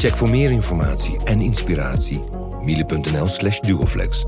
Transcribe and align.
Check 0.00 0.16
voor 0.16 0.28
meer 0.28 0.50
informatie 0.50 1.24
en 1.24 1.40
inspiratie 1.40 2.20
miele.nl 2.62 3.26
slash 3.26 3.60
duoflex. 3.60 4.24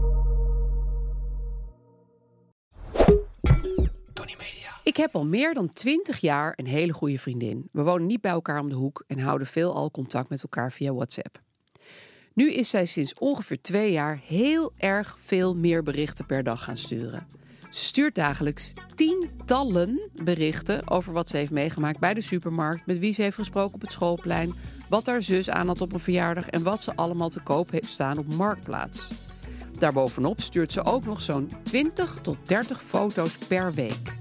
Ik 4.83 4.96
heb 4.96 5.15
al 5.15 5.27
meer 5.27 5.55
dan 5.55 5.69
twintig 5.69 6.19
jaar 6.19 6.52
een 6.57 6.66
hele 6.66 6.93
goede 6.93 7.19
vriendin. 7.19 7.69
We 7.71 7.83
wonen 7.83 8.07
niet 8.07 8.21
bij 8.21 8.30
elkaar 8.30 8.61
om 8.61 8.69
de 8.69 8.74
hoek 8.74 9.05
en 9.07 9.19
houden 9.19 9.46
veelal 9.46 9.91
contact 9.91 10.29
met 10.29 10.43
elkaar 10.43 10.73
via 10.73 10.93
WhatsApp. 10.93 11.41
Nu 12.35 12.52
is 12.52 12.71
zij 12.71 12.87
sinds 12.87 13.15
ongeveer 13.15 13.61
twee 13.61 13.93
jaar 13.93 14.21
heel 14.27 14.73
erg 14.77 15.16
veel 15.21 15.57
meer 15.57 15.83
berichten 15.83 16.27
per 16.27 16.43
dag 16.43 16.65
gaan 16.65 16.77
sturen. 16.77 17.27
Ze 17.71 17.85
stuurt 17.85 18.15
dagelijks 18.15 18.73
tientallen 18.95 20.11
berichten 20.24 20.89
over 20.89 21.13
wat 21.13 21.29
ze 21.29 21.37
heeft 21.37 21.51
meegemaakt 21.51 21.99
bij 21.99 22.15
de 22.15 22.21
supermarkt, 22.21 22.87
met 22.87 22.99
wie 22.99 23.13
ze 23.13 23.23
heeft 23.23 23.37
gesproken 23.37 23.74
op 23.74 23.80
het 23.80 23.93
schoolplein, 23.93 24.55
wat 24.93 25.07
haar 25.07 25.23
zus 25.23 25.51
aan 25.51 25.66
had 25.66 25.80
op 25.80 25.93
een 25.93 26.01
verjaardag 26.01 26.48
en 26.48 26.62
wat 26.62 26.82
ze 26.82 26.96
allemaal 26.96 27.29
te 27.29 27.40
koop 27.40 27.71
heeft 27.71 27.88
staan 27.88 28.18
op 28.18 28.35
Marktplaats. 28.35 29.10
Daarbovenop 29.79 30.40
stuurt 30.40 30.73
ze 30.73 30.84
ook 30.84 31.04
nog 31.04 31.21
zo'n 31.21 31.51
20 31.62 32.18
tot 32.23 32.37
30 32.43 32.82
foto's 32.82 33.37
per 33.38 33.74
week. 33.74 34.15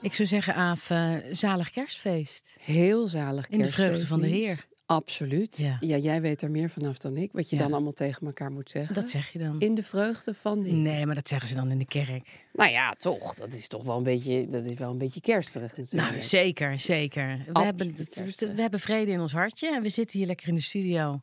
Ik 0.00 0.14
zou 0.14 0.28
zeggen, 0.28 0.54
Aaf, 0.54 0.90
eh, 0.90 1.12
zalig 1.30 1.70
kerstfeest. 1.70 2.56
Heel 2.60 3.06
zalig 3.06 3.48
In 3.48 3.58
de 3.58 3.72
vreugde 3.72 4.06
van 4.06 4.20
de 4.20 4.28
kerstfeest, 4.28 4.68
Heer. 4.70 4.79
Absoluut. 4.90 5.56
Ja. 5.58 5.76
Ja. 5.80 5.96
jij 5.96 6.20
weet 6.20 6.42
er 6.42 6.50
meer 6.50 6.70
vanaf 6.70 6.98
dan 6.98 7.16
ik. 7.16 7.32
Wat 7.32 7.50
je 7.50 7.56
Ja. 7.56 7.62
dan 7.62 7.72
allemaal 7.72 7.92
tegen 7.92 8.26
elkaar 8.26 8.52
moet 8.52 8.70
zeggen. 8.70 8.94
Dat 8.94 9.08
zeg 9.08 9.32
je 9.32 9.38
dan. 9.38 9.60
In 9.60 9.74
de 9.74 9.82
vreugde 9.82 10.34
van 10.34 10.62
Heer. 10.64 10.74
Nee, 10.74 11.06
maar 11.06 11.14
dat 11.14 11.28
zeggen 11.28 11.48
ze 11.48 11.54
dan 11.54 11.70
in 11.70 11.78
de 11.78 11.86
kerk. 11.86 12.28
Nou 12.52 12.70
ja, 12.70 12.92
toch. 12.92 13.34
Dat 13.34 13.52
is 13.52 13.68
toch 13.68 13.84
wel 13.84 13.96
een 13.96 14.02
beetje, 14.02 14.48
dat 14.48 14.64
is 14.64 14.74
wel 14.74 14.90
een 14.90 14.98
beetje 14.98 15.20
kersterig 15.20 15.76
natuurlijk. 15.76 16.10
Nou, 16.10 16.22
zeker, 16.22 16.78
zeker. 16.78 17.44
We 17.52 17.60
hebben, 17.60 17.94
kerstig. 18.10 18.54
we 18.54 18.60
hebben 18.60 18.80
vrede 18.80 19.10
in 19.10 19.20
ons 19.20 19.32
hartje 19.32 19.74
en 19.74 19.82
we 19.82 19.88
zitten 19.88 20.18
hier 20.18 20.26
lekker 20.26 20.48
in 20.48 20.54
de 20.54 20.60
studio. 20.60 21.18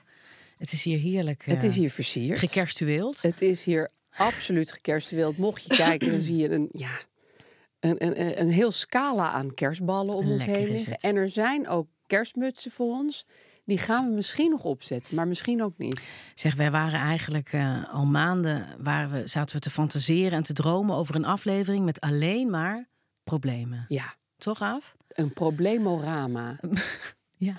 Het 0.57 0.71
is 0.71 0.83
hier 0.83 0.99
heerlijk. 0.99 1.45
het 1.45 1.63
eh, 1.63 1.69
is 1.69 1.75
hier 1.75 1.91
versierd. 1.91 2.39
gekerstueeld. 2.39 3.21
Het 3.21 3.41
is 3.41 3.63
hier 3.63 3.89
absoluut 4.17 4.71
gekerstwild. 4.71 5.37
Mocht 5.37 5.63
je 5.63 5.75
kijken, 5.75 6.11
dan 6.11 6.21
zie 6.21 6.35
je 6.37 6.49
een, 6.49 6.69
ja, 6.71 6.99
een, 7.79 8.03
een, 8.05 8.39
een- 8.41 8.49
heel 8.51 8.71
scala 8.71 9.31
aan 9.31 9.53
kerstballen 9.53 10.15
om 10.15 10.31
ons 10.31 10.45
heen 10.45 10.71
liggen. 10.71 10.95
En 10.95 11.15
er 11.15 11.29
zijn 11.29 11.67
ook 11.67 11.87
kerstmutsen 12.07 12.71
voor 12.71 12.93
ons. 12.95 13.25
Die 13.67 13.77
gaan 13.77 14.09
we 14.09 14.15
misschien 14.15 14.49
nog 14.49 14.63
opzetten, 14.63 15.15
maar 15.15 15.27
misschien 15.27 15.63
ook 15.63 15.77
niet. 15.77 16.09
Zeg, 16.35 16.55
wij 16.55 16.71
waren 16.71 16.99
eigenlijk 16.99 17.53
eh, 17.53 17.93
al 17.93 18.05
maanden 18.05 18.67
waren 18.77 19.11
we, 19.11 19.27
zaten 19.27 19.55
we 19.55 19.61
te 19.61 19.69
fantaseren 19.69 20.31
en 20.31 20.43
te 20.43 20.53
dromen 20.53 20.95
over 20.95 21.15
een 21.15 21.25
aflevering 21.25 21.85
met 21.85 21.99
alleen 21.99 22.49
maar 22.49 22.89
problemen. 23.23 23.85
Ja, 23.87 24.15
Toch 24.37 24.61
af? 24.61 24.95
een 25.07 25.33
probleemorama. 25.33 26.55
Ja. 27.39 27.55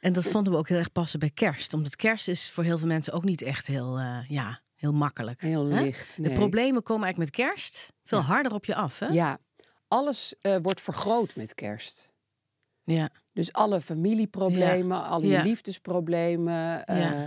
En 0.00 0.12
dat 0.12 0.24
vonden 0.26 0.52
we 0.52 0.58
ook 0.58 0.68
heel 0.68 0.78
erg 0.78 0.92
passen 0.92 1.18
bij 1.18 1.30
kerst. 1.30 1.74
Omdat 1.74 1.96
kerst 1.96 2.28
is 2.28 2.50
voor 2.50 2.64
heel 2.64 2.78
veel 2.78 2.86
mensen 2.86 3.12
ook 3.12 3.24
niet 3.24 3.42
echt 3.42 3.66
heel, 3.66 3.98
eh, 3.98 4.28
ja, 4.28 4.60
heel 4.74 4.92
makkelijk. 4.92 5.40
Heel 5.40 5.64
licht, 5.66 6.22
De 6.22 6.32
problemen 6.32 6.82
komen 6.82 7.04
eigenlijk 7.04 7.36
met 7.36 7.46
kerst 7.46 7.92
veel 8.04 8.20
harder 8.20 8.54
op 8.54 8.64
je 8.64 8.74
af. 8.74 8.98
Hè? 8.98 9.06
Ja, 9.06 9.38
alles 9.88 10.34
eh, 10.40 10.56
wordt 10.62 10.80
vergroot 10.80 11.36
met 11.36 11.54
kerst. 11.54 12.12
Ja. 12.84 13.10
Dus 13.34 13.52
alle 13.52 13.80
familieproblemen, 13.80 15.04
alle 15.04 15.26
Ja. 15.26 15.42
liefdesproblemen, 15.42 16.86
eh, 16.86 17.22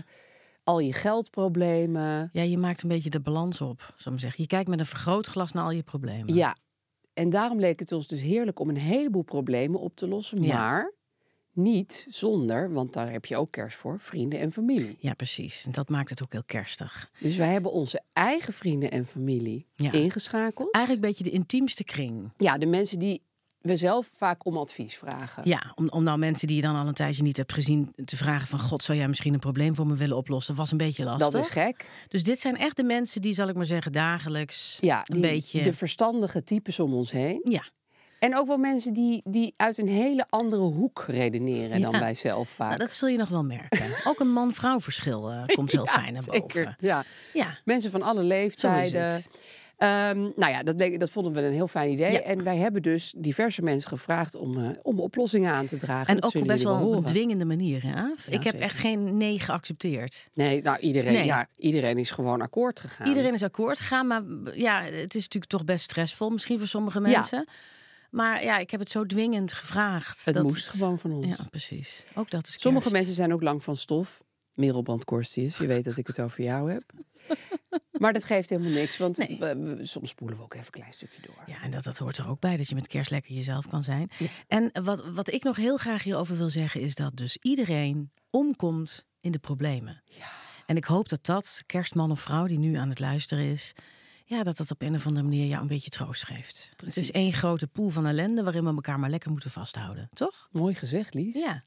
al 0.63 0.79
je 0.79 0.93
geldproblemen. 0.93 2.29
Ja, 2.33 2.41
je 2.41 2.57
maakt 2.57 2.81
een 2.81 2.89
beetje 2.89 3.09
de 3.09 3.19
balans 3.19 3.61
op, 3.61 3.79
zou 3.79 3.93
ik 3.99 4.05
maar 4.05 4.19
zeggen. 4.19 4.41
Je 4.41 4.47
kijkt 4.47 4.69
met 4.69 4.79
een 4.79 4.85
vergrootglas 4.85 5.51
naar 5.51 5.63
al 5.63 5.71
je 5.71 5.83
problemen. 5.83 6.33
Ja, 6.35 6.55
en 7.13 7.29
daarom 7.29 7.59
leek 7.59 7.79
het 7.79 7.91
ons 7.91 8.07
dus 8.07 8.21
heerlijk 8.21 8.59
om 8.59 8.69
een 8.69 8.77
heleboel 8.77 9.21
problemen 9.23 9.79
op 9.79 9.95
te 9.95 10.07
lossen. 10.07 10.45
Maar 10.47 10.93
niet 11.53 12.07
zonder, 12.09 12.73
want 12.73 12.93
daar 12.93 13.11
heb 13.11 13.25
je 13.25 13.37
ook 13.37 13.51
kerst 13.51 13.77
voor, 13.77 13.99
vrienden 13.99 14.39
en 14.39 14.51
familie. 14.51 14.97
Ja, 14.99 15.13
precies. 15.13 15.65
En 15.65 15.71
dat 15.71 15.89
maakt 15.89 16.09
het 16.09 16.23
ook 16.23 16.31
heel 16.31 16.43
kerstig. 16.45 17.11
Dus 17.19 17.35
wij 17.35 17.51
hebben 17.51 17.71
onze 17.71 18.01
eigen 18.13 18.53
vrienden 18.53 18.91
en 18.91 19.05
familie 19.07 19.65
Ja. 19.75 19.91
ingeschakeld. 19.91 20.73
Eigenlijk 20.73 21.05
een 21.05 21.09
beetje 21.11 21.29
de 21.29 21.35
intiemste 21.37 21.83
kring. 21.83 22.31
Ja, 22.37 22.57
de 22.57 22.65
mensen 22.65 22.99
die 22.99 23.21
we 23.67 23.75
zelf 23.75 24.07
vaak 24.15 24.45
om 24.45 24.57
advies 24.57 24.95
vragen. 24.95 25.41
Ja, 25.45 25.71
om, 25.75 25.89
om 25.89 26.03
nou 26.03 26.17
mensen 26.17 26.47
die 26.47 26.55
je 26.55 26.61
dan 26.61 26.75
al 26.75 26.87
een 26.87 26.93
tijdje 26.93 27.23
niet 27.23 27.37
hebt 27.37 27.53
gezien 27.53 27.93
te 28.05 28.15
vragen 28.17 28.47
van... 28.47 28.59
God, 28.59 28.83
zou 28.83 28.97
jij 28.97 29.07
misschien 29.07 29.33
een 29.33 29.39
probleem 29.39 29.75
voor 29.75 29.87
me 29.87 29.95
willen 29.95 30.17
oplossen? 30.17 30.55
Was 30.55 30.71
een 30.71 30.77
beetje 30.77 31.03
lastig. 31.03 31.29
Dat 31.29 31.41
is 31.41 31.49
gek. 31.49 31.85
Dus 32.07 32.23
dit 32.23 32.39
zijn 32.39 32.57
echt 32.57 32.75
de 32.75 32.83
mensen 32.83 33.21
die, 33.21 33.33
zal 33.33 33.47
ik 33.47 33.55
maar 33.55 33.65
zeggen, 33.65 33.91
dagelijks 33.91 34.77
Ja, 34.81 34.97
een 35.05 35.21
die, 35.21 35.31
beetje... 35.31 35.63
de 35.63 35.73
verstandige 35.73 36.43
types 36.43 36.79
om 36.79 36.93
ons 36.93 37.11
heen. 37.11 37.39
Ja, 37.43 37.63
En 38.19 38.35
ook 38.37 38.47
wel 38.47 38.57
mensen 38.57 38.93
die, 38.93 39.21
die 39.23 39.53
uit 39.55 39.77
een 39.77 39.87
hele 39.87 40.25
andere 40.29 40.61
hoek 40.61 41.03
redeneren 41.07 41.81
dan 41.81 41.91
wij 41.99 42.15
zelf 42.15 42.49
vaak. 42.49 42.67
nou, 42.67 42.79
dat 42.79 42.93
zul 42.93 43.07
je 43.07 43.17
nog 43.17 43.29
wel 43.29 43.43
merken. 43.43 43.87
ook 44.09 44.19
een 44.19 44.31
man-vrouw 44.31 44.79
verschil 44.79 45.31
eh, 45.31 45.55
komt 45.55 45.71
heel 45.71 45.85
Ja, 45.85 45.91
fijn 45.91 46.13
naar 46.13 46.23
boven. 46.25 46.41
zeker. 46.41 46.75
Ja. 46.79 47.03
Ja, 47.33 47.57
Mensen 47.65 47.91
van 47.91 48.01
alle 48.01 48.23
leeftijden. 48.23 49.23
Ehm, 49.77 50.19
nou 50.35 50.51
ja, 50.51 50.63
dat, 50.63 50.99
dat 50.99 51.09
vonden 51.09 51.33
we 51.33 51.41
een 51.41 51.53
heel 51.53 51.67
fijn 51.67 51.91
idee. 51.91 52.11
Ja. 52.11 52.19
En 52.21 52.43
wij 52.43 52.57
hebben 52.57 52.81
dus 52.81 53.13
diverse 53.17 53.61
mensen 53.61 53.89
gevraagd 53.89 54.35
om, 54.35 54.57
eh, 54.57 54.69
om 54.81 54.99
oplossingen 54.99 55.51
aan 55.53 55.65
te 55.65 55.77
dragen. 55.77 56.07
en 56.07 56.15
Dat 56.15 56.23
ook 56.25 56.31
zullen 56.31 56.47
best 56.47 56.63
wel 56.63 56.87
op 56.87 56.95
een 56.97 57.03
dwingende 57.03 57.45
manier, 57.45 57.83
hè? 57.83 57.89
Ja, 57.89 58.13
Ik 58.27 58.33
heb 58.33 58.43
zeker. 58.43 58.61
echt 58.61 58.79
geen 58.79 59.17
nee 59.17 59.39
geaccepteerd. 59.39 60.29
Nee, 60.33 60.61
nou 60.61 60.77
iedereen, 60.79 61.13
Nee. 61.13 61.25
Ja, 61.25 61.47
iedereen 61.57 61.97
is 61.97 62.11
gewoon 62.11 62.41
akkoord 62.41 62.79
gegaan. 62.79 63.07
Iedereen 63.07 63.33
is 63.33 63.43
akkoord 63.43 63.77
gegaan, 63.77 64.07
maar 64.07 64.23
ja, 64.53 64.81
het 64.83 65.15
is 65.15 65.21
natuurlijk 65.23 65.51
toch 65.51 65.65
best 65.65 65.83
stressvol, 65.83 66.29
misschien 66.29 66.57
voor 66.59 66.67
sommige 66.67 66.99
Ja. 66.99 67.07
mensen. 67.09 67.47
Maar 68.09 68.43
ja, 68.43 68.57
ik 68.57 68.71
heb 68.71 68.79
het 68.79 68.89
zo 68.91 69.05
dwingend 69.05 69.53
gevraagd. 69.53 70.25
Het 70.25 70.33
dat 70.33 70.43
moest 70.43 70.67
gewoon 70.69 70.99
van 70.99 71.11
ons. 71.11 71.37
Ja, 71.37 71.43
precies. 71.49 72.03
Ook 72.15 72.29
dat 72.29 72.47
is 72.47 72.53
Sommige 72.61 72.81
kerst. 72.83 72.97
mensen 72.97 73.15
zijn 73.15 73.33
ook 73.33 73.41
lang 73.41 73.63
van 73.63 73.75
stof. 73.77 74.23
Merel 74.57 74.81
Brandkorstius, 74.81 75.57
je 75.57 75.67
weet 75.67 75.83
dat 75.83 75.97
ik 75.97 76.07
het 76.07 76.19
over 76.19 76.43
jou 76.43 76.71
heb. 76.71 76.83
Maar 77.91 78.13
dat 78.13 78.23
geeft 78.23 78.49
helemaal 78.49 78.71
niks, 78.71 78.97
want 78.97 79.17
Nee. 79.17 79.37
we- 79.39 79.57
we- 79.75 79.85
soms 79.85 80.09
spoelen 80.09 80.37
we 80.37 80.43
ook 80.43 80.53
even 80.53 80.65
een 80.65 80.71
klein 80.71 80.93
stukje 80.93 81.21
door. 81.21 81.35
Ja, 81.45 81.61
en 81.63 81.71
dat, 81.71 81.83
dat 81.83 81.97
hoort 81.97 82.17
er 82.17 82.27
ook 82.29 82.39
bij, 82.39 82.57
dat 82.57 82.67
je 82.69 82.75
met 82.75 82.87
kerst 82.87 83.11
lekker 83.11 83.33
jezelf 83.33 83.67
kan 83.67 83.83
zijn. 83.83 84.09
En 84.47 84.69
wat, 84.83 85.05
wat 85.13 85.31
ik 85.33 85.43
nog 85.43 85.55
heel 85.55 85.77
graag 85.77 86.03
hierover 86.03 86.37
wil 86.37 86.49
zeggen, 86.49 86.81
is 86.81 86.95
dat 86.95 87.15
dus 87.15 87.37
iedereen 87.41 88.11
omkomt 88.29 89.05
in 89.19 89.31
de 89.31 89.39
problemen. 89.39 90.03
En 90.65 90.75
ik 90.77 90.85
hoop 90.85 91.09
dat 91.09 91.25
dat, 91.25 91.63
kerstman 91.65 92.11
of 92.11 92.21
vrouw 92.21 92.45
die 92.47 92.59
nu 92.59 92.75
aan 92.75 92.89
het 92.89 92.99
luisteren 92.99 93.43
is, 93.43 93.73
ja, 94.25 94.43
dat 94.43 94.57
dat 94.57 94.71
op 94.71 94.81
een 94.81 94.95
of 94.95 95.05
andere 95.07 95.25
manier 95.27 95.45
jou 95.47 95.61
een 95.61 95.67
beetje 95.67 95.89
troost 95.89 96.25
geeft. 96.25 96.73
Het 96.85 96.97
is 96.97 97.11
één 97.11 97.33
grote 97.33 97.67
pool 97.67 97.89
van 97.89 98.05
ellende 98.05 98.43
waarin 98.43 98.63
we 98.63 98.69
elkaar 98.69 98.99
maar 98.99 99.09
lekker 99.09 99.31
moeten 99.31 99.51
vasthouden, 99.51 100.09
toch? 100.13 100.47
Mooi 100.51 100.75
gezegd, 100.75 101.13
Lies. 101.13 101.33
Ja. 101.35 101.63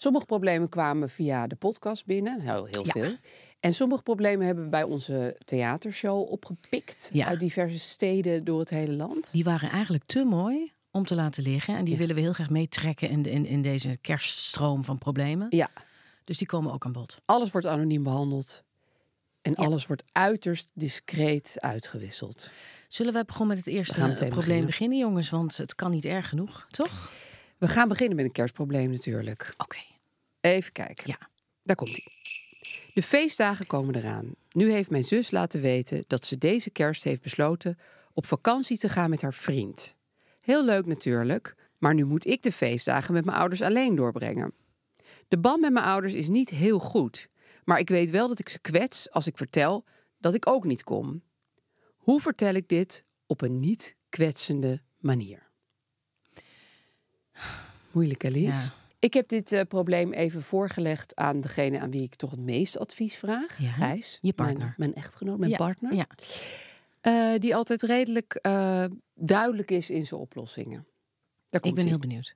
Sommige 0.00 0.26
problemen 0.26 0.68
kwamen 0.68 1.10
via 1.10 1.46
de 1.46 1.54
podcast 1.56 2.06
binnen, 2.06 2.40
heel, 2.40 2.64
heel 2.70 2.84
Ja. 2.86 2.92
veel. 2.92 3.16
En 3.60 3.74
sommige 3.74 4.02
problemen 4.02 4.46
hebben 4.46 4.64
we 4.64 4.70
bij 4.70 4.82
onze 4.82 5.36
theatershow 5.44 6.30
opgepikt. 6.32 7.10
Ja. 7.12 7.26
Uit 7.26 7.40
diverse 7.40 7.78
steden 7.78 8.44
door 8.44 8.60
het 8.60 8.70
hele 8.70 8.92
land. 8.92 9.32
Die 9.32 9.44
waren 9.44 9.70
eigenlijk 9.70 10.04
te 10.06 10.24
mooi 10.24 10.72
om 10.90 11.04
te 11.06 11.14
laten 11.14 11.42
liggen. 11.42 11.76
En 11.76 11.84
die 11.84 11.92
Ja. 11.92 11.98
willen 12.00 12.14
we 12.14 12.20
heel 12.20 12.32
graag 12.32 12.50
meetrekken 12.50 13.08
in, 13.08 13.22
in, 13.24 13.46
in 13.46 13.62
deze 13.62 13.96
kerststroom 14.00 14.84
van 14.84 14.98
problemen. 14.98 15.46
Ja, 15.50 15.68
Dus 16.24 16.38
die 16.38 16.46
komen 16.46 16.72
ook 16.72 16.84
aan 16.84 16.92
bod. 16.92 17.20
alles 17.24 17.50
wordt 17.50 17.66
anoniem 17.66 18.02
behandeld. 18.02 18.62
En 19.42 19.54
alles 19.54 19.86
wordt 19.86 20.04
uiterst 20.12 20.70
discreet 20.74 21.56
uitgewisseld. 21.58 22.50
Zullen 22.88 23.12
we 23.12 23.24
gewoon 23.26 23.46
met 23.48 23.56
het 23.56 23.66
eerste 23.66 23.94
gaan 23.94 24.08
meteen 24.08 24.28
probleem 24.28 24.46
beginnen. 24.46 24.66
beginnen. 24.66 24.98
jongens? 24.98 25.30
Want 25.30 25.56
het 25.56 25.74
kan 25.74 25.90
niet 25.90 26.04
erg 26.04 26.28
genoeg, 26.28 26.66
toch? 26.70 27.10
We 27.58 27.68
gaan 27.68 27.88
beginnen 27.88 28.16
met 28.16 28.24
een 28.24 28.32
kerstprobleem 28.32 28.90
natuurlijk. 28.90 29.54
Oké. 29.56 29.78
Even 30.40 30.72
kijken. 30.72 31.04
Ja. 31.06 31.28
Daar 31.62 31.76
komt 31.76 31.90
hij. 31.90 32.06
De 32.94 33.02
feestdagen 33.02 33.66
komen 33.66 33.94
eraan. 33.94 34.34
Nu 34.50 34.72
heeft 34.72 34.90
mijn 34.90 35.04
zus 35.04 35.30
laten 35.30 35.60
weten 35.60 36.04
dat 36.06 36.26
ze 36.26 36.38
deze 36.38 36.70
kerst 36.70 37.04
heeft 37.04 37.22
besloten 37.22 37.78
op 38.12 38.26
vakantie 38.26 38.78
te 38.78 38.88
gaan 38.88 39.10
met 39.10 39.22
haar 39.22 39.34
vriend. 39.34 39.94
Heel 40.40 40.64
leuk 40.64 40.86
natuurlijk, 40.86 41.54
maar 41.78 41.94
nu 41.94 42.04
moet 42.04 42.26
ik 42.26 42.42
de 42.42 42.52
feestdagen 42.52 43.14
met 43.14 43.24
mijn 43.24 43.36
ouders 43.36 43.62
alleen 43.62 43.94
doorbrengen. 43.94 44.54
De 45.28 45.38
band 45.38 45.60
met 45.60 45.72
mijn 45.72 45.84
ouders 45.84 46.14
is 46.14 46.28
niet 46.28 46.50
heel 46.50 46.78
goed, 46.78 47.28
maar 47.64 47.78
ik 47.78 47.88
weet 47.88 48.10
wel 48.10 48.28
dat 48.28 48.38
ik 48.38 48.48
ze 48.48 48.58
kwets 48.58 49.10
als 49.10 49.26
ik 49.26 49.36
vertel 49.36 49.84
dat 50.18 50.34
ik 50.34 50.48
ook 50.48 50.64
niet 50.64 50.84
kom. 50.84 51.22
Hoe 51.96 52.20
vertel 52.20 52.54
ik 52.54 52.68
dit 52.68 53.04
op 53.26 53.40
een 53.40 53.60
niet 53.60 53.96
kwetsende 54.08 54.82
manier? 54.98 55.48
Moeilijk, 57.90 58.24
Alice. 58.24 58.46
Ja. 58.46 58.79
Ik 59.00 59.14
heb 59.14 59.28
dit 59.28 59.52
eh, 59.52 59.60
probleem 59.68 60.12
even 60.12 60.42
voorgelegd 60.42 61.16
aan 61.16 61.40
degene 61.40 61.80
aan 61.80 61.90
wie 61.90 62.02
ik 62.02 62.14
toch 62.14 62.30
het 62.30 62.40
meest 62.40 62.78
advies 62.78 63.16
vraag. 63.16 63.58
Ja, 63.58 63.68
Gijs, 63.70 64.18
je 64.20 64.32
mijn- 64.36 64.48
partner. 64.48 64.74
Mijn, 64.76 64.94
echtgenoot, 64.94 65.38
mijn 65.38 65.50
Ja, 65.50 65.56
partner. 65.56 65.94
Ja. 65.94 66.06
Eh, 67.00 67.38
die 67.38 67.56
altijd 67.56 67.82
redelijk 67.82 68.34
eh, 68.34 68.84
duidelijk 69.14 69.70
is 69.70 69.90
in 69.90 70.06
zijn 70.06 70.20
oplossingen. 70.20 70.78
Daar 70.78 70.86
Ik 71.50 71.60
komt 71.60 71.74
ben 71.74 71.84
ie. 71.84 71.90
heel 71.90 71.98
benieuwd. 71.98 72.34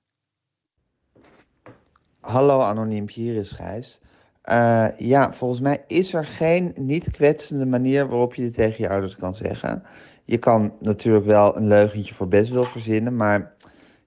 Hallo 2.21 2.61
anoniempje, 2.61 3.21
hier 3.21 3.35
is 3.37 3.51
Gijs. 3.51 4.01
Eh, 4.43 4.87
ja, 4.99 5.33
volgens 5.33 5.61
mij 5.61 5.85
is 5.87 6.13
er 6.15 6.27
geen 6.27 6.73
niet 6.77 7.11
kwetsende 7.11 7.67
manier 7.67 8.09
waarop 8.09 8.35
je 8.35 8.43
dit 8.43 8.55
tegen 8.55 8.77
je 8.85 8.89
ouders 8.89 9.17
kan 9.17 9.35
zeggen. 9.35 9.83
Je 10.25 10.39
kan 10.39 10.73
natuurlijk 10.81 11.25
wel 11.27 11.57
een 11.57 11.69
leugentje 11.69 12.15
voor 12.15 12.29
best 12.29 12.51
wil 12.51 12.65
verzinnen, 12.65 13.17
maar 13.17 13.55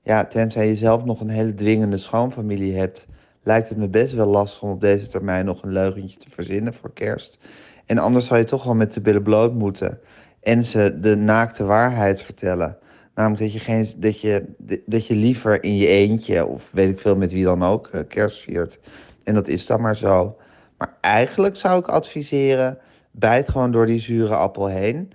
ja, 0.08 0.26
tenzij 0.26 0.68
je 0.68 0.76
zelf 0.76 1.06
nog 1.06 1.20
een 1.20 1.30
hele 1.30 1.54
dwingende 1.54 1.98
schoonfamilie 1.98 2.76
hebt, 2.76 3.08
lijkt 3.44 3.70
het 3.70 3.78
me 3.78 3.88
best 3.88 4.14
wel 4.14 4.26
lastig 4.26 4.62
om 4.62 4.70
op 4.70 4.82
deze 4.82 5.08
termijn 5.08 5.46
nog 5.46 5.64
een 5.64 5.72
leugentje 5.72 6.20
te 6.20 6.30
verzinnen 6.30 6.74
voor 6.74 6.94
kerst. 6.94 7.40
En 7.86 7.98
anders 7.98 8.26
zou 8.26 8.40
je 8.40 8.46
toch 8.46 8.64
wel 8.64 8.76
met 8.76 8.94
de 8.94 9.02
billen 9.02 9.24
bloot 9.24 9.54
moeten 9.54 10.00
en 10.42 10.64
ze 10.64 10.98
de 11.00 11.16
naakte 11.16 11.64
waarheid 11.64 12.22
vertellen. 12.22 12.78
Namelijk 13.16 13.42
dat 13.42 13.54
je, 13.54 13.60
geen, 13.60 13.88
dat, 13.98 14.22
je, 14.22 14.46
dat 14.86 15.08
je 15.08 15.16
liever 15.16 15.64
in 15.64 15.76
je 15.76 15.88
eentje, 15.88 16.46
of 16.46 16.70
weet 16.72 16.90
ik 16.90 17.00
veel 17.00 17.16
met 17.16 17.32
wie 17.32 17.44
dan 17.44 17.64
ook, 17.64 17.88
eh, 17.88 18.02
kerst 18.08 18.42
viert. 18.42 18.80
En 19.24 19.34
dat 19.34 19.48
is 19.48 19.66
dan 19.66 19.82
maar 19.82 19.96
zo. 19.96 20.38
Maar 20.78 20.98
eigenlijk 21.02 21.56
zou 21.56 21.80
ik 21.80 21.88
adviseren, 21.88 22.78
bijt 23.12 23.50
gewoon 23.50 23.72
door 23.72 23.86
die 23.86 24.00
zure 24.00 24.36
appel 24.36 24.68
heen. 24.68 25.12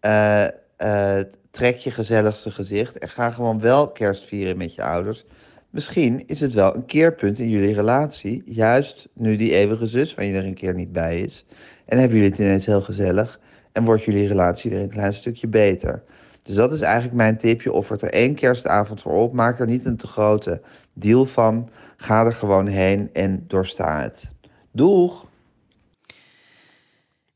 Eh, 0.00 0.44
eh, 0.76 1.24
trek 1.52 1.76
je 1.76 1.90
gezelligste 1.90 2.50
gezicht 2.50 2.98
en 2.98 3.08
ga 3.08 3.30
gewoon 3.30 3.60
wel 3.60 3.90
kerst 3.90 4.24
vieren 4.24 4.56
met 4.56 4.74
je 4.74 4.82
ouders. 4.82 5.24
Misschien 5.70 6.26
is 6.26 6.40
het 6.40 6.52
wel 6.52 6.74
een 6.74 6.86
keerpunt 6.86 7.38
in 7.38 7.48
jullie 7.48 7.74
relatie, 7.74 8.42
juist 8.44 9.08
nu 9.12 9.36
die 9.36 9.52
eeuwige 9.52 9.86
zus 9.86 10.14
van 10.14 10.26
je 10.26 10.34
er 10.34 10.44
een 10.44 10.54
keer 10.54 10.74
niet 10.74 10.92
bij 10.92 11.20
is. 11.20 11.44
En 11.84 11.98
hebben 11.98 12.16
jullie 12.16 12.32
het 12.32 12.40
ineens 12.40 12.66
heel 12.66 12.80
gezellig 12.80 13.40
en 13.72 13.84
wordt 13.84 14.04
jullie 14.04 14.28
relatie 14.28 14.70
weer 14.70 14.80
een 14.80 14.88
klein 14.88 15.14
stukje 15.14 15.46
beter. 15.46 16.02
Dus 16.42 16.54
dat 16.54 16.72
is 16.72 16.80
eigenlijk 16.80 17.14
mijn 17.14 17.36
tipje. 17.36 17.72
Offert 17.72 18.02
er 18.02 18.10
één 18.10 18.34
kerstavond 18.34 19.02
voor 19.02 19.12
op. 19.12 19.32
Maak 19.32 19.60
er 19.60 19.66
niet 19.66 19.84
een 19.84 19.96
te 19.96 20.06
grote 20.06 20.60
deal 20.92 21.26
van. 21.26 21.70
Ga 21.96 22.24
er 22.24 22.34
gewoon 22.34 22.66
heen 22.66 23.10
en 23.12 23.44
doorsta 23.46 24.00
het. 24.00 24.28
Doeg! 24.72 25.26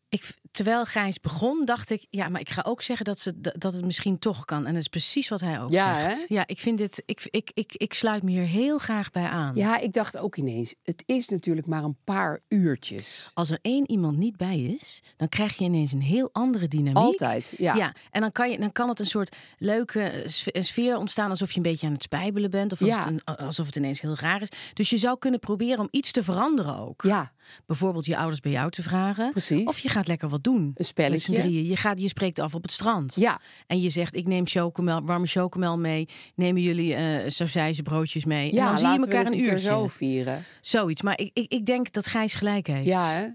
Ik, 0.09 0.31
terwijl 0.57 0.85
Gijs 0.85 1.21
begon, 1.21 1.65
dacht 1.65 1.91
ik, 1.91 2.07
ja, 2.11 2.29
maar 2.29 2.41
ik 2.41 2.51
ga 2.51 2.63
ook 2.67 2.83
zeggen 2.83 3.05
dat, 3.05 3.21
ze, 3.21 3.41
dat 3.41 3.73
het 3.73 3.85
misschien 3.85 4.19
toch 4.19 4.45
kan. 4.45 4.67
En 4.67 4.73
dat 4.73 4.83
is 4.83 4.89
precies 4.89 5.29
wat 5.29 5.41
hij 5.41 5.61
ook 5.61 5.71
Ja, 5.71 6.01
zegt. 6.01 6.19
hè? 6.29 6.35
Ja, 6.35 6.47
ik 6.47 6.59
vind 6.59 6.79
dit, 6.79 7.03
ik, 7.07 7.27
ik, 7.31 7.51
ik, 7.55 7.73
ik 7.75 7.95
sluit 7.95 8.23
me 8.23 8.31
hier 8.31 8.47
heel 8.47 8.79
graag 8.79 9.11
bij 9.11 9.25
aan. 9.25 9.55
Ja, 9.55 9.79
ik 9.79 9.93
dacht 9.93 10.17
ook 10.19 10.37
ineens, 10.37 10.75
het 10.83 11.03
is 11.07 11.29
natuurlijk 11.29 11.67
maar 11.67 11.85
een 11.85 11.97
paar 12.05 12.41
uurtjes. 12.49 13.31
Als 13.35 13.51
er 13.51 13.59
één 13.63 13.91
iemand 13.91 14.17
niet 14.17 14.37
bij 14.37 14.61
is, 14.81 15.03
dan 15.17 15.29
krijg 15.29 15.59
je 15.59 15.65
ineens 15.65 15.93
een 15.93 16.03
heel 16.03 16.29
andere 16.33 16.69
dynamiek. 16.69 16.97
Altijd, 16.97 17.55
ja. 17.59 17.75
Ja, 17.75 17.95
en 18.11 18.21
dan 18.21 18.33
kan, 18.33 18.51
je, 18.51 18.59
dan 18.59 18.73
kan 18.73 18.89
het 18.89 19.01
een 19.01 19.07
soort 19.07 19.37
leuke 19.59 20.01
eh, 20.03 20.29
sf- 20.29 20.47
sfeer 20.53 20.97
ontstaan 20.97 21.31
alsof 21.31 21.51
je 21.51 21.57
een 21.57 21.63
beetje 21.63 21.87
aan 21.87 21.93
het 21.93 22.03
spijbelen 22.03 22.51
bent. 22.51 22.73
Of 22.73 22.81
als 22.81 22.91
Ja. 22.91 22.99
het 22.99 23.07
een- 23.09 23.37
alsof 23.37 23.67
het 23.67 23.77
ineens 23.77 24.01
heel 24.01 24.15
raar 24.21 24.43
is. 24.43 24.49
Dus 24.73 24.91
je 24.91 24.97
zou 24.99 25.19
kunnen 25.19 25.41
proberen 25.41 25.79
om 25.81 25.89
iets 25.91 26.13
te 26.13 26.23
veranderen 26.23 26.77
ook. 26.79 27.03
Ja, 27.03 27.33
Bijvoorbeeld 27.67 28.07
je 28.07 28.17
ouders 28.17 28.41
bij 28.41 28.53
jou 28.53 28.71
te 28.71 28.83
vragen. 28.83 29.31
Precies. 29.31 29.65
Of 29.67 29.79
je 29.79 29.89
gaat 29.89 30.07
lekker 30.07 30.29
wat 30.29 30.45
doen. 30.45 30.71
Een 30.75 30.85
spelletje. 30.85 31.33
drieën. 31.33 31.65
Je, 31.65 31.77
gaat, 31.77 32.01
je 32.01 32.09
spreekt 32.09 32.39
af 32.39 32.55
op 32.55 32.63
het 32.63 32.73
strand. 32.73 33.15
ja. 33.15 33.41
En 33.67 33.81
je 33.81 33.89
zegt, 33.91 34.15
ik 34.15 34.27
neem 34.27 34.47
chocomel, 34.47 35.03
warme 35.05 35.27
chocomel 35.27 35.79
mee. 35.79 36.09
Nemen 36.35 36.63
jullie 36.63 36.95
eh 36.95 37.23
sausijzenbroodjes 37.27 38.25
mee. 38.25 38.55
ja 38.55 38.61
en 38.61 38.67
dan 38.67 38.79
zie 38.79 38.87
je 38.87 38.93
laten 38.93 39.09
we 39.09 39.17
elkaar 39.17 39.33
een 39.33 39.39
uurtje. 39.41 39.59
zo 39.69 39.87
vieren. 39.87 40.45
Zoiets. 40.61 41.03
Maar 41.03 41.21
ik, 41.21 41.31
ik, 41.33 41.53
ik 41.53 41.67
denk 41.67 41.93
dat 41.93 42.07
Gijs 42.07 42.35
gelijk 42.35 42.67
heeft. 42.67 42.87
Ja, 42.87 43.11
hè? 43.11 43.27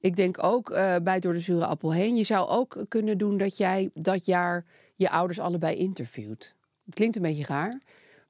Ik 0.00 0.16
denk 0.16 0.44
ook 0.44 0.70
eh, 0.70 0.94
bij 1.02 1.20
Door 1.20 1.32
de 1.32 1.40
Zure 1.40 1.66
Appel 1.66 1.92
heen. 1.92 2.16
Je 2.16 2.24
zou 2.24 2.48
ook 2.48 2.84
kunnen 2.88 3.18
doen 3.18 3.36
dat 3.36 3.56
jij 3.56 3.90
dat 3.94 4.26
jaar 4.26 4.64
je 4.96 5.10
ouders 5.10 5.38
allebei 5.38 5.76
interviewt. 5.76 6.54
Het 6.84 6.94
klinkt 6.94 7.16
een 7.16 7.22
beetje 7.22 7.44
raar. 7.46 7.80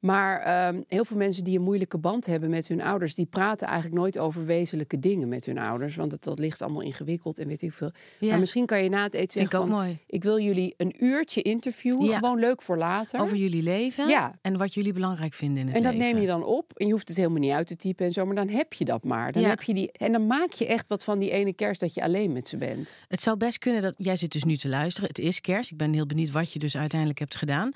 Maar 0.01 0.41
ehm, 0.41 0.83
heel 0.89 1.05
veel 1.05 1.17
mensen 1.17 1.45
die 1.45 1.59
een 1.59 1.65
moeilijke 1.65 1.99
band 1.99 2.27
hebben 2.27 2.51
met 2.51 2.69
hun 2.69 2.83
ouders... 2.83 3.15
die 3.15 3.27
praten 3.27 3.67
eigenlijk 3.67 3.97
nooit 4.01 4.19
over 4.19 4.45
wezenlijke 4.45 4.99
dingen 4.99 5.29
met 5.29 5.45
hun 5.45 5.59
ouders. 5.59 5.97
Want 5.97 6.13
het, 6.13 6.25
dat 6.25 6.39
ligt 6.39 6.63
allemaal 6.63 6.83
ingewikkeld 6.83 7.39
en 7.39 7.49
weet 7.49 7.63
ik 7.63 7.73
veel. 7.73 7.91
Ja. 8.19 8.29
Maar 8.29 8.39
misschien 8.39 8.67
kan 8.67 8.83
je 8.83 8.89
na 8.89 9.03
het 9.03 9.15
eten 9.15 9.31
Vind 9.31 9.45
ik 9.45 9.51
zeggen 9.51 9.59
ook 9.59 9.67
van... 9.67 9.77
mooi. 9.77 9.99
ik 10.07 10.23
wil 10.23 10.41
jullie 10.41 10.75
een 10.77 11.05
uurtje 11.05 11.43
interviewen. 11.43 12.05
Ja. 12.05 12.19
Gewoon 12.19 12.39
leuk 12.39 12.63
voor 12.63 12.77
later. 12.77 13.21
Over 13.21 13.37
jullie 13.37 13.63
leven. 13.63 14.09
Ja. 14.09 14.39
En 14.43 14.57
wat 14.57 14.75
jullie 14.75 14.93
belangrijk 14.93 15.35
vinden 15.35 15.59
in 15.59 15.67
het 15.67 15.77
En 15.77 15.83
dat 15.83 15.93
leven. 15.93 16.07
neem 16.13 16.21
je 16.21 16.27
dan 16.27 16.45
op. 16.45 16.73
En 16.75 16.87
je 16.87 16.93
hoeft 16.93 17.09
het 17.09 17.17
helemaal 17.17 17.41
niet 17.41 17.53
uit 17.53 17.67
te 17.67 17.77
typen 17.77 18.07
en 18.07 18.13
zo. 18.13 18.27
Maar 18.27 18.35
dan 18.35 18.49
heb 18.49 18.73
je 18.73 18.85
dat 18.85 19.05
maar. 19.05 19.33
Dan 19.33 19.45
heb 19.45 19.63
je 19.63 19.75
die, 19.75 19.93
en 19.93 20.13
dan 20.13 20.27
maak 20.27 20.53
je 20.53 20.67
echt 20.67 20.89
wat 20.89 21.05
van 21.05 21.19
die 21.19 21.31
ene 21.31 21.53
kerst 21.53 21.81
dat 21.81 21.95
je 21.95 22.03
alleen 22.03 22.33
met 22.33 22.49
ze 22.49 22.57
bent. 22.57 22.97
Het 23.09 23.23
zou 23.23 23.37
best 23.37 23.59
kunnen 23.59 23.83
dat 23.83 23.95
jij 23.99 24.17
zit 24.17 24.33
dus 24.33 24.45
nu 24.45 24.57
te 24.57 24.69
luisteren. 24.69 25.09
Het 25.09 25.19
is 25.19 25.41
kerst. 25.41 25.71
Ik 25.71 25.77
ben 25.77 25.93
heel 25.93 26.07
benieuwd 26.07 26.31
wat 26.31 26.53
je 26.53 26.59
dus 26.59 26.77
uiteindelijk 26.77 27.19
hebt 27.19 27.37
gedaan. 27.37 27.73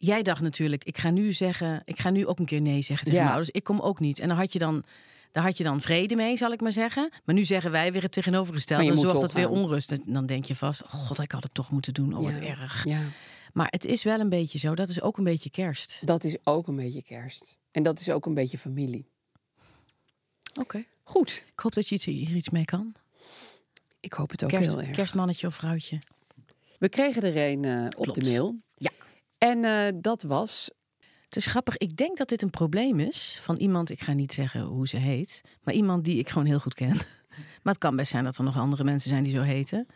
Jij 0.00 0.22
dacht 0.22 0.40
natuurlijk, 0.40 0.84
ik 0.84 0.98
ga 0.98 1.10
nu 1.10 1.32
zeggen, 1.32 1.82
ik 1.84 1.98
ga 2.00 2.10
nu 2.10 2.26
ook 2.26 2.38
een 2.38 2.44
keer 2.44 2.60
nee 2.60 2.82
zeggen 2.82 2.96
tegen 3.04 3.12
Ja. 3.12 3.24
mijn 3.24 3.28
ouders. 3.36 3.50
Ik 3.56 3.64
kom 3.64 3.80
ook 3.80 4.00
niet. 4.00 4.18
En 4.18 4.28
dan 4.28 4.36
had 4.36 4.52
je 4.52 4.58
dan, 4.58 4.84
daar 5.32 5.42
had 5.44 5.56
je 5.56 5.64
dan 5.64 5.80
vrede 5.80 6.16
mee, 6.16 6.36
zal 6.36 6.52
ik 6.52 6.60
maar 6.60 6.72
zeggen. 6.72 7.10
Maar 7.24 7.34
nu 7.34 7.44
zeggen 7.44 7.70
wij 7.70 7.92
weer 7.92 8.02
het 8.02 8.12
tegenovergestelde. 8.12 8.86
Dan 8.86 8.96
zorgt 8.96 9.20
dat 9.20 9.32
weer 9.32 9.48
onrust. 9.48 9.92
En 9.92 10.02
dan 10.06 10.26
denk 10.26 10.44
je 10.44 10.54
vast, 10.56 10.82
oh 10.84 10.90
god, 10.92 11.18
ik 11.20 11.32
had 11.32 11.42
het 11.42 11.54
toch 11.54 11.70
moeten 11.70 11.94
doen. 11.94 12.16
Oh, 12.16 12.24
wat 12.24 12.34
Ja. 12.34 12.40
erg. 12.40 12.84
Ja. 12.84 13.00
Maar 13.52 13.66
het 13.70 13.84
is 13.84 14.02
wel 14.02 14.20
een 14.20 14.28
beetje 14.28 14.58
zo. 14.58 14.74
Dat 14.74 14.88
is 14.88 15.00
ook 15.00 15.18
een 15.18 15.24
beetje 15.24 15.50
kerst. 15.50 16.06
Dat 16.06 16.24
is 16.24 16.36
ook 16.44 16.66
een 16.66 16.76
beetje 16.76 17.02
kerst. 17.02 17.56
En 17.70 17.82
dat 17.82 18.00
is 18.00 18.10
ook 18.10 18.26
een 18.26 18.34
beetje 18.34 18.58
familie. 18.58 19.06
Oké. 20.60 20.84
Goed. 21.02 21.44
Ik 21.52 21.60
hoop 21.60 21.74
dat 21.74 21.88
je 21.88 22.10
hier 22.10 22.34
iets 22.36 22.50
mee 22.50 22.64
kan. 22.64 22.92
Ik 24.00 24.12
hoop 24.12 24.30
het 24.30 24.44
ook 24.44 24.50
Kerst, 24.50 24.66
heel 24.66 24.80
erg. 24.80 24.90
kerstmannetje 24.90 25.46
of 25.46 25.54
vrouwtje. 25.54 25.98
We 26.78 26.88
kregen 26.88 27.22
er 27.22 27.36
een 27.52 27.64
eh, 27.64 27.84
op 27.84 28.02
Klopt. 28.04 28.24
de 28.24 28.30
mail. 28.30 28.56
Ja. 28.74 28.90
En 29.38 29.64
eh, 29.64 29.92
dat 29.94 30.22
was... 30.22 30.70
Het 31.24 31.36
is 31.36 31.46
grappig. 31.46 31.76
Ik 31.76 31.96
denk 31.96 32.16
dat 32.16 32.28
dit 32.28 32.42
een 32.42 32.50
probleem 32.50 33.00
is 33.00 33.38
van 33.42 33.56
iemand, 33.56 33.90
ik 33.90 34.00
ga 34.00 34.12
niet 34.12 34.32
zeggen 34.32 34.60
hoe 34.60 34.88
ze 34.88 34.96
heet, 34.96 35.40
maar 35.62 35.74
iemand 35.74 36.04
die 36.04 36.18
ik 36.18 36.28
gewoon 36.28 36.46
heel 36.46 36.60
goed 36.60 36.74
ken. 36.74 36.96
Maar 37.62 37.72
het 37.72 37.82
kan 37.82 37.96
best 37.96 38.10
zijn 38.10 38.24
dat 38.24 38.36
er 38.36 38.44
nog 38.44 38.56
andere 38.56 38.84
mensen 38.84 39.10
zijn 39.10 39.22
die 39.22 39.32
zo 39.32 39.42
heten. 39.42 39.86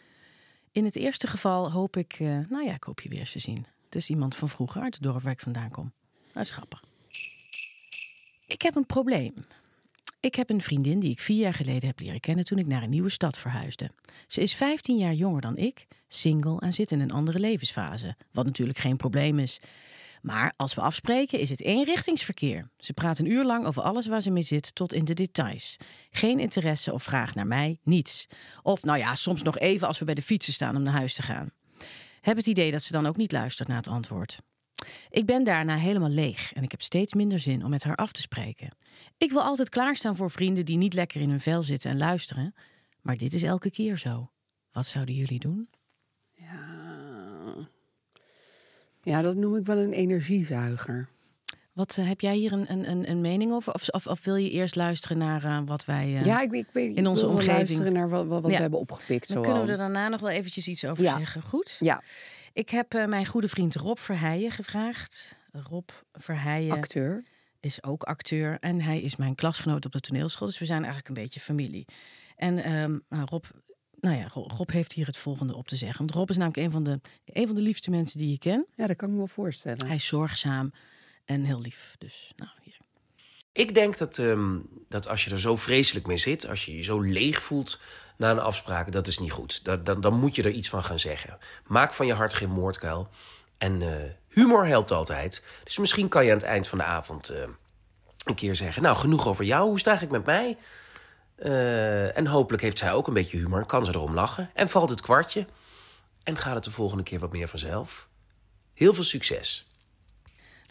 In 0.73 0.85
het 0.85 0.97
eerste 0.97 1.27
geval 1.27 1.73
hoop 1.73 1.97
ik, 1.97 2.13
eh, 2.13 2.39
nou 2.49 2.65
ja, 2.65 2.75
ik 2.75 2.85
hoop 2.85 3.01
je 3.01 3.09
weer 3.09 3.19
eens 3.19 3.33
te 3.33 3.39
zien. 3.39 3.67
Het 3.85 3.95
is 3.95 4.11
iemand 4.11 4.37
van 4.37 4.49
vroeger 4.49 4.83
uit 4.83 4.95
het 4.95 5.03
dorp 5.03 5.23
waar 5.23 5.33
ik 5.33 5.41
vandaan 5.41 5.71
kom. 5.71 5.93
Dat 6.33 6.43
is 6.43 6.51
grappig. 6.51 6.83
Ik 8.47 8.63
heb 8.63 8.75
een 8.75 8.87
probleem. 8.87 9.35
Ik 10.23 10.35
heb 10.35 10.51
een 10.51 10.61
vriendin 10.61 11.01
die 11.01 11.11
ik 11.11 11.21
vier 11.21 11.41
jaar 11.41 11.55
geleden 11.55 11.89
heb 11.89 12.01
leren 12.01 12.21
kennen 12.21 12.45
toen 12.45 12.59
ik 12.59 12.67
naar 12.67 12.83
een 12.83 12.91
nieuwe 12.91 13.09
stad 13.09 13.39
verhuisde. 13.39 13.91
Ze 14.27 14.41
is 14.41 14.55
15 14.55 14.97
jaar 14.97 15.15
jonger 15.15 15.41
dan 15.41 15.57
ik, 15.57 15.87
single 16.09 16.61
en 16.61 16.73
zit 16.73 16.91
in 16.91 17.01
een 17.01 17.11
andere 17.11 17.39
levensfase. 17.39 18.17
Wat 18.33 18.45
natuurlijk 18.45 18.79
geen 18.79 18.97
probleem 18.97 19.39
is. 19.39 19.61
Maar 20.21 20.53
als 20.57 20.75
we 20.75 20.81
afspreken 20.81 21.39
is 21.39 21.51
het 21.51 21.61
eenrichtingsverkeer. 21.61 22.71
Ze 22.79 22.93
praat 22.93 23.19
een 23.19 23.31
uur 23.31 23.45
lang 23.45 23.67
over 23.67 23.83
alles 23.83 24.07
waar 24.07 24.23
ze 24.23 24.31
mee 24.31 24.43
zit, 24.43 24.75
tot 24.75 24.93
in 24.93 25.05
de 25.05 25.15
details. 25.15 25.77
Geen 26.11 26.41
interesse 26.41 26.93
of 26.93 27.03
vraag 27.03 27.35
naar 27.35 27.47
mij, 27.47 27.79
niets. 27.83 28.27
Of 28.63 28.83
nou 28.83 28.99
ja, 28.99 29.15
soms 29.15 29.43
nog 29.43 29.59
even 29.59 29.87
als 29.87 29.99
we 29.99 30.05
bij 30.05 30.15
de 30.15 30.23
fietsen 30.23 30.53
staan 30.53 30.77
om 30.77 30.83
naar 30.83 30.93
huis 30.93 31.15
te 31.15 31.23
gaan. 31.23 31.51
Heb 32.21 32.37
het 32.37 32.47
idee 32.47 32.71
dat 32.71 32.83
ze 32.83 32.93
dan 32.93 33.07
ook 33.07 33.17
niet 33.17 33.33
luistert 33.33 33.69
naar 33.69 33.77
het 33.77 33.89
antwoord. 33.89 34.39
Ik 35.11 35.27
ben 35.27 35.45
daarna 35.45 35.77
helemaal 35.77 36.09
leeg 36.11 36.53
en 36.53 36.63
ik 36.63 36.71
heb 36.71 36.83
steeds 36.83 37.15
minder 37.15 37.41
zin 37.41 37.65
om 37.65 37.71
met 37.71 37.83
haar 37.85 37.97
af 37.97 38.13
te 38.13 38.21
spreken. 38.21 38.69
Ik 39.19 39.31
wil 39.33 39.43
altijd 39.43 39.69
klaarstaan 39.69 40.17
voor 40.17 40.31
vrienden 40.31 40.65
die 40.65 40.77
niet 40.77 40.95
lekker 40.95 41.21
in 41.21 41.31
hun 41.31 41.41
vel 41.41 41.63
zitten 41.63 41.91
en 41.91 41.99
luisteren. 41.99 42.55
Maar 43.01 43.17
dit 43.17 43.33
is 43.33 43.43
elke 43.43 43.71
keer 43.71 43.97
zo. 43.99 44.31
Wat 44.73 44.87
zouden 44.87 45.15
jullie 45.15 45.39
doen? 45.39 45.69
Ja, 49.03 49.23
dat 49.23 49.37
noem 49.37 49.57
ik 49.57 49.65
wel 49.65 49.77
een 49.79 49.93
energiezuiger. 49.93 51.09
Wat 51.73 51.97
eh, 51.97 52.09
heb 52.09 52.21
jij 52.21 52.35
hier 52.35 52.53
een, 52.53 52.73
een, 52.91 53.11
een, 53.11 53.21
mening 53.21 53.53
over? 53.53 53.73
Of, 53.75 53.89
of, 53.89 54.07
of 54.07 54.25
wil 54.25 54.37
je 54.37 54.51
eerst 54.51 54.77
luisteren 54.77 55.19
naar 55.19 55.45
eh, 55.45 55.59
wat 55.65 55.85
wij. 55.85 56.17
eh, 56.17 56.25
Ja, 56.25 56.41
ik, 56.41 56.53
ik, 56.53 56.67
ik 56.73 56.97
in 56.97 57.07
onze 57.07 57.27
omgeving. 57.29 57.53
luisteren 57.57 57.93
naar 57.93 58.09
wat, 58.09 58.27
wat, 58.27 58.43
wat 58.43 58.51
Ja. 58.51 58.57
we 58.57 58.63
hebben 58.63 58.81
opgepikt. 58.81 59.29
dan 59.29 59.37
zo 59.37 59.43
kunnen 59.43 59.65
we 59.67 59.73
er 59.73 59.79
daarna 59.79 60.09
nog 60.09 60.21
wel 60.21 60.31
eventjes 60.31 60.69
iets 60.69 60.85
over 60.85 61.05
Ja. 61.05 61.17
zeggen. 61.17 61.43
Goed? 61.43 61.77
Ja, 61.81 62.03
Ik 62.53 62.69
heb 62.71 62.95
eh, 62.95 63.07
mijn 63.07 63.27
goede 63.27 63.49
vriend 63.49 63.75
Rob 63.75 63.99
Verheijen 63.99 64.51
gevraagd. 64.51 65.37
Rob 65.53 65.89
Verheijen 66.13 66.73
acteur. 66.73 67.25
is 67.61 67.83
ook 67.83 68.03
acteur 68.03 68.57
en 68.61 68.81
hij 68.81 69.01
is 69.01 69.17
mijn 69.17 69.35
klasgenoot 69.35 69.85
op 69.85 69.93
de 69.93 70.01
toneelschool. 70.01 70.47
Dus 70.49 70.59
we 70.59 70.65
zijn 70.65 70.85
eigenlijk 70.85 71.09
een 71.09 71.23
beetje 71.23 71.41
familie. 71.41 71.85
En 72.37 72.59
ehm, 72.65 72.99
nou, 73.09 73.25
Rob, 73.31 73.45
nou 74.01 74.17
ja, 74.17 74.27
Ro- 74.33 74.47
Rob 74.57 74.71
heeft 74.71 74.93
hier 74.93 75.07
het 75.07 75.17
volgende 75.17 75.55
op 75.57 75.69
te 75.69 75.77
zeggen. 75.77 75.99
Want 75.99 76.11
Rob 76.11 76.31
is 76.31 76.37
namelijk 76.37 76.67
een 76.67 76.73
van 76.73 76.83
de, 76.83 77.01
een 77.25 77.47
van 77.47 77.55
de 77.55 77.61
liefste 77.63 77.91
mensen 77.91 78.19
die 78.19 78.31
je 78.31 78.39
ken. 78.39 78.67
Ja, 78.77 78.87
dat 78.87 78.97
kan 78.97 79.07
ik 79.09 79.13
me 79.13 79.19
wel 79.21 79.29
voorstellen. 79.29 79.87
Hij 79.87 79.97
is 79.97 80.07
zorgzaam 80.07 80.73
en 81.25 81.45
heel 81.45 81.61
lief. 81.61 81.95
Dus 81.99 82.33
nou. 82.37 82.51
Ik 83.53 83.75
denk 83.75 83.99
dat, 83.99 84.19
ehm, 84.19 84.59
dat 84.89 85.09
als 85.09 85.25
je 85.25 85.31
er 85.31 85.41
zo 85.41 85.57
vreselijk 85.57 86.07
mee 86.07 86.17
zit, 86.17 86.49
als 86.49 86.65
je 86.65 86.77
je 86.77 86.83
zo 86.83 87.01
leeg 87.01 87.43
voelt 87.43 87.81
na 88.17 88.31
een 88.31 88.41
afspraak, 88.41 88.93
dat 88.93 89.07
is 89.07 89.19
niet 89.19 89.33
goed. 89.33 89.65
Dan, 89.65 89.85
dan, 89.85 90.01
dan 90.01 90.15
moet 90.15 90.37
je 90.37 90.43
er 90.43 90.51
iets 90.51 90.69
van 90.69 90.85
gaan 90.85 90.99
zeggen. 90.99 91.39
Maak 91.67 91.93
van 91.95 92.07
je 92.07 92.15
hart 92.15 92.35
geen 92.35 92.51
moordkuil. 92.51 93.09
En 93.59 93.83
eh, 93.83 94.11
humor 94.29 94.67
helpt 94.67 94.91
altijd. 94.91 95.45
Dus 95.65 95.79
misschien 95.79 96.09
kan 96.09 96.25
je 96.25 96.31
aan 96.31 96.37
het 96.37 96.47
eind 96.47 96.69
van 96.69 96.79
de 96.79 96.85
avond 96.85 97.29
eh, 97.29 97.43
een 98.25 98.35
keer 98.35 98.55
zeggen: 98.55 98.83
Nou, 98.83 98.97
genoeg 98.97 99.29
over 99.29 99.45
jou. 99.45 99.69
Hoe 99.69 99.79
sta 99.79 100.01
ik 100.01 100.11
met 100.11 100.25
mij? 100.25 100.57
Eh, 101.37 102.17
en 102.17 102.27
hopelijk 102.27 102.63
heeft 102.63 102.79
zij 102.79 102.93
ook 102.93 103.07
een 103.07 103.15
beetje 103.15 103.37
humor. 103.37 103.67
Kan 103.67 103.85
ze 103.85 103.93
erom 103.95 104.15
lachen. 104.15 104.51
En 104.55 104.69
valt 104.69 104.91
het 104.91 105.01
kwartje. 105.01 105.47
En 106.23 106.37
gaat 106.37 106.55
het 106.55 106.65
de 106.65 106.71
volgende 106.71 107.03
keer 107.03 107.19
wat 107.19 107.33
meer 107.33 107.49
vanzelf. 107.49 108.09
Heel 108.75 108.95
veel 108.95 109.05
succes. 109.05 109.67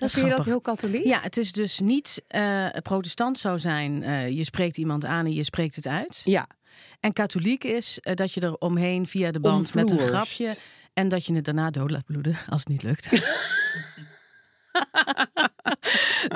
Dat 0.02 0.10
is 0.16 0.24
je 0.24 0.30
dat 0.30 0.46
heel 0.46 0.62
katholiek? 0.62 1.06
Ja, 1.06 1.22
het 1.22 1.38
is 1.38 1.52
dus 1.52 1.80
niet 1.80 2.22
eh, 2.28 2.66
protestant 2.82 3.40
zou 3.40 3.60
zijn. 3.60 4.04
eh, 4.04 4.30
je 4.30 4.44
spreekt 4.44 4.78
iemand 4.78 5.06
aan 5.06 5.26
en 5.26 5.34
je 5.34 5.44
spreekt 5.44 5.76
het 5.76 5.88
uit. 5.88 6.22
Ja. 6.24 6.48
En 7.00 7.14
katholiek 7.14 7.64
is 7.64 8.00
eh, 8.00 8.16
dat 8.16 8.34
je 8.34 8.42
er 8.42 8.56
omheen 8.56 9.08
via 9.08 9.32
de 9.32 9.40
band 9.40 9.74
met 9.74 9.92
een 9.92 10.00
grapje. 10.00 10.56
En 10.94 11.10
dat 11.10 11.26
je 11.26 11.34
het 11.34 11.46
daarna 11.46 11.70
dood 11.70 11.92
laat 11.92 12.06
bloeden 12.06 12.38
als 12.50 12.60
het 12.60 12.68
niet 12.70 12.84
lukt. 12.84 13.10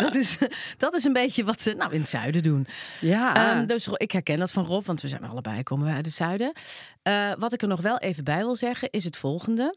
dat, 0.03 0.15
is, 0.15 0.37
dat 0.77 0.93
is 0.93 1.03
een 1.03 1.13
beetje 1.13 1.43
wat 1.43 1.61
ze 1.61 1.73
nou, 1.73 1.93
in 1.93 1.99
het 1.99 2.09
zuiden 2.09 2.43
doen. 2.43 2.67
Ja. 3.01 3.55
Ehm, 3.55 3.65
dus 3.67 3.87
ik 3.87 4.11
herken 4.11 4.39
dat 4.39 4.51
van 4.51 4.65
Rob, 4.65 4.85
want 4.85 5.01
we 5.01 5.07
zijn 5.07 5.23
allebei 5.23 5.63
komen 5.63 5.85
we 5.87 5.93
uit 5.93 6.05
het 6.05 6.15
zuiden. 6.15 6.53
Wat 7.39 7.53
ik 7.53 7.61
er 7.61 7.67
nog 7.67 7.81
wel 7.81 7.97
even 7.97 8.23
bij 8.23 8.37
wil 8.37 8.55
zeggen 8.55 8.89
is 8.89 9.03
het 9.03 9.17
volgende. 9.17 9.75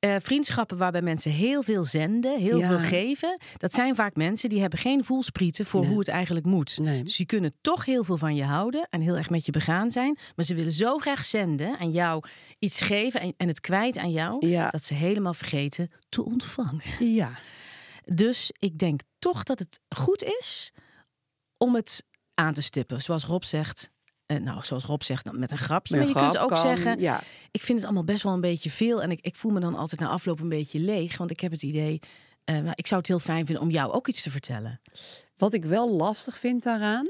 Eh, 0.00 0.16
vriendschappen 0.22 0.76
waarbij 0.76 1.02
mensen 1.02 1.30
heel 1.30 1.62
veel 1.62 1.84
zenden, 1.84 2.38
heel 2.40 2.58
Ja. 2.58 2.66
veel 2.68 2.78
geven. 2.78 3.38
Dat 3.56 3.72
zijn 3.74 3.94
vaak 3.94 4.16
mensen 4.16 4.48
die 4.48 4.60
hebben 4.60 4.78
geen 4.78 5.04
voelsprieten 5.04 5.66
voor 5.66 5.84
hoe 5.84 5.98
het 5.98 6.08
eigenlijk 6.08 6.46
moet. 6.46 6.78
Nee. 6.78 7.02
Dus 7.02 7.16
die 7.16 7.26
kunnen 7.26 7.52
toch 7.60 7.84
heel 7.84 8.04
veel 8.04 8.16
van 8.16 8.34
je 8.34 8.44
houden 8.44 8.86
en 8.90 9.00
heel 9.00 9.16
erg 9.16 9.30
met 9.30 9.46
je 9.46 9.52
begaan 9.52 9.90
zijn. 9.90 10.18
Maar 10.36 10.44
ze 10.44 10.54
willen 10.54 10.72
zo 10.72 10.98
graag 10.98 11.24
zenden 11.24 11.78
en 11.78 11.90
jou 11.90 12.24
iets 12.58 12.80
geven 12.80 13.20
en, 13.20 13.34
en 13.36 13.48
het 13.48 13.60
kwijt 13.60 13.98
aan 13.98 14.10
jou. 14.12 14.46
Ja. 14.46 14.70
Dat 14.70 14.82
ze 14.84 14.94
helemaal 14.94 15.34
vergeten 15.34 15.90
te 16.08 16.24
ontvangen. 16.24 16.82
ja. 17.14 17.30
Dus 18.04 18.52
ik 18.58 18.78
denk 18.78 19.00
toch 19.18 19.42
dat 19.42 19.58
het 19.58 19.80
goed 19.96 20.22
is 20.22 20.72
om 21.58 21.74
het 21.74 22.04
aan 22.34 22.54
te 22.54 22.62
stippen. 22.62 23.02
Zoals 23.02 23.24
Rob 23.24 23.42
zegt. 23.42 23.90
Eh, 24.30 24.36
nou, 24.36 24.62
zoals 24.62 24.84
Rob 24.84 25.02
zegt, 25.02 25.24
dan 25.24 25.38
met 25.38 25.50
een 25.50 25.58
grapje. 25.58 25.96
Met 25.96 26.06
een 26.06 26.12
maar 26.12 26.22
je 26.22 26.28
kunt 26.28 26.42
ook 26.42 26.50
kan, 26.50 26.58
zeggen, 26.58 27.00
ja. 27.00 27.20
ik 27.50 27.62
vind 27.62 27.78
het 27.78 27.86
allemaal 27.86 28.04
best 28.04 28.22
wel 28.22 28.32
een 28.32 28.40
beetje 28.40 28.70
veel. 28.70 29.02
En 29.02 29.10
ik, 29.10 29.20
ik 29.20 29.36
voel 29.36 29.52
me 29.52 29.60
dan 29.60 29.74
altijd 29.74 30.00
na 30.00 30.08
afloop 30.08 30.40
een 30.40 30.48
beetje 30.48 30.78
leeg. 30.78 31.16
Want 31.16 31.30
ik 31.30 31.40
heb 31.40 31.52
het 31.52 31.62
idee, 31.62 32.00
nou, 32.44 32.72
ik 32.74 32.86
zou 32.86 33.00
het 33.00 33.08
heel 33.08 33.18
fijn 33.18 33.46
vinden 33.46 33.64
om 33.64 33.70
jou 33.70 33.92
ook 33.92 34.08
iets 34.08 34.22
te 34.22 34.30
vertellen. 34.30 34.80
Wat 35.36 35.54
ik 35.54 35.64
wel 35.64 35.90
lastig 35.90 36.38
vind 36.38 36.62
daaraan, 36.62 37.08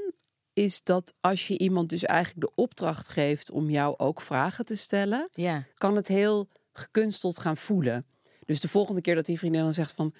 is 0.52 0.82
dat 0.82 1.14
als 1.20 1.46
je 1.46 1.58
iemand 1.58 1.88
dus 1.88 2.04
eigenlijk 2.04 2.46
de 2.46 2.62
opdracht 2.62 3.08
geeft 3.08 3.50
om 3.50 3.70
jou 3.70 3.94
ook 3.96 4.20
vragen 4.20 4.64
te 4.64 4.76
stellen, 4.76 5.28
Ja, 5.34 5.64
kan 5.74 5.96
het 5.96 6.08
heel 6.08 6.48
gekunsteld 6.72 7.38
gaan 7.38 7.56
voelen. 7.56 8.06
Dus 8.46 8.60
de 8.60 8.68
volgende 8.68 9.00
keer 9.00 9.14
dat 9.14 9.26
die 9.26 9.38
vriendin 9.38 9.62
dan 9.62 9.74
zegt 9.74 9.92
van, 9.92 10.14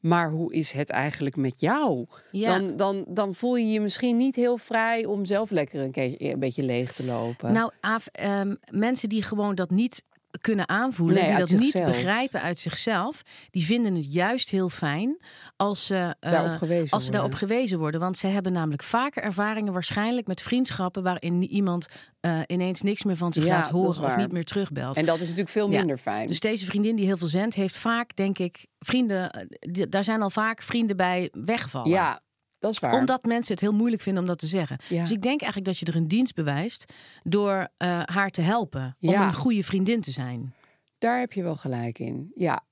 maar 0.00 0.30
hoe 0.30 0.52
is 0.52 0.72
het 0.72 0.90
eigenlijk 0.90 1.36
met 1.36 1.60
jou? 1.60 2.06
Ja. 2.30 2.58
Dan, 2.58 2.76
dan, 2.76 3.04
dan 3.08 3.34
voel 3.34 3.56
je 3.56 3.72
je 3.72 3.80
misschien 3.80 4.16
niet 4.16 4.36
heel 4.36 4.56
vrij 4.56 5.04
om 5.04 5.24
zelf 5.24 5.50
lekker 5.50 5.80
een, 5.80 5.90
keer, 5.90 6.14
een 6.18 6.38
beetje 6.38 6.62
leeg 6.62 6.92
te 6.92 7.04
lopen. 7.04 7.52
nou 7.52 7.70
Aaf, 7.80 8.06
ehm, 8.06 8.54
mensen 8.70 9.08
die 9.08 9.22
gewoon 9.22 9.54
dat 9.54 9.70
niet 9.70 10.02
kunnen 10.40 10.68
aanvoelen, 10.68 11.16
Nee, 11.16 11.28
die 11.28 11.38
dat 11.38 11.50
niet 11.50 11.72
begrijpen 11.84 12.42
uit 12.42 12.58
zichzelf, 12.58 13.22
die 13.50 13.64
vinden 13.64 13.94
het 13.94 14.12
juist 14.12 14.50
heel 14.50 14.68
fijn 14.68 15.18
als 15.56 15.86
ze, 15.86 16.14
eh, 16.20 16.30
Daarop 16.32 16.58
gewezen 16.58 16.90
als 16.90 17.04
ze 17.04 17.10
daarop 17.10 17.30
worden. 17.30 17.48
gewezen 17.48 17.78
worden. 17.78 18.00
Want 18.00 18.18
ze 18.18 18.26
hebben 18.26 18.52
namelijk 18.52 18.82
vaker 18.82 19.22
ervaringen 19.22 19.72
waarschijnlijk 19.72 20.26
met 20.26 20.42
vriendschappen 20.42 21.02
waarin 21.02 21.42
iemand 21.42 21.86
eh, 22.20 22.38
ineens 22.46 22.82
niks 22.82 23.04
meer 23.04 23.16
van 23.16 23.32
zich 23.32 23.44
Ja, 23.44 23.56
laat 23.56 23.68
horen 23.68 24.04
of 24.04 24.16
niet 24.16 24.32
meer 24.32 24.44
terugbelt. 24.44 24.96
en 24.96 25.06
dat 25.06 25.14
is 25.16 25.22
natuurlijk 25.22 25.48
veel 25.48 25.70
Ja. 25.70 25.78
minder 25.78 25.98
fijn. 25.98 26.26
Dus 26.26 26.40
deze 26.40 26.66
vriendin 26.66 26.96
die 26.96 27.06
heel 27.06 27.16
veel 27.16 27.28
zendt, 27.28 27.54
heeft 27.54 27.76
vaak, 27.76 28.16
denk 28.16 28.38
ik, 28.38 28.66
vrienden. 28.78 29.30
eh, 29.30 29.84
Daar 29.88 30.04
zijn 30.04 30.22
al 30.22 30.30
vaak 30.30 30.62
vrienden 30.62 30.96
bij 30.96 31.28
weggevallen. 31.32 31.90
ja, 31.90 32.20
dat 32.60 32.72
is 32.72 32.78
waar. 32.78 32.92
Omdat 32.94 33.24
mensen 33.24 33.52
het 33.52 33.60
heel 33.62 33.72
moeilijk 33.72 34.02
vinden 34.02 34.22
om 34.22 34.28
dat 34.28 34.38
te 34.38 34.46
zeggen. 34.46 34.78
Ja. 34.88 35.00
Dus 35.02 35.10
ik 35.10 35.22
denk 35.22 35.40
eigenlijk 35.42 35.64
dat 35.72 35.78
je 35.78 35.86
er 35.86 35.96
een 35.96 36.08
dienst 36.08 36.34
bewijst 36.34 36.92
door 37.22 37.68
eh, 37.76 38.00
haar 38.04 38.30
te 38.30 38.40
helpen. 38.42 38.96
Om 39.00 39.10
Ja. 39.10 39.26
een 39.26 39.34
goede 39.34 39.62
vriendin 39.62 40.00
te 40.00 40.10
zijn. 40.10 40.54
Daar 40.98 41.18
heb 41.18 41.32
je 41.32 41.42
wel 41.42 41.56
gelijk 41.56 41.98
in. 41.98 42.32
Ja. 42.34 42.64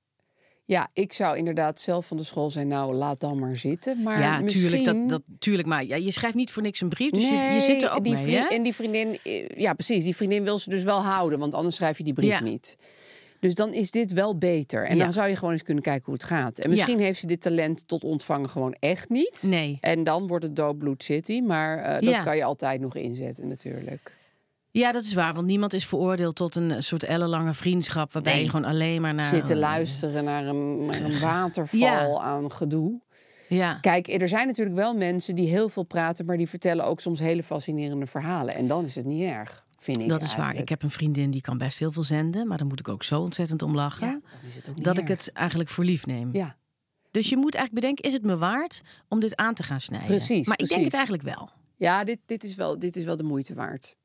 Ja, 0.65 0.89
ik 0.93 1.13
zou 1.13 1.37
inderdaad 1.37 1.79
zelf 1.79 2.07
van 2.07 2.17
de 2.17 2.23
school 2.23 2.49
zijn. 2.49 2.67
Nou, 2.67 2.93
laat 2.93 3.19
dan 3.19 3.39
maar 3.39 3.55
zitten. 3.55 4.03
Maar 4.03 4.19
ja, 4.19 4.39
misschien... 4.39 4.61
tuurlijk. 4.69 4.85
Dat, 4.85 5.09
dat, 5.09 5.21
tuurlijk 5.39 5.67
maar 5.67 5.85
ja, 5.85 5.95
je 5.95 6.11
schrijft 6.11 6.35
niet 6.35 6.51
voor 6.51 6.61
niks 6.61 6.81
een 6.81 6.89
brief. 6.89 7.11
Dus 7.11 7.25
je, 7.27 7.31
je 7.53 7.59
zit 7.61 7.83
er 7.83 7.91
ook 7.91 8.03
die 8.03 8.13
mee. 8.13 8.23
vriend-? 8.23 8.51
En 8.51 8.63
die 8.63 8.73
vriendin, 8.73 9.17
eh, 9.23 9.47
ja 9.47 9.73
precies, 9.73 10.03
die 10.03 10.15
vriendin 10.15 10.43
wil 10.43 10.59
ze 10.59 10.69
dus 10.69 10.83
wel 10.83 11.01
houden, 11.03 11.39
want 11.39 11.53
anders 11.53 11.75
schrijf 11.75 11.97
je 11.97 12.03
die 12.03 12.13
brief 12.13 12.29
Ja. 12.29 12.41
niet. 12.43 12.77
Dus 13.39 13.55
dan 13.55 13.73
is 13.73 13.91
dit 13.91 14.13
wel 14.13 14.37
beter. 14.37 14.85
En 14.85 14.97
Ja. 14.97 15.03
dan 15.03 15.13
zou 15.13 15.27
je 15.29 15.35
gewoon 15.35 15.53
eens 15.53 15.63
kunnen 15.63 15.83
kijken 15.83 16.05
hoe 16.05 16.13
het 16.13 16.23
gaat. 16.23 16.57
En 16.57 16.69
misschien 16.69 16.99
heeft 16.99 17.19
ze 17.19 17.27
dit 17.27 17.41
talent 17.41 17.87
tot 17.87 18.03
ontvangen 18.03 18.49
gewoon 18.49 18.75
echt 18.79 19.09
niet. 19.09 19.43
Nee. 19.47 19.77
En 19.81 20.03
dan 20.03 20.27
wordt 20.27 20.43
het 20.43 20.55
doodbloed 20.55 21.03
city. 21.03 21.41
Maar 21.41 21.77
eh, 21.77 21.93
dat 21.93 22.03
Ja. 22.09 22.23
kan 22.23 22.35
je 22.35 22.43
altijd 22.43 22.81
nog 22.81 22.95
inzetten 22.95 23.47
natuurlijk. 23.47 24.17
Ja, 24.71 24.91
dat 24.91 25.01
is 25.01 25.13
waar. 25.13 25.33
Want 25.33 25.47
niemand 25.47 25.73
is 25.73 25.85
veroordeeld 25.87 26.35
tot 26.35 26.55
een 26.55 26.83
soort 26.83 27.03
ellenlange 27.03 27.53
vriendschap. 27.53 28.11
Waarbij 28.13 28.33
Nee. 28.33 28.43
je 28.43 28.49
gewoon 28.49 28.65
alleen 28.65 29.01
maar 29.01 29.13
naar. 29.13 29.25
Zitten 29.25 29.57
luisteren 29.57 30.23
naar 30.23 30.45
een, 30.47 30.85
naar 30.85 31.01
een 31.01 31.19
waterval 31.19 32.23
aan 32.23 32.51
gedoe. 32.51 32.99
Ja. 33.47 33.73
Kijk, 33.81 34.07
er 34.21 34.27
zijn 34.27 34.47
natuurlijk 34.47 34.75
wel 34.75 34.93
mensen 34.95 35.35
die 35.35 35.47
heel 35.47 35.69
veel 35.69 35.83
praten... 35.83 36.25
maar 36.25 36.37
die 36.37 36.49
vertellen 36.49 36.85
ook 36.85 36.99
soms 36.99 37.19
hele 37.19 37.43
fascinerende 37.43 38.05
verhalen. 38.05 38.55
En 38.55 38.67
dan 38.67 38.85
is 38.85 38.95
het 38.95 39.05
niet 39.05 39.23
erg, 39.23 39.65
vind 39.79 39.97
ik 39.97 40.07
Dat 40.07 40.21
is 40.21 40.35
waar. 40.35 40.55
Ik 40.55 40.69
heb 40.69 40.83
een 40.83 40.89
vriendin 40.91 41.31
die 41.31 41.41
kan 41.41 41.57
best 41.57 41.79
heel 41.79 41.91
veel 41.91 42.03
zenden. 42.03 42.47
Maar 42.47 42.57
daar 42.57 42.67
moet 42.67 42.79
ik 42.79 42.87
ook 42.87 43.03
zo 43.03 43.21
ontzettend 43.21 43.61
om 43.61 43.75
lachen. 43.75 44.07
Ja, 44.07 44.61
dan 44.63 44.75
dat 44.75 44.97
ik 44.97 45.07
het 45.07 45.31
eigenlijk 45.31 45.69
voor 45.69 45.83
lief 45.83 46.05
neem. 46.05 46.29
Ja, 46.33 46.57
Dus 47.11 47.29
je 47.29 47.37
moet 47.37 47.55
eigenlijk 47.55 47.73
bedenken, 47.85 48.05
is 48.05 48.13
het 48.13 48.23
me 48.23 48.37
waard 48.37 48.81
om 49.07 49.19
dit 49.19 49.35
aan 49.35 49.53
te 49.53 49.63
gaan 49.63 49.79
snijden? 49.79 50.07
Precies, 50.07 50.47
Maar 50.47 50.59
ik 50.59 50.67
denk 50.67 50.83
het 50.83 50.93
eigenlijk 50.93 51.23
wel. 51.23 51.49
ja 51.75 52.03
dit, 52.03 52.19
dit, 52.25 52.43
is 52.43 52.55
wel, 52.55 52.79
dit 52.79 52.95
is 52.95 53.03
wel 53.03 53.15
de 53.15 53.23
moeite 53.23 53.53
waard. 53.53 53.95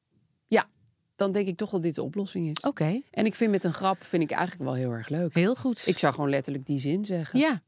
Ja, 0.47 0.69
dan 1.17 1.33
denk 1.33 1.49
ik 1.49 1.57
toch 1.57 1.71
dat 1.71 1.83
dit 1.83 1.95
de 1.95 2.03
oplossing 2.03 2.49
is. 2.49 2.61
Oké, 2.65 3.01
En 3.11 3.25
ik 3.27 3.35
vind 3.35 3.51
met 3.51 3.65
een 3.65 3.73
grap 3.73 4.05
vind 4.05 4.23
ik 4.23 4.31
eigenlijk 4.31 4.65
wel 4.71 4.75
heel 4.75 4.91
erg 4.91 5.09
leuk. 5.09 5.35
heel 5.35 5.55
goed. 5.55 5.87
Ik 5.87 5.99
zou 5.99 6.15
gewoon 6.15 6.31
letterlijk 6.31 6.67
die 6.67 6.79
zin 6.79 7.05
zeggen. 7.05 7.39
Ja, 7.39 7.63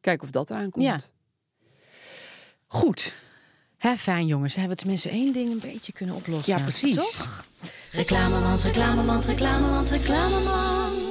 Kijk 0.00 0.22
of 0.22 0.30
dat 0.30 0.50
aankomt. 0.50 0.84
Ja. 0.84 0.98
Goed. 2.66 3.16
Hè, 3.78 3.96
fijn 3.96 4.26
jongens. 4.26 4.54
Dan 4.54 4.60
hebben 4.60 4.76
we 4.76 4.82
tenminste 4.82 5.08
één 5.10 5.32
ding 5.32 5.50
een 5.50 5.70
beetje 5.70 5.92
kunnen 5.92 6.14
oplossen. 6.14 6.56
Ja, 6.56 6.62
precies. 6.62 6.96
Toch? 6.96 7.44
Reclamemand, 7.90 8.60
reclamemand, 8.60 9.24
reclamemand, 9.24 9.90
reclamemand. 9.90 11.05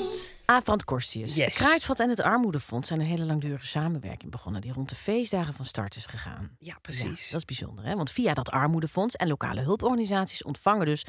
Aafrand 0.45 0.83
Korstius. 0.83 1.35
Yes. 1.35 1.45
Het 1.45 1.55
Kruidvat 1.55 1.99
en 1.99 2.09
het 2.09 2.21
Armoedefonds 2.21 2.87
zijn 2.87 2.99
een 2.99 3.05
hele 3.05 3.25
langdurige 3.25 3.65
samenwerking 3.65 4.31
begonnen... 4.31 4.61
die 4.61 4.73
rond 4.73 4.89
de 4.89 4.95
feestdagen 4.95 5.53
van 5.53 5.65
start 5.65 5.95
is 5.95 6.05
gegaan. 6.05 6.55
Ja, 6.59 6.77
precies. 6.81 7.25
Ja, 7.25 7.31
dat 7.31 7.39
is 7.39 7.45
bijzonder, 7.45 7.85
hè? 7.85 7.95
Want 7.95 8.11
via 8.11 8.33
dat 8.33 8.49
armoedefonds 8.51 9.15
en 9.15 9.27
lokale 9.27 9.61
hulporganisaties 9.61 10.43
ontvangen 10.43 10.85
dus 10.85 11.05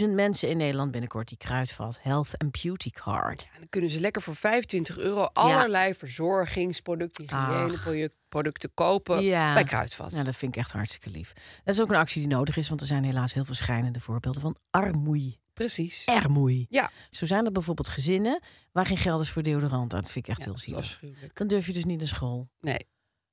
15.000 0.00 0.08
mensen 0.14 0.48
in 0.48 0.56
Nederland 0.56 0.90
binnenkort 0.90 1.28
die 1.28 1.36
Kruidvat 1.38 1.98
Health 2.02 2.38
and 2.38 2.62
Beauty 2.62 2.90
Card. 2.90 3.42
En 3.52 3.58
dan 3.58 3.68
kunnen 3.68 3.90
ze 3.90 4.00
lekker 4.00 4.22
voor 4.22 4.36
25 4.36 4.98
euro 4.98 5.24
allerlei 5.32 5.94
verzorgingsproducten, 5.94 7.24
hygiëneproducten 7.68 8.70
kopen 8.74 9.22
Ja. 9.22 9.54
bij 9.54 9.64
Kruidvat. 9.64 10.12
Ja, 10.12 10.22
dat 10.22 10.36
vind 10.36 10.56
ik 10.56 10.60
echt 10.60 10.72
hartstikke 10.72 11.10
lief. 11.10 11.32
Dat 11.64 11.74
is 11.74 11.80
ook 11.80 11.88
een 11.88 11.94
actie 11.96 12.20
die 12.26 12.30
nodig 12.36 12.56
is, 12.56 12.68
want 12.68 12.80
er 12.80 12.86
zijn 12.86 13.04
helaas 13.04 13.34
heel 13.34 13.44
veel 13.44 13.54
schrijnende 13.54 14.00
voorbeelden 14.00 14.40
van 14.42 14.56
armoei. 14.70 15.38
Precies. 15.58 16.04
Ermoei. 16.04 16.66
Ja, 16.68 16.90
Zo 17.10 17.26
zijn 17.26 17.44
er 17.44 17.52
bijvoorbeeld 17.52 17.88
gezinnen 17.88 18.40
waar 18.72 18.86
geen 18.86 18.96
geld 18.96 19.20
is 19.20 19.30
voor 19.30 19.42
deodorant. 19.42 19.90
Dat 19.90 20.10
vind 20.10 20.26
ik 20.26 20.30
echt 20.30 20.38
ja 20.38 20.44
heel 20.44 20.58
zielig. 20.58 21.00
Dan 21.34 21.46
durf 21.46 21.66
je 21.66 21.72
dus 21.72 21.84
niet 21.84 21.98
naar 21.98 22.06
school. 22.06 22.48
Nee, 22.60 22.76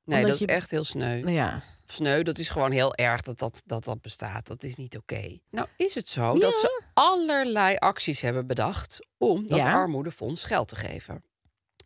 nee 0.03 0.17
Omdat 0.17 0.29
dat 0.29 0.39
je- 0.39 0.45
is 0.45 0.53
echt 0.55 0.71
heel 0.71 0.83
sneu. 0.83 1.19
Nou 1.21 1.31
ja, 1.35 1.61
Sneu, 1.85 2.21
dat 2.23 2.37
is 2.39 2.49
gewoon 2.49 2.71
heel 2.71 2.95
erg 2.95 3.21
dat 3.21 3.39
dat, 3.39 3.61
dat, 3.65 3.83
dat 3.83 4.01
bestaat. 4.01 4.47
Dat 4.47 4.63
is 4.63 4.75
niet 4.75 4.97
oké. 4.97 5.37
Nou 5.51 5.67
is 5.75 5.95
het 5.95 6.07
zo 6.07 6.37
dat 6.39 6.53
ze 6.53 6.83
allerlei 6.93 7.75
acties 7.77 8.21
hebben 8.21 8.47
bedacht 8.47 8.99
om 9.17 9.47
dat 9.47 9.59
Ja. 9.59 9.73
armoedefonds 9.73 10.43
geld 10.43 10.67
te 10.67 10.75
geven. 10.75 11.23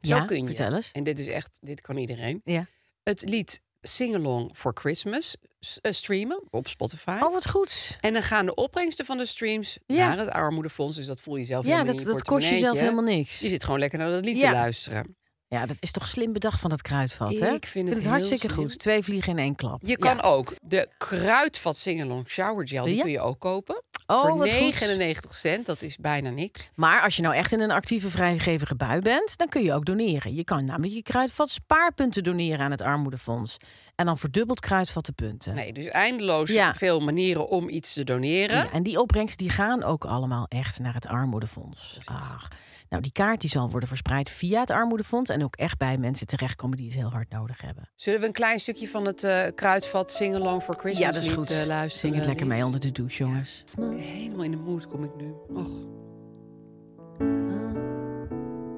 Zo 0.02 0.16
Ja, 0.16 0.26
kun 0.26 0.38
je. 0.40 0.46
vertel 0.46 0.76
eens. 0.76 0.92
En 0.92 1.04
dit 1.04 1.20
is 1.20 1.28
echt, 1.28 1.58
dit 1.62 1.82
kan 1.82 1.98
iedereen. 1.98 2.42
Ja. 2.44 2.66
Het 3.04 3.22
lied 3.30 3.62
Sing 3.82 4.16
Along 4.16 4.50
for 4.56 4.72
Christmas 4.76 5.36
eh, 5.82 5.92
streamen 5.92 6.44
op 6.50 6.68
Spotify. 6.68 7.18
Oh, 7.22 7.34
wat 7.34 7.50
goed. 7.50 7.98
En 8.02 8.14
dan 8.14 8.24
gaan 8.24 8.46
de 8.46 8.54
opbrengsten 8.56 9.06
van 9.06 9.18
de 9.18 9.26
streams 9.26 9.78
Ja. 9.86 10.08
naar 10.08 10.18
het 10.18 10.30
armoedefonds. 10.30 10.96
Dus 10.96 11.06
dat 11.06 11.22
voel 11.22 11.36
je 11.36 11.46
zelf 11.46 11.64
Ja, 11.66 11.72
helemaal 11.72 11.94
dat, 11.94 12.02
in 12.02 12.08
je 12.10 12.14
dat 12.16 12.24
kost 12.24 12.50
je 12.50 12.58
zelf 12.58 12.62
portemonneetje. 12.62 12.96
helemaal 13.02 13.18
niks. 13.24 13.40
Je 13.40 13.48
zit 13.50 13.64
gewoon 13.64 13.80
lekker 13.80 14.00
naar 14.00 14.10
dat 14.12 14.26
lied 14.26 14.42
Ja. 14.42 14.50
te 14.50 14.56
luisteren. 14.56 15.16
Ja, 15.48 15.66
dat 15.66 15.78
is 15.80 15.92
toch 15.92 16.08
slim 16.08 16.34
bedacht 16.34 16.60
van 16.60 16.70
dat 16.70 16.82
kruidvat, 16.82 17.40
hè? 17.40 17.54
Ik 17.54 17.66
vind 17.66 17.90
het 17.90 17.98
heel 18.00 18.10
hartstikke 18.10 18.48
slim. 18.50 18.58
goed. 18.60 18.80
Twee 18.80 19.04
vliegen 19.04 19.32
in 19.32 19.38
één 19.38 19.56
klap. 19.56 19.82
Je 19.86 19.98
kan 19.98 20.22
ook 20.22 20.54
de 20.64 20.90
kruidvat 20.98 21.78
Singalong 21.78 22.30
Shower 22.30 22.68
Gel, 22.68 22.84
die 22.86 22.96
Ja. 22.96 23.02
kun 23.02 23.12
je 23.12 23.20
ook 23.22 23.40
kopen. 23.40 23.84
Oh, 24.12 24.22
voor 24.22 24.38
wat 24.38 24.50
goed. 24.50 24.60
99 24.60 25.34
cent, 25.36 25.66
dat 25.66 25.82
is 25.82 25.98
bijna 25.98 26.30
niks. 26.30 26.70
Maar 26.76 27.02
als 27.02 27.16
je 27.16 27.22
nou 27.22 27.36
echt 27.36 27.52
in 27.52 27.60
een 27.60 27.72
actieve 27.72 28.10
vrijgevige 28.10 28.76
bui 28.76 29.02
bent, 29.02 29.38
dan 29.38 29.48
kun 29.48 29.64
je 29.64 29.74
ook 29.74 29.86
doneren. 29.86 30.36
Je 30.36 30.44
kan 30.44 30.66
namelijk 30.66 30.94
je 30.94 31.02
kruidvat 31.02 31.50
spaarpunten 31.50 32.24
doneren 32.24 32.60
aan 32.60 32.72
het 32.72 32.82
armoedefonds. 32.82 33.58
En 34.00 34.06
dan 34.06 34.18
verdubbelt 34.18 34.60
kruidvat 34.60 35.06
de 35.06 35.12
punten. 35.12 35.56
Nee, 35.56 35.74
dus 35.74 35.86
eindeloos 35.88 36.52
Ja. 36.52 36.74
veel 36.74 37.00
manieren 37.00 37.48
om 37.50 37.70
iets 37.70 37.94
te 37.94 38.04
doneren. 38.04 38.58
Ja, 38.58 38.72
en 38.72 38.84
die 38.84 39.00
opbrengst 39.02 39.38
die 39.38 39.50
gaan 39.50 39.84
ook 39.84 40.06
allemaal 40.06 40.46
echt 40.48 40.80
naar 40.80 40.94
het 40.94 41.08
armoedefonds. 41.08 41.98
Ach, 42.06 42.48
nou, 42.90 43.02
die 43.02 43.12
kaart 43.12 43.42
die 43.42 43.50
zal 43.50 43.70
worden 43.70 43.88
verspreid 43.90 44.30
via 44.30 44.60
het 44.60 44.70
armoedefonds 44.70 45.30
en 45.30 45.44
ook 45.44 45.56
echt 45.56 45.78
bij 45.78 45.98
mensen 45.98 46.28
terechtkomen 46.28 46.78
die 46.78 46.86
het 46.86 46.96
heel 46.96 47.10
hard 47.10 47.30
nodig 47.30 47.62
hebben. 47.62 47.90
Zullen 47.96 48.20
we 48.20 48.26
een 48.26 48.32
klein 48.32 48.60
stukje 48.60 48.88
van 48.88 49.06
het 49.06 49.24
eh, 49.24 49.46
kruidvat 49.56 50.12
Sing 50.12 50.36
Along 50.36 50.62
for 50.64 50.76
Christmas 50.76 51.06
Ja, 51.08 51.12
dat 51.12 51.22
is 51.22 51.30
goed. 51.30 51.50
eh, 51.52 51.66
luisteren? 51.66 51.90
Zing 52.00 52.16
het 52.16 52.26
lekker 52.26 52.48
mee 52.48 52.66
onder 52.66 52.80
de 52.80 52.92
douche, 52.92 53.24
jongens. 53.24 53.64
Helemaal 53.98 54.44
in 54.44 54.52
de 54.52 54.58
mood 54.58 54.88
kom 54.88 55.04
ik 55.04 55.12
nu. 55.16 55.34
Och. 55.54 55.70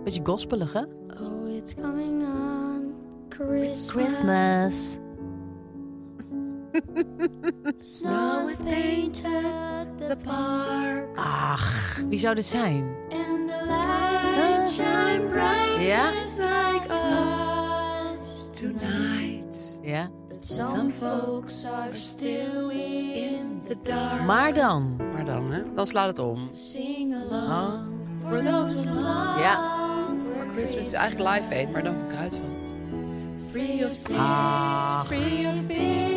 Beetje 0.04 0.20
gospelig, 0.24 0.74
hè? 0.74 0.84
Oh, 1.24 1.56
it's 1.56 1.74
coming 1.74 2.22
on 2.24 2.94
Christmas. 3.30 3.90
Christmas. 3.90 4.98
Snow 7.78 8.48
is 8.48 8.64
painted 8.64 9.98
the 10.10 10.18
park, 10.24 11.08
Ach, 11.16 12.00
wie 12.10 12.20
zou 12.20 12.36
dit 12.36 12.46
zijn? 12.46 12.96
and 13.10 13.48
the 13.50 13.66
lights 13.66 14.74
shine 14.76 15.28
bright 15.30 15.88
Ja? 15.88 16.12
just 16.24 16.38
like 16.40 16.88
us 16.90 18.50
tonight. 18.60 19.80
Ja. 19.82 20.10
But 20.30 20.46
some 20.46 20.90
folks 20.90 21.66
are 21.66 21.96
still 21.98 22.70
in 22.70 23.62
the 23.68 23.76
dark. 23.84 24.22
Maar 24.26 24.54
dan? 24.54 24.96
Maar 25.14 25.26
dan, 25.26 25.52
hè? 25.52 25.74
Dan 25.76 25.88
slaat 25.88 26.08
het 26.08 26.20
om. 26.20 26.38
Sing 26.54 27.16
along 27.30 27.84
for 28.28 28.44
those 28.44 28.74
who 28.88 28.94
long 28.96 29.40
Ja. 29.40 30.08
for 30.34 30.46
Christmas 30.54 30.86
is 30.86 30.94
eigenlijk 30.94 31.36
live 31.36 31.54
aid, 31.56 31.72
maar 31.72 31.84
dan 31.84 31.96
van 31.96 32.08
kruidvat. 32.08 32.50
free 33.52 33.86
of 33.86 33.98
tears, 33.98 34.20
Ach. 34.20 35.06
free 35.06 35.48
of 35.48 35.68
like 35.68 36.11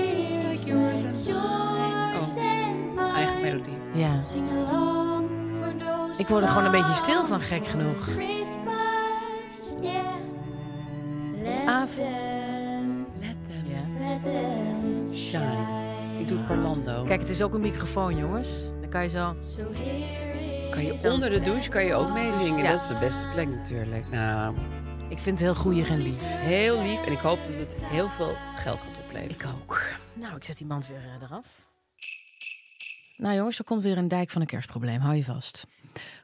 yours 0.67 1.03
and 1.03 1.25
mine. 1.27 2.13
Yours 2.13 2.29
and 2.37 2.95
mine. 2.95 3.13
Eigen 3.15 3.41
melodie. 3.41 3.77
Ja. 3.95 4.19
Ik 6.19 6.27
word 6.29 6.43
er 6.43 6.49
gewoon 6.49 6.65
een 6.65 6.71
beetje 6.71 6.95
stil 6.95 7.27
van, 7.27 7.41
gek 7.41 7.67
genoeg. 7.67 8.09
Af. 11.67 11.95
them, 11.95 13.07
Let 13.21 13.37
them 13.47 13.65
Ja. 13.67 14.09
let 14.09 14.23
them 14.23 15.15
shine. 15.15 15.83
Ik 16.19 16.29
doe 16.29 16.39
het. 16.85 17.07
Kijk, 17.07 17.21
het 17.21 17.31
is 17.31 17.43
ook 17.43 17.55
een 17.55 17.61
microfoon, 17.61 18.17
jongens. 18.17 18.49
Dan 18.81 18.89
kan 18.91 19.03
je 19.03 19.09
zo... 19.09 19.35
Kan 20.71 20.85
je 20.85 20.99
onder 21.13 21.31
de 21.31 21.41
douche 21.41 21.71
kan 21.71 21.85
je 21.85 21.95
ook 21.95 22.13
meezingen. 22.13 22.65
Ja. 22.65 22.71
Dat 22.73 22.81
is 22.83 22.87
de 22.89 22.95
beste 23.01 23.27
plek 23.33 23.49
natuurlijk. 23.49 24.05
Nou, 24.11 24.55
Ik 25.09 25.19
vind 25.19 25.39
het 25.41 25.49
heel 25.49 25.55
goeie 25.63 25.87
en 25.87 26.03
lief. 26.03 26.21
heel 26.23 26.83
lief. 26.83 27.05
En 27.07 27.13
ik 27.13 27.19
hoop 27.19 27.39
dat 27.45 27.55
het 27.57 27.83
heel 27.85 28.09
veel 28.09 28.35
geld 28.57 28.81
gaat 28.81 28.99
opleveren. 29.07 29.31
Ik 29.37 29.47
ook. 29.61 29.81
Nou, 30.15 30.37
ik 30.37 30.45
zet 30.45 30.57
die 30.57 30.67
mand 30.67 30.87
weer 30.87 31.05
eh, 31.05 31.23
eraf. 31.23 31.67
Nou 33.17 33.35
jongens, 33.35 33.59
er 33.59 33.65
komt 33.65 33.83
weer 33.83 33.99
een 33.99 34.09
dijk 34.09 34.31
van 34.31 34.41
een 34.41 34.47
kerstprobleem. 34.47 35.01
Hou 35.01 35.15
je 35.15 35.25
vast. 35.25 35.67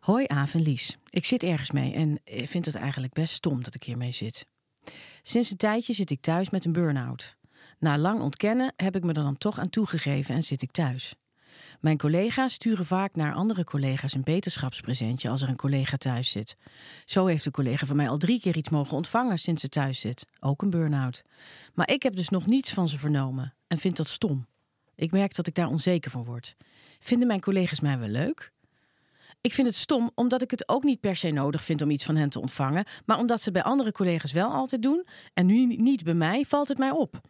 Hoi 0.00 0.24
Aaf 0.26 0.54
Lies. 0.54 0.96
Ik 1.10 1.24
zit 1.24 1.42
ergens 1.42 1.70
mee 1.70 1.92
en 1.92 2.20
vind 2.24 2.66
het 2.66 2.74
eigenlijk 2.74 3.12
best 3.12 3.34
stom 3.34 3.62
dat 3.62 3.74
ik 3.74 3.82
hiermee 3.82 4.12
zit. 4.12 4.46
Sinds 5.22 5.50
een 5.50 5.56
tijdje 5.56 5.92
zit 5.92 6.10
ik 6.10 6.20
thuis 6.20 6.50
met 6.50 6.64
een 6.64 6.72
burn-out. 6.72 7.36
Na 7.78 7.98
lang 7.98 8.20
ontkennen 8.20 8.72
heb 8.76 8.96
ik 8.96 9.02
me 9.02 9.08
er 9.08 9.22
dan 9.22 9.38
toch 9.38 9.58
aan 9.58 9.70
toegegeven 9.70 10.34
en 10.34 10.42
zit 10.42 10.62
ik 10.62 10.70
thuis. 10.70 11.14
Mijn 11.80 11.98
collega's 11.98 12.52
sturen 12.52 12.84
vaak 12.84 13.14
naar 13.14 13.34
andere 13.34 13.64
collega's 13.64 14.14
een 14.14 14.22
beterschapspresentje 14.22 15.28
als 15.28 15.42
er 15.42 15.48
een 15.48 15.56
collega 15.56 15.96
thuis 15.96 16.30
zit. 16.30 16.56
Zo 17.04 17.26
heeft 17.26 17.46
een 17.46 17.52
collega 17.52 17.86
van 17.86 17.96
mij 17.96 18.08
al 18.08 18.18
drie 18.18 18.40
keer 18.40 18.56
iets 18.56 18.68
mogen 18.68 18.96
ontvangen 18.96 19.38
sinds 19.38 19.60
ze 19.60 19.68
thuis 19.68 20.00
zit. 20.00 20.26
Ook 20.40 20.62
een 20.62 20.70
burn-out. 20.70 21.24
Maar 21.74 21.90
ik 21.90 22.02
heb 22.02 22.16
dus 22.16 22.28
nog 22.28 22.46
niets 22.46 22.72
van 22.72 22.88
ze 22.88 22.98
vernomen 22.98 23.54
en 23.66 23.78
vind 23.78 23.96
dat 23.96 24.08
stom. 24.08 24.46
Ik 24.94 25.12
merk 25.12 25.34
dat 25.34 25.46
ik 25.46 25.54
daar 25.54 25.68
onzeker 25.68 26.10
van 26.10 26.24
word. 26.24 26.56
Vinden 26.98 27.28
mijn 27.28 27.40
collega's 27.40 27.80
mij 27.80 27.98
wel 27.98 28.08
leuk? 28.08 28.52
Ik 29.40 29.52
vind 29.52 29.66
het 29.66 29.76
stom 29.76 30.10
omdat 30.14 30.42
ik 30.42 30.50
het 30.50 30.68
ook 30.68 30.84
niet 30.84 31.00
per 31.00 31.16
se 31.16 31.30
nodig 31.30 31.64
vind 31.64 31.82
om 31.82 31.90
iets 31.90 32.04
van 32.04 32.16
hen 32.16 32.28
te 32.28 32.40
ontvangen, 32.40 32.84
maar 33.06 33.18
omdat 33.18 33.42
ze 33.42 33.50
bij 33.50 33.62
andere 33.62 33.92
collega's 33.92 34.32
wel 34.32 34.50
altijd 34.50 34.82
doen 34.82 35.06
en 35.34 35.46
nu 35.46 35.76
niet 35.76 36.04
bij 36.04 36.14
mij, 36.14 36.44
valt 36.44 36.68
het 36.68 36.78
mij 36.78 36.90
op. 36.90 37.20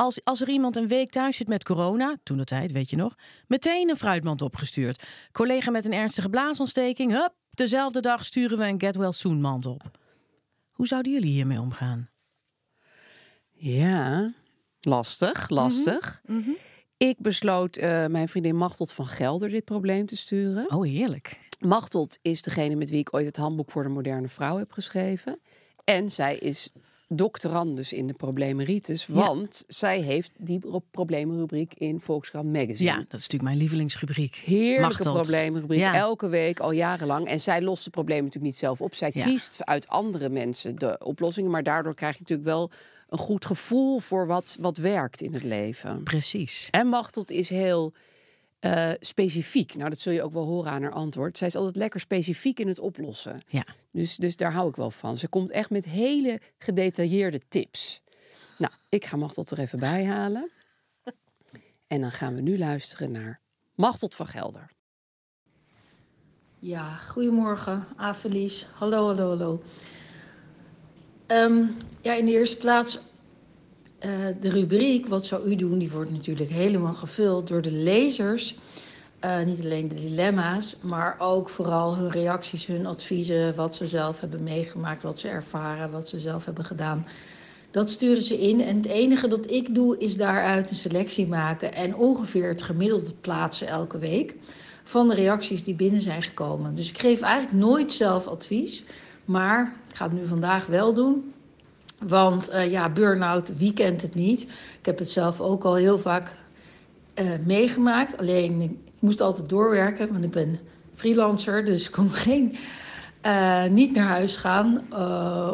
Als, 0.00 0.24
als 0.24 0.40
er 0.40 0.48
iemand 0.48 0.76
een 0.76 0.88
week 0.88 1.10
thuis 1.10 1.36
zit 1.36 1.48
met 1.48 1.64
corona, 1.64 2.16
toen 2.22 2.36
de 2.36 2.44
tijd, 2.44 2.72
weet 2.72 2.90
je 2.90 2.96
nog, 2.96 3.14
meteen 3.46 3.88
een 3.88 3.96
fruitmand 3.96 4.42
opgestuurd. 4.42 5.02
Collega 5.32 5.70
met 5.70 5.84
een 5.84 5.92
ernstige 5.92 6.28
blaasontsteking, 6.28 7.12
hup, 7.12 7.34
dezelfde 7.50 8.00
dag 8.00 8.24
sturen 8.24 8.58
we 8.58 8.64
een 8.64 8.80
get 8.80 8.96
well 8.96 9.12
soon 9.12 9.40
mand 9.40 9.66
op. 9.66 9.98
Hoe 10.70 10.86
zouden 10.86 11.12
jullie 11.12 11.30
hiermee 11.30 11.60
omgaan? 11.60 12.10
Ja, 13.50 14.32
lastig, 14.80 15.48
lastig. 15.48 16.22
Ik 16.96 17.16
besloot 17.18 17.76
eh, 17.76 18.06
mijn 18.06 18.28
vriendin 18.28 18.56
Machteld 18.56 18.92
van 18.92 19.06
Gelder 19.06 19.48
dit 19.48 19.64
probleem 19.64 20.06
te 20.06 20.16
sturen. 20.16 20.70
Oh, 20.70 20.84
heerlijk. 20.84 21.40
Machteld 21.58 22.18
is 22.22 22.42
degene 22.42 22.74
met 22.74 22.90
wie 22.90 23.00
ik 23.00 23.14
ooit 23.14 23.26
het 23.26 23.36
handboek 23.36 23.70
voor 23.70 23.82
de 23.82 23.88
moderne 23.88 24.28
vrouw 24.28 24.56
heb 24.56 24.72
geschreven. 24.72 25.40
En 25.84 26.10
zij 26.10 26.36
is 26.36 26.70
doctorandus 27.12 27.92
in 27.92 28.06
de 28.06 28.12
problemeritis, 28.12 29.06
want 29.06 29.64
zij 29.66 30.00
heeft 30.00 30.30
die 30.36 30.58
pro- 30.58 30.82
problemenrubriek 30.90 31.74
in 31.74 32.00
Volkskrant 32.00 32.52
Magazine. 32.52 32.90
Ja, 32.90 32.94
dat 32.96 33.04
is 33.04 33.10
natuurlijk 33.12 33.42
mijn 33.42 33.56
lievelingsrubriek. 33.56 34.34
Heerlijke 34.36 34.80
Machteld. 34.82 35.14
probleemrubriek, 35.16 35.78
Ja. 35.80 35.94
elke 35.94 36.28
week 36.28 36.60
al 36.60 36.70
jarenlang. 36.72 37.26
En 37.26 37.40
zij 37.40 37.62
lost 37.62 37.84
de 37.84 37.90
problemen 37.90 38.24
natuurlijk 38.24 38.52
niet 38.52 38.60
zelf 38.60 38.80
op. 38.80 38.94
Zij 38.94 39.10
Ja. 39.14 39.24
kiest 39.24 39.64
uit 39.66 39.88
andere 39.88 40.28
mensen 40.28 40.76
de 40.76 40.98
oplossingen. 41.04 41.50
Maar 41.50 41.62
daardoor 41.62 41.94
krijg 41.94 42.12
je 42.14 42.20
natuurlijk 42.20 42.48
wel 42.48 42.70
een 43.08 43.18
goed 43.18 43.44
gevoel 43.44 43.98
voor 44.00 44.26
wat, 44.26 44.56
wat 44.60 44.76
werkt 44.76 45.20
in 45.20 45.34
het 45.34 45.44
leven. 45.44 46.02
Precies. 46.02 46.68
En 46.70 46.86
Machteld 46.86 47.30
is 47.30 47.48
heel 47.48 47.92
eh, 48.60 48.90
specifiek. 49.00 49.74
Nou, 49.74 49.90
dat 49.90 49.98
zul 49.98 50.12
je 50.12 50.22
ook 50.22 50.32
wel 50.32 50.44
horen 50.44 50.70
aan 50.70 50.82
haar 50.82 50.92
antwoord. 50.92 51.38
Zij 51.38 51.46
is 51.46 51.56
altijd 51.56 51.76
lekker 51.76 52.00
specifiek 52.00 52.60
in 52.60 52.68
het 52.68 52.78
oplossen. 52.78 53.40
Ja. 53.48 53.64
Dus, 53.90 54.16
dus 54.16 54.36
daar 54.36 54.52
hou 54.52 54.68
ik 54.68 54.76
wel 54.76 54.90
van. 54.90 55.18
Ze 55.18 55.28
komt 55.28 55.50
echt 55.50 55.70
met 55.70 55.84
hele 55.84 56.40
gedetailleerde 56.58 57.40
tips. 57.48 58.02
Nou, 58.58 58.72
ik 58.88 59.04
ga 59.04 59.16
Machteld 59.16 59.50
er 59.50 59.58
even 59.58 59.78
bij 59.78 60.04
halen. 60.04 60.50
En 61.86 62.00
dan 62.00 62.12
gaan 62.12 62.34
we 62.34 62.40
nu 62.40 62.58
luisteren 62.58 63.10
naar 63.10 63.40
Machteld 63.74 64.14
van 64.14 64.26
Gelder. 64.26 64.70
Ja, 66.58 66.96
goedemorgen, 66.96 67.86
Avelies. 67.96 68.66
Hallo, 68.72 69.06
hallo, 69.06 69.28
hallo. 69.28 69.62
Ehm, 71.26 71.64
ja, 72.00 72.14
in 72.14 72.24
de 72.24 72.30
eerste 72.30 72.56
plaats, 72.56 72.98
eh, 74.00 74.10
de 74.40 74.48
rubriek 74.48 75.06
Wat 75.06 75.26
zou 75.26 75.50
u 75.50 75.56
doen? 75.56 75.78
Die 75.78 75.90
wordt 75.90 76.10
natuurlijk 76.10 76.50
helemaal 76.50 76.94
gevuld 76.94 77.48
door 77.48 77.62
de 77.62 77.72
lezers. 77.72 78.56
Eh, 79.18 79.42
niet 79.42 79.64
alleen 79.64 79.88
de 79.88 79.94
dilemma's, 79.94 80.76
maar 80.82 81.16
ook 81.18 81.48
vooral 81.48 81.96
hun 81.96 82.10
reacties, 82.10 82.66
hun 82.66 82.86
adviezen, 82.86 83.54
wat 83.54 83.74
ze 83.74 83.86
zelf 83.86 84.20
hebben 84.20 84.42
meegemaakt, 84.42 85.02
wat 85.02 85.18
ze 85.18 85.28
ervaren, 85.28 85.90
wat 85.90 86.08
ze 86.08 86.20
zelf 86.20 86.44
hebben 86.44 86.64
gedaan. 86.64 87.06
Dat 87.70 87.90
sturen 87.90 88.22
ze 88.22 88.38
in 88.38 88.60
en 88.60 88.76
het 88.76 88.86
enige 88.86 89.28
dat 89.28 89.50
ik 89.50 89.74
doe 89.74 89.98
is 89.98 90.16
daaruit 90.16 90.70
een 90.70 90.76
selectie 90.76 91.26
maken 91.26 91.74
en 91.74 91.96
ongeveer 91.96 92.48
het 92.48 92.62
gemiddelde 92.62 93.12
plaatsen 93.20 93.66
elke 93.66 93.98
week 93.98 94.34
van 94.84 95.08
de 95.08 95.14
reacties 95.14 95.64
die 95.64 95.74
binnen 95.74 96.00
zijn 96.00 96.22
gekomen. 96.22 96.74
Dus 96.74 96.88
ik 96.88 96.98
geef 96.98 97.20
eigenlijk 97.20 97.54
nooit 97.54 97.92
zelf 97.92 98.26
advies, 98.26 98.84
maar 99.24 99.76
ik 99.88 99.96
ga 99.96 100.04
het 100.04 100.12
nu 100.12 100.26
vandaag 100.26 100.66
wel 100.66 100.94
doen. 100.94 101.32
Want 102.08 102.48
eh, 102.48 102.70
ja, 102.70 102.90
burn-out, 102.90 103.56
wie 103.56 103.72
kent 103.72 104.02
het 104.02 104.14
niet? 104.14 104.42
Ik 104.78 104.86
heb 104.86 104.98
het 104.98 105.10
zelf 105.10 105.40
ook 105.40 105.64
al 105.64 105.74
heel 105.74 105.98
vaak 105.98 106.36
eh, 107.14 107.26
meegemaakt. 107.44 108.18
Alleen 108.18 108.60
ik 108.60 108.70
moest 108.98 109.20
altijd 109.20 109.48
doorwerken, 109.48 110.12
want 110.12 110.24
ik 110.24 110.30
ben 110.30 110.58
freelancer, 110.94 111.64
dus 111.64 111.86
ik 111.86 111.92
kon 111.92 112.10
geen, 112.26 112.56
eh, 113.20 113.64
niet 113.64 113.94
naar 113.94 114.06
huis 114.06 114.36
gaan 114.36 114.82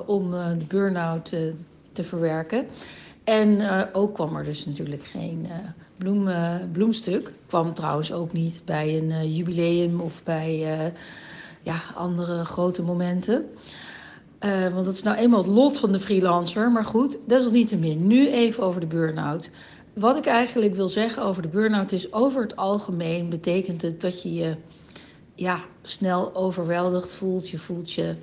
om 0.07 0.31
de 0.31 0.65
burn-out 0.69 1.35
te 1.93 2.05
verwerken. 2.05 2.67
En 3.25 3.61
ook 3.93 4.15
kwam 4.15 4.37
er 4.37 4.45
dus 4.45 4.67
natuurlijk 4.67 5.05
geen 5.05 5.49
bloem, 5.97 6.29
bloemstuk. 6.73 7.33
Kwam 7.47 7.75
trouwens 7.75 8.13
ook 8.13 8.33
niet 8.33 8.61
bij 8.65 8.97
een 8.97 9.35
jubileum 9.35 10.01
of 10.01 10.23
bij 10.23 10.59
ja, 11.63 11.81
andere 11.95 12.45
grote 12.45 12.83
momenten. 12.83 13.45
Eh, 14.39 14.69
want 14.73 14.85
dat 14.85 14.95
is 14.95 15.03
nou 15.03 15.17
eenmaal 15.17 15.43
het 15.43 15.49
lot 15.49 15.79
van 15.79 15.93
de 15.93 16.01
freelancer. 16.01 16.71
Maar 16.71 16.85
goed, 16.85 17.19
desalniettemin. 17.27 18.07
Nu 18.07 18.29
even 18.29 18.63
over 18.63 18.81
de 18.81 18.87
burn-out. 18.87 19.51
Wat 19.95 20.17
ik 20.17 20.27
eigenlijk 20.27 20.75
wil 20.75 20.89
zeggen 20.89 21.23
over 21.23 21.43
de 21.43 21.49
burn-out 21.49 21.93
is... 21.93 22.13
over 22.13 22.43
het 22.43 22.57
algemeen 22.57 23.29
betekent 23.29 23.83
het 23.83 24.01
dat 24.01 24.23
je 24.23 24.35
je 24.35 24.57
ja, 25.35 25.61
snel 25.83 26.35
overweldigd 26.35 27.15
voelt. 27.15 27.49
Je 27.49 27.59
voelt 27.59 27.93
je... 27.93 28.15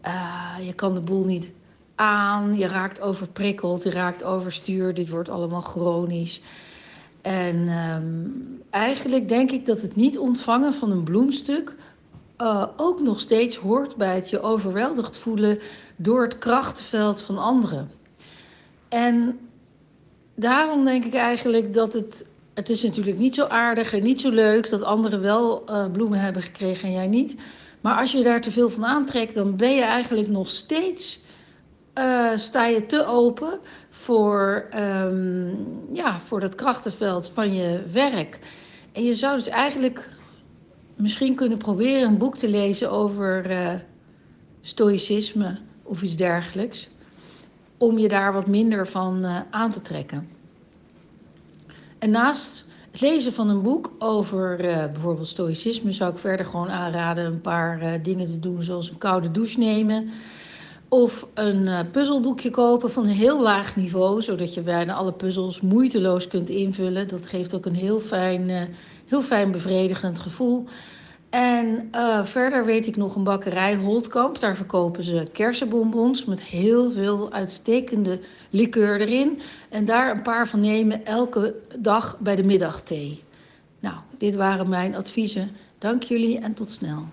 eh, 0.00 0.54
je 0.62 0.72
kan 0.72 0.94
de 0.94 1.00
boel 1.00 1.24
niet 1.24 1.52
aan. 1.94 2.58
Je 2.58 2.66
raakt 2.66 3.00
overprikkeld. 3.00 3.82
Je 3.82 3.90
raakt 3.90 4.24
overstuur. 4.24 4.94
Dit 4.94 5.08
wordt 5.08 5.28
allemaal 5.28 5.62
chronisch. 5.62 6.40
En 7.22 7.68
ehm, 7.68 8.28
eigenlijk 8.70 9.28
denk 9.28 9.50
ik 9.50 9.66
dat 9.66 9.82
het 9.82 9.96
niet 9.96 10.18
ontvangen 10.18 10.72
van 10.72 10.90
een 10.90 11.04
bloemstuk 11.04 11.74
eh, 12.42 12.64
ook 12.76 13.00
nog 13.00 13.20
steeds 13.20 13.56
hoort 13.56 13.96
bij 13.96 14.14
het 14.14 14.30
je 14.30 14.40
overweldigd 14.42 15.18
voelen 15.18 15.58
door 15.96 16.22
het 16.22 16.38
krachtenveld 16.38 17.20
van 17.20 17.38
anderen. 17.38 17.90
En 18.88 19.38
daarom 20.34 20.84
denk 20.84 21.04
ik 21.04 21.14
eigenlijk 21.14 21.74
dat 21.74 21.92
het. 21.92 22.26
Het 22.54 22.68
is 22.70 22.82
natuurlijk 22.82 23.18
niet 23.18 23.34
zo 23.34 23.46
aardig 23.46 23.92
en 23.92 24.02
niet 24.02 24.20
zo 24.20 24.30
leuk 24.30 24.70
dat 24.70 24.82
anderen 24.82 25.20
wel 25.20 25.66
eh, 25.66 25.90
bloemen 25.90 26.20
hebben 26.20 26.42
gekregen 26.42 26.88
en 26.88 26.94
jij 26.94 27.06
niet. 27.06 27.36
Maar 27.80 27.96
als 27.96 28.12
je 28.12 28.22
daar 28.22 28.40
te 28.40 28.50
veel 28.50 28.70
van 28.70 28.84
aantrekt, 28.84 29.34
dan 29.34 29.56
ben 29.56 29.74
je 29.74 29.82
eigenlijk 29.82 30.28
nog 30.28 30.48
steeds. 30.48 31.20
eh, 31.92 32.30
sta 32.36 32.66
je 32.66 32.86
te 32.86 33.06
open 33.06 33.60
voor, 33.90 34.66
ehm, 34.70 35.48
ja, 35.92 36.20
voor 36.20 36.40
dat 36.40 36.54
krachtenveld 36.54 37.28
van 37.34 37.54
je 37.54 37.82
werk. 37.92 38.38
En 38.92 39.04
je 39.04 39.14
zou 39.14 39.36
dus 39.36 39.48
eigenlijk 39.48 40.08
misschien 40.96 41.34
kunnen 41.34 41.58
proberen 41.58 42.08
een 42.08 42.18
boek 42.18 42.36
te 42.36 42.50
lezen 42.50 42.90
over 42.90 43.50
eh, 43.50 43.74
stoïcisme 44.60 45.58
of 45.82 46.02
iets 46.02 46.16
dergelijks. 46.16 46.88
Om 47.76 47.98
je 47.98 48.08
daar 48.08 48.32
wat 48.32 48.46
minder 48.46 48.88
van 48.88 49.24
eh, 49.24 49.40
aan 49.50 49.70
te 49.70 49.82
trekken. 49.82 50.28
En 51.98 52.10
naast 52.10 52.66
het 52.90 53.00
lezen 53.00 53.32
van 53.32 53.48
een 53.48 53.62
boek 53.62 53.92
over 53.98 54.60
eh, 54.60 54.92
bijvoorbeeld 54.92 55.28
stoïcisme 55.28 55.92
zou 55.92 56.12
ik 56.12 56.18
verder 56.18 56.46
gewoon 56.46 56.70
aanraden 56.70 57.24
een 57.24 57.40
paar 57.40 58.02
dingen 58.02 58.26
te 58.26 58.40
doen, 58.40 58.62
zoals 58.62 58.90
een 58.90 58.98
koude 58.98 59.30
douche 59.30 59.58
nemen. 59.58 60.10
Of 60.88 61.26
een 61.34 61.90
puzzelboekje 61.90 62.50
kopen 62.50 62.90
van 62.90 63.04
een 63.04 63.14
heel 63.14 63.42
laag 63.42 63.76
niveau, 63.76 64.22
zodat 64.22 64.54
je 64.54 64.60
bijna 64.60 64.94
alle 64.94 65.12
puzzels 65.12 65.60
moeiteloos 65.60 66.28
kunt 66.28 66.48
invullen. 66.48 67.08
Dat 67.08 67.26
geeft 67.26 67.54
ook 67.54 67.66
een 67.66 67.74
heel 67.74 68.00
fijn, 68.00 68.50
heel 69.12 69.22
fijn 69.22 69.50
bevredigend 69.50 70.18
gevoel. 70.18 70.64
En 71.30 71.88
eh, 71.90 72.24
verder 72.24 72.64
weet 72.64 72.86
ik 72.86 72.96
nog 72.96 73.14
een 73.14 73.24
bakkerij, 73.24 73.74
Holtkamp. 73.74 74.38
Daar 74.38 74.56
verkopen 74.56 75.02
ze 75.02 75.28
kersenbonbons 75.32 76.24
met 76.24 76.40
heel 76.40 76.90
veel 76.90 77.32
uitstekende 77.32 78.20
likeur 78.50 79.00
erin. 79.00 79.40
En 79.68 79.84
daar 79.84 80.10
een 80.10 80.22
paar 80.22 80.48
van 80.48 80.60
nemen 80.60 81.06
elke 81.06 81.54
dag 81.78 82.18
bij 82.18 82.36
de 82.36 82.42
middagthee. 82.42 83.22
Nou, 83.80 83.96
dit 84.18 84.34
waren 84.34 84.68
mijn 84.68 84.94
adviezen. 84.94 85.50
Dank 85.78 86.02
jullie 86.02 86.38
en 86.38 86.54
tot 86.54 86.70
snel. 86.70 87.06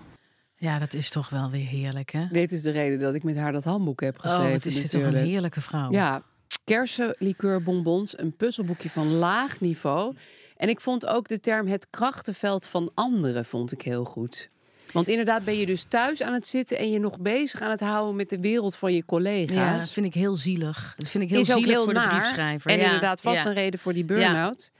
Ja, 0.56 0.78
dat 0.78 0.94
is 0.94 1.10
toch 1.10 1.28
wel 1.28 1.50
weer 1.50 1.66
heerlijk, 1.66 2.10
hè? 2.10 2.26
Dit 2.32 2.52
is 2.52 2.62
de 2.62 2.70
reden 2.70 2.98
dat 2.98 3.14
ik 3.14 3.22
met 3.22 3.36
haar 3.36 3.52
dat 3.52 3.64
handboek 3.64 4.00
heb 4.00 4.18
geschreven. 4.18 4.46
Oh, 4.46 4.52
het 4.52 4.66
is 4.66 4.90
toch 4.90 5.02
een 5.02 5.14
heerlijke 5.14 5.60
vrouw. 5.60 5.92
Ja, 5.92 6.22
kersenlikeurbonbons, 6.64 8.18
een 8.18 8.36
puzzelboekje 8.36 8.90
van 8.90 9.12
laag 9.12 9.60
niveau. 9.60 10.14
En 10.60 10.68
ik 10.68 10.80
vond 10.80 11.06
ook 11.06 11.28
de 11.28 11.40
term 11.40 11.66
het 11.66 11.86
krachtenveld 11.90 12.66
van 12.66 12.90
anderen 12.94 13.44
vond 13.44 13.72
ik 13.72 13.82
heel 13.82 14.04
goed. 14.04 14.48
Want 14.92 15.08
inderdaad 15.08 15.44
ben 15.44 15.58
je 15.58 15.66
dus 15.66 15.84
thuis 15.88 16.22
aan 16.22 16.32
het 16.32 16.46
zitten 16.46 16.78
en 16.78 16.90
je 16.90 16.98
nog 16.98 17.18
bezig 17.18 17.60
aan 17.60 17.70
het 17.70 17.80
houden 17.80 18.16
met 18.16 18.28
de 18.28 18.40
wereld 18.40 18.76
van 18.76 18.90
je 18.90 18.96
Ja, 18.96 19.04
collega's. 19.06 19.80
dat 19.80 19.92
vind 19.92 20.06
ik 20.06 20.14
heel 20.14 20.36
zielig. 20.36 20.94
Dat 20.96 21.08
vind 21.08 21.24
ik 21.24 21.30
heel 21.30 21.40
is 21.40 21.50
ook 21.50 21.56
zielig 21.58 21.72
heel 21.74 21.84
voor 21.84 21.94
de 21.94 22.06
briefschrijver. 22.08 22.70
En 22.70 22.78
Ja, 22.78 22.84
inderdaad 22.84 23.20
vast 23.20 23.42
ja. 23.42 23.48
een 23.48 23.54
reden 23.54 23.80
voor 23.80 23.92
die 23.92 24.04
burn-out. 24.04 24.70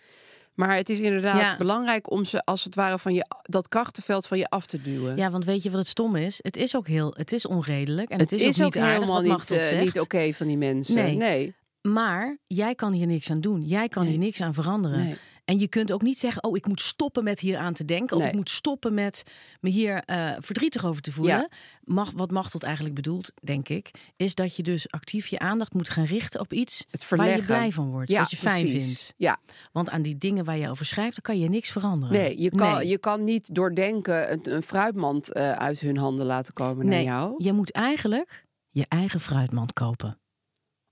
Maar 0.54 0.76
het 0.76 0.88
is 0.88 1.00
inderdaad 1.00 1.50
Ja. 1.50 1.56
belangrijk 1.56 2.10
om 2.10 2.24
ze 2.24 2.44
als 2.44 2.64
het 2.64 2.74
ware 2.74 2.98
van 2.98 3.14
je 3.14 3.24
dat 3.42 3.68
krachtenveld 3.68 4.26
van 4.26 4.38
je 4.38 4.48
af 4.48 4.66
te 4.66 4.82
duwen. 4.82 5.16
Ja, 5.16 5.30
want 5.30 5.44
weet 5.44 5.62
je 5.62 5.70
wat 5.70 5.78
het 5.78 5.88
stom 5.88 6.16
is? 6.16 6.38
Het 6.42 6.56
is 6.56 6.76
ook 6.76 6.86
heel, 6.86 7.14
het 7.16 7.32
is 7.32 7.46
onredelijk 7.46 8.10
en 8.10 8.18
het, 8.18 8.30
het 8.30 8.40
is, 8.40 8.46
is, 8.46 8.60
ook 8.60 8.66
ook 8.66 8.74
niet 8.74 8.82
aardig 8.82 8.94
helemaal 8.94 9.22
wat 9.22 9.48
niet, 9.48 9.70
eh, 9.70 9.80
niet 9.80 10.00
oké 10.00 10.32
van 10.32 10.46
die 10.46 10.58
mensen. 10.58 10.94
Nee. 10.94 11.16
nee. 11.16 11.54
Maar 11.82 12.36
jij 12.44 12.74
kan 12.74 12.92
hier 12.92 13.06
niks 13.06 13.30
aan 13.30 13.40
doen. 13.40 13.62
Jij 13.62 13.88
kan 13.88 14.06
hier 14.06 14.18
niks 14.18 14.40
aan 14.40 14.54
veranderen. 14.54 14.98
Nee. 14.98 15.16
En 15.50 15.58
je 15.58 15.68
kunt 15.68 15.92
ook 15.92 16.02
niet 16.02 16.18
zeggen: 16.18 16.44
Oh, 16.44 16.56
ik 16.56 16.66
moet 16.66 16.80
stoppen 16.80 17.24
met 17.24 17.40
hier 17.40 17.58
aan 17.58 17.72
te 17.72 17.84
denken. 17.84 18.16
Of 18.16 18.22
Nee. 18.22 18.30
ik 18.30 18.36
moet 18.36 18.50
stoppen 18.50 18.94
met 18.94 19.22
me 19.60 19.70
hier 19.70 20.02
eh, 20.04 20.32
verdrietig 20.38 20.84
over 20.84 21.02
te 21.02 21.12
voelen. 21.12 21.34
Ja. 21.34 21.48
Mag, 21.84 22.10
wat 22.14 22.30
Machteld 22.30 22.62
eigenlijk 22.62 22.94
bedoelt, 22.94 23.32
denk 23.42 23.68
ik, 23.68 23.90
is 24.16 24.34
dat 24.34 24.56
je 24.56 24.62
dus 24.62 24.90
actief 24.90 25.26
je 25.26 25.38
aandacht 25.38 25.74
moet 25.74 25.88
gaan 25.88 26.04
richten 26.04 26.40
op 26.40 26.52
iets 26.52 26.86
waar 27.08 27.28
je 27.36 27.42
blij 27.44 27.72
van 27.72 27.90
wordt. 27.90 28.10
Ja, 28.10 28.20
wat 28.20 28.30
je 28.30 28.36
fijn 28.36 28.60
precies. 28.68 28.84
vindt. 28.96 29.14
Ja, 29.16 29.38
Want 29.72 29.88
aan 29.90 30.02
die 30.02 30.18
dingen 30.18 30.44
waar 30.44 30.56
je 30.58 30.68
over 30.70 30.86
schrijft, 30.86 31.12
dan 31.14 31.34
kan 31.34 31.38
je 31.42 31.48
niks 31.48 31.70
veranderen. 31.70 32.16
nee 32.16 32.40
je, 32.40 32.50
kan, 32.50 32.74
Nee. 32.76 32.88
je 32.88 32.98
kan 32.98 33.24
niet 33.24 33.54
door 33.54 33.74
denken 33.74 34.32
een, 34.32 34.54
een 34.54 34.62
fruitmand 34.62 35.32
eh, 35.32 35.52
uit 35.52 35.80
hun 35.80 35.96
handen 35.96 36.26
laten 36.26 36.54
komen 36.54 36.86
naar 36.86 36.94
nee, 36.94 37.04
jou. 37.04 37.34
je 37.44 37.52
moet 37.52 37.70
eigenlijk 37.72 38.46
je 38.70 38.86
eigen 38.88 39.20
fruitmand 39.20 39.72
kopen. 39.72 40.18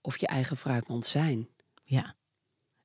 Of 0.01 0.17
je 0.17 0.27
eigen 0.27 0.57
fruitmand 0.57 1.07
zijn. 1.07 1.49
Ja. 1.85 2.17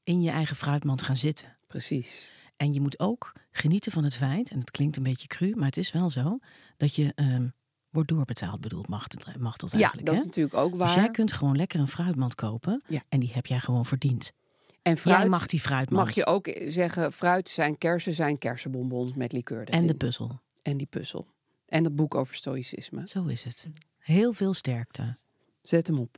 In 0.03 0.21
je 0.21 0.29
eigen 0.29 0.55
fruitmand 0.55 1.01
gaan 1.01 1.17
zitten. 1.17 1.57
Precies. 1.73 2.31
En 2.57 2.73
je 2.73 2.81
moet 2.81 2.99
ook 2.99 3.31
genieten 3.51 3.91
van 3.91 4.03
het 4.03 4.15
feit, 4.15 4.51
en 4.51 4.59
het 4.59 4.71
klinkt 4.71 4.97
een 4.97 5.03
beetje 5.03 5.27
cru, 5.27 5.55
maar 5.55 5.65
het 5.65 5.77
is 5.77 5.91
wel 5.91 6.09
zo, 6.09 6.39
dat 6.77 6.95
je 6.95 7.11
ehm, 7.15 7.47
wordt 7.89 8.09
doorbetaald, 8.09 8.61
bedoelt 8.61 8.87
Machteld, 8.87 9.37
Machteld 9.37 9.71
Ja, 9.71 9.77
eigenlijk. 9.77 10.05
dat 10.07 10.15
hè? 10.15 10.21
is 10.21 10.27
natuurlijk 10.27 10.55
ook 10.55 10.75
waar. 10.75 10.87
Dus 10.87 10.95
jij 10.95 11.11
kunt 11.11 11.33
gewoon 11.33 11.55
lekker 11.55 11.79
een 11.79 11.87
fruitmand 11.87 12.35
kopen 12.35 12.81
Ja. 12.87 13.01
en 13.09 13.19
die 13.19 13.31
heb 13.33 13.45
jij 13.45 13.59
gewoon 13.59 13.85
verdiend. 13.85 14.31
en 14.81 14.97
fruit 14.97 15.17
jij 15.19 15.29
mag 15.29 15.45
die 15.45 15.59
fruitmand. 15.59 16.05
mag 16.05 16.15
je 16.15 16.25
ook 16.25 16.47
zeggen, 16.67 17.11
fruit 17.11 17.49
zijn 17.49 17.77
kersen 17.77 18.13
zijn 18.13 18.37
kersenbonbons 18.37 19.13
met 19.13 19.33
erin. 19.33 19.65
en 19.65 19.87
de 19.87 19.95
puzzel. 19.95 20.39
en 20.61 20.77
die 20.77 20.87
puzzel. 20.87 21.27
En 21.65 21.83
dat 21.83 21.95
boek 21.95 22.15
over 22.15 22.35
stoïcisme. 22.35 23.07
Zo 23.07 23.25
is 23.25 23.43
het. 23.43 23.69
Heel 23.97 24.33
veel 24.33 24.53
sterkte. 24.53 25.17
Zet 25.61 25.87
hem 25.87 25.99
op. 25.99 26.17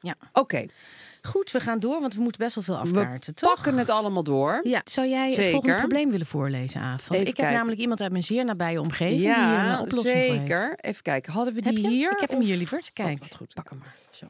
Ja. 0.00 0.14
Oké, 0.32 0.66
Goed, 1.22 1.50
we 1.50 1.60
gaan 1.60 1.80
door, 1.80 2.00
want 2.00 2.14
we 2.14 2.20
moeten 2.20 2.40
best 2.40 2.54
wel 2.54 2.64
veel 2.64 2.76
afkaarten, 2.76 3.34
we 3.34 3.40
toch? 3.40 3.54
pakken 3.54 3.78
het 3.78 3.88
allemaal 3.88 4.22
door. 4.22 4.60
Ja, 4.62 4.80
zou 4.84 5.06
jij 5.08 5.24
het 5.24 5.32
Zeker. 5.34 5.50
volgende 5.50 5.76
probleem 5.76 6.10
willen 6.10 6.26
voorlezen, 6.26 6.80
Aaf? 6.80 7.00
Want 7.00 7.02
Even 7.10 7.20
ik 7.20 7.26
heb 7.26 7.34
kijken. 7.36 7.54
namelijk 7.54 7.80
iemand 7.80 8.00
uit 8.00 8.10
mijn 8.10 8.22
zeer 8.22 8.44
nabije 8.44 8.80
omgeving 8.80 9.18
die 9.20 9.28
hier 9.28 9.34
een 9.36 9.64
Ja, 9.64 9.80
oplossing 9.80 10.14
voor 10.14 10.22
heeft. 10.22 10.36
zeker. 10.36 10.74
Even 10.80 11.02
kijken, 11.02 11.32
hadden 11.32 11.54
we 11.54 11.60
Heb 11.64 11.74
die 11.74 11.82
je? 11.82 11.88
hier? 11.88 12.10
Ik 12.12 12.20
heb 12.20 12.28
hem 12.28 12.38
of- 12.38 12.44
hier, 12.44 12.56
lieverd. 12.56 12.92
Kijk, 12.92 13.14
Oh, 13.14 13.20
wat 13.20 13.34
goed. 13.36 13.54
pak 13.54 13.68
hem 13.70 13.78
maar. 13.78 13.94
Zo. 14.10 14.26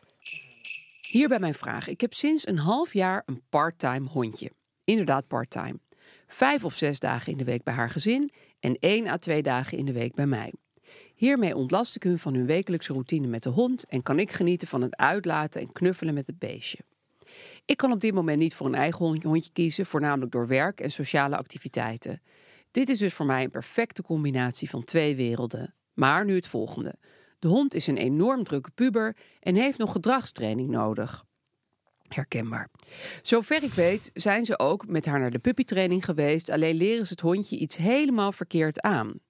Hier 1.10 1.28
bij 1.28 1.38
mijn 1.38 1.54
vraag. 1.54 1.88
Ik 1.88 2.00
heb 2.00 2.14
sinds 2.14 2.46
een 2.48 2.58
half 2.58 2.92
jaar 2.92 3.22
een 3.26 3.42
parttime 3.48 4.08
hondje. 4.08 4.50
Inderdaad 4.84 5.26
parttime. 5.26 5.78
Vijf 6.28 6.64
of 6.64 6.76
zes 6.76 6.98
dagen 6.98 7.32
in 7.32 7.38
de 7.38 7.44
week 7.44 7.62
bij 7.62 7.74
haar 7.74 7.90
gezin 7.90 8.30
en 8.60 8.76
één 8.80 9.06
à 9.06 9.16
twee 9.16 9.42
dagen 9.42 9.78
in 9.78 9.84
de 9.84 9.92
week 9.92 10.14
bij 10.14 10.26
mij. 10.26 10.52
Hiermee 11.18 11.56
ontlast 11.56 11.96
ik 11.96 12.02
hun 12.02 12.18
van 12.18 12.34
hun 12.34 12.46
wekelijkse 12.46 12.92
routine 12.92 13.26
met 13.26 13.42
de 13.42 13.48
hond 13.48 13.86
en 13.86 14.02
kan 14.02 14.18
ik 14.18 14.32
genieten 14.32 14.68
van 14.68 14.82
het 14.82 14.96
uitlaten 14.96 15.60
en 15.60 15.72
knuffelen 15.72 16.14
met 16.14 16.26
het 16.26 16.38
beestje. 16.38 16.78
Ik 17.64 17.76
kan 17.76 17.92
op 17.92 18.00
dit 18.00 18.14
moment 18.14 18.38
niet 18.38 18.54
voor 18.54 18.66
een 18.66 18.74
eigen 18.74 19.04
hond- 19.04 19.22
hondje 19.22 19.52
kiezen, 19.52 19.86
voornamelijk 19.86 20.32
door 20.32 20.46
werk 20.46 20.80
en 20.80 20.90
sociale 20.90 21.36
activiteiten. 21.36 22.22
Dit 22.70 22.88
is 22.88 22.98
dus 22.98 23.14
voor 23.14 23.26
mij 23.26 23.44
een 23.44 23.50
perfecte 23.50 24.02
combinatie 24.02 24.70
van 24.70 24.84
twee 24.84 25.16
werelden. 25.16 25.74
Maar 25.94 26.24
nu 26.24 26.34
het 26.34 26.46
volgende. 26.46 26.94
De 27.38 27.48
hond 27.48 27.74
is 27.74 27.86
een 27.86 27.96
enorm 27.96 28.44
drukke 28.44 28.70
puber 28.70 29.16
en 29.40 29.54
heeft 29.54 29.78
nog 29.78 29.92
gedragstraining 29.92 30.68
nodig. 30.68 31.24
Herkenbaar. 32.08 32.68
Zover 33.22 33.62
ik 33.62 33.72
weet 33.72 34.10
zijn 34.14 34.44
ze 34.44 34.58
ook 34.58 34.86
met 34.86 35.06
haar 35.06 35.20
naar 35.20 35.30
de 35.30 35.38
puppytraining 35.38 36.04
geweest, 36.04 36.50
alleen 36.50 36.74
leren 36.76 37.06
ze 37.06 37.12
het 37.12 37.20
hondje 37.20 37.56
iets 37.56 37.76
helemaal 37.76 38.32
verkeerd 38.32 38.80
aan. 38.80 39.20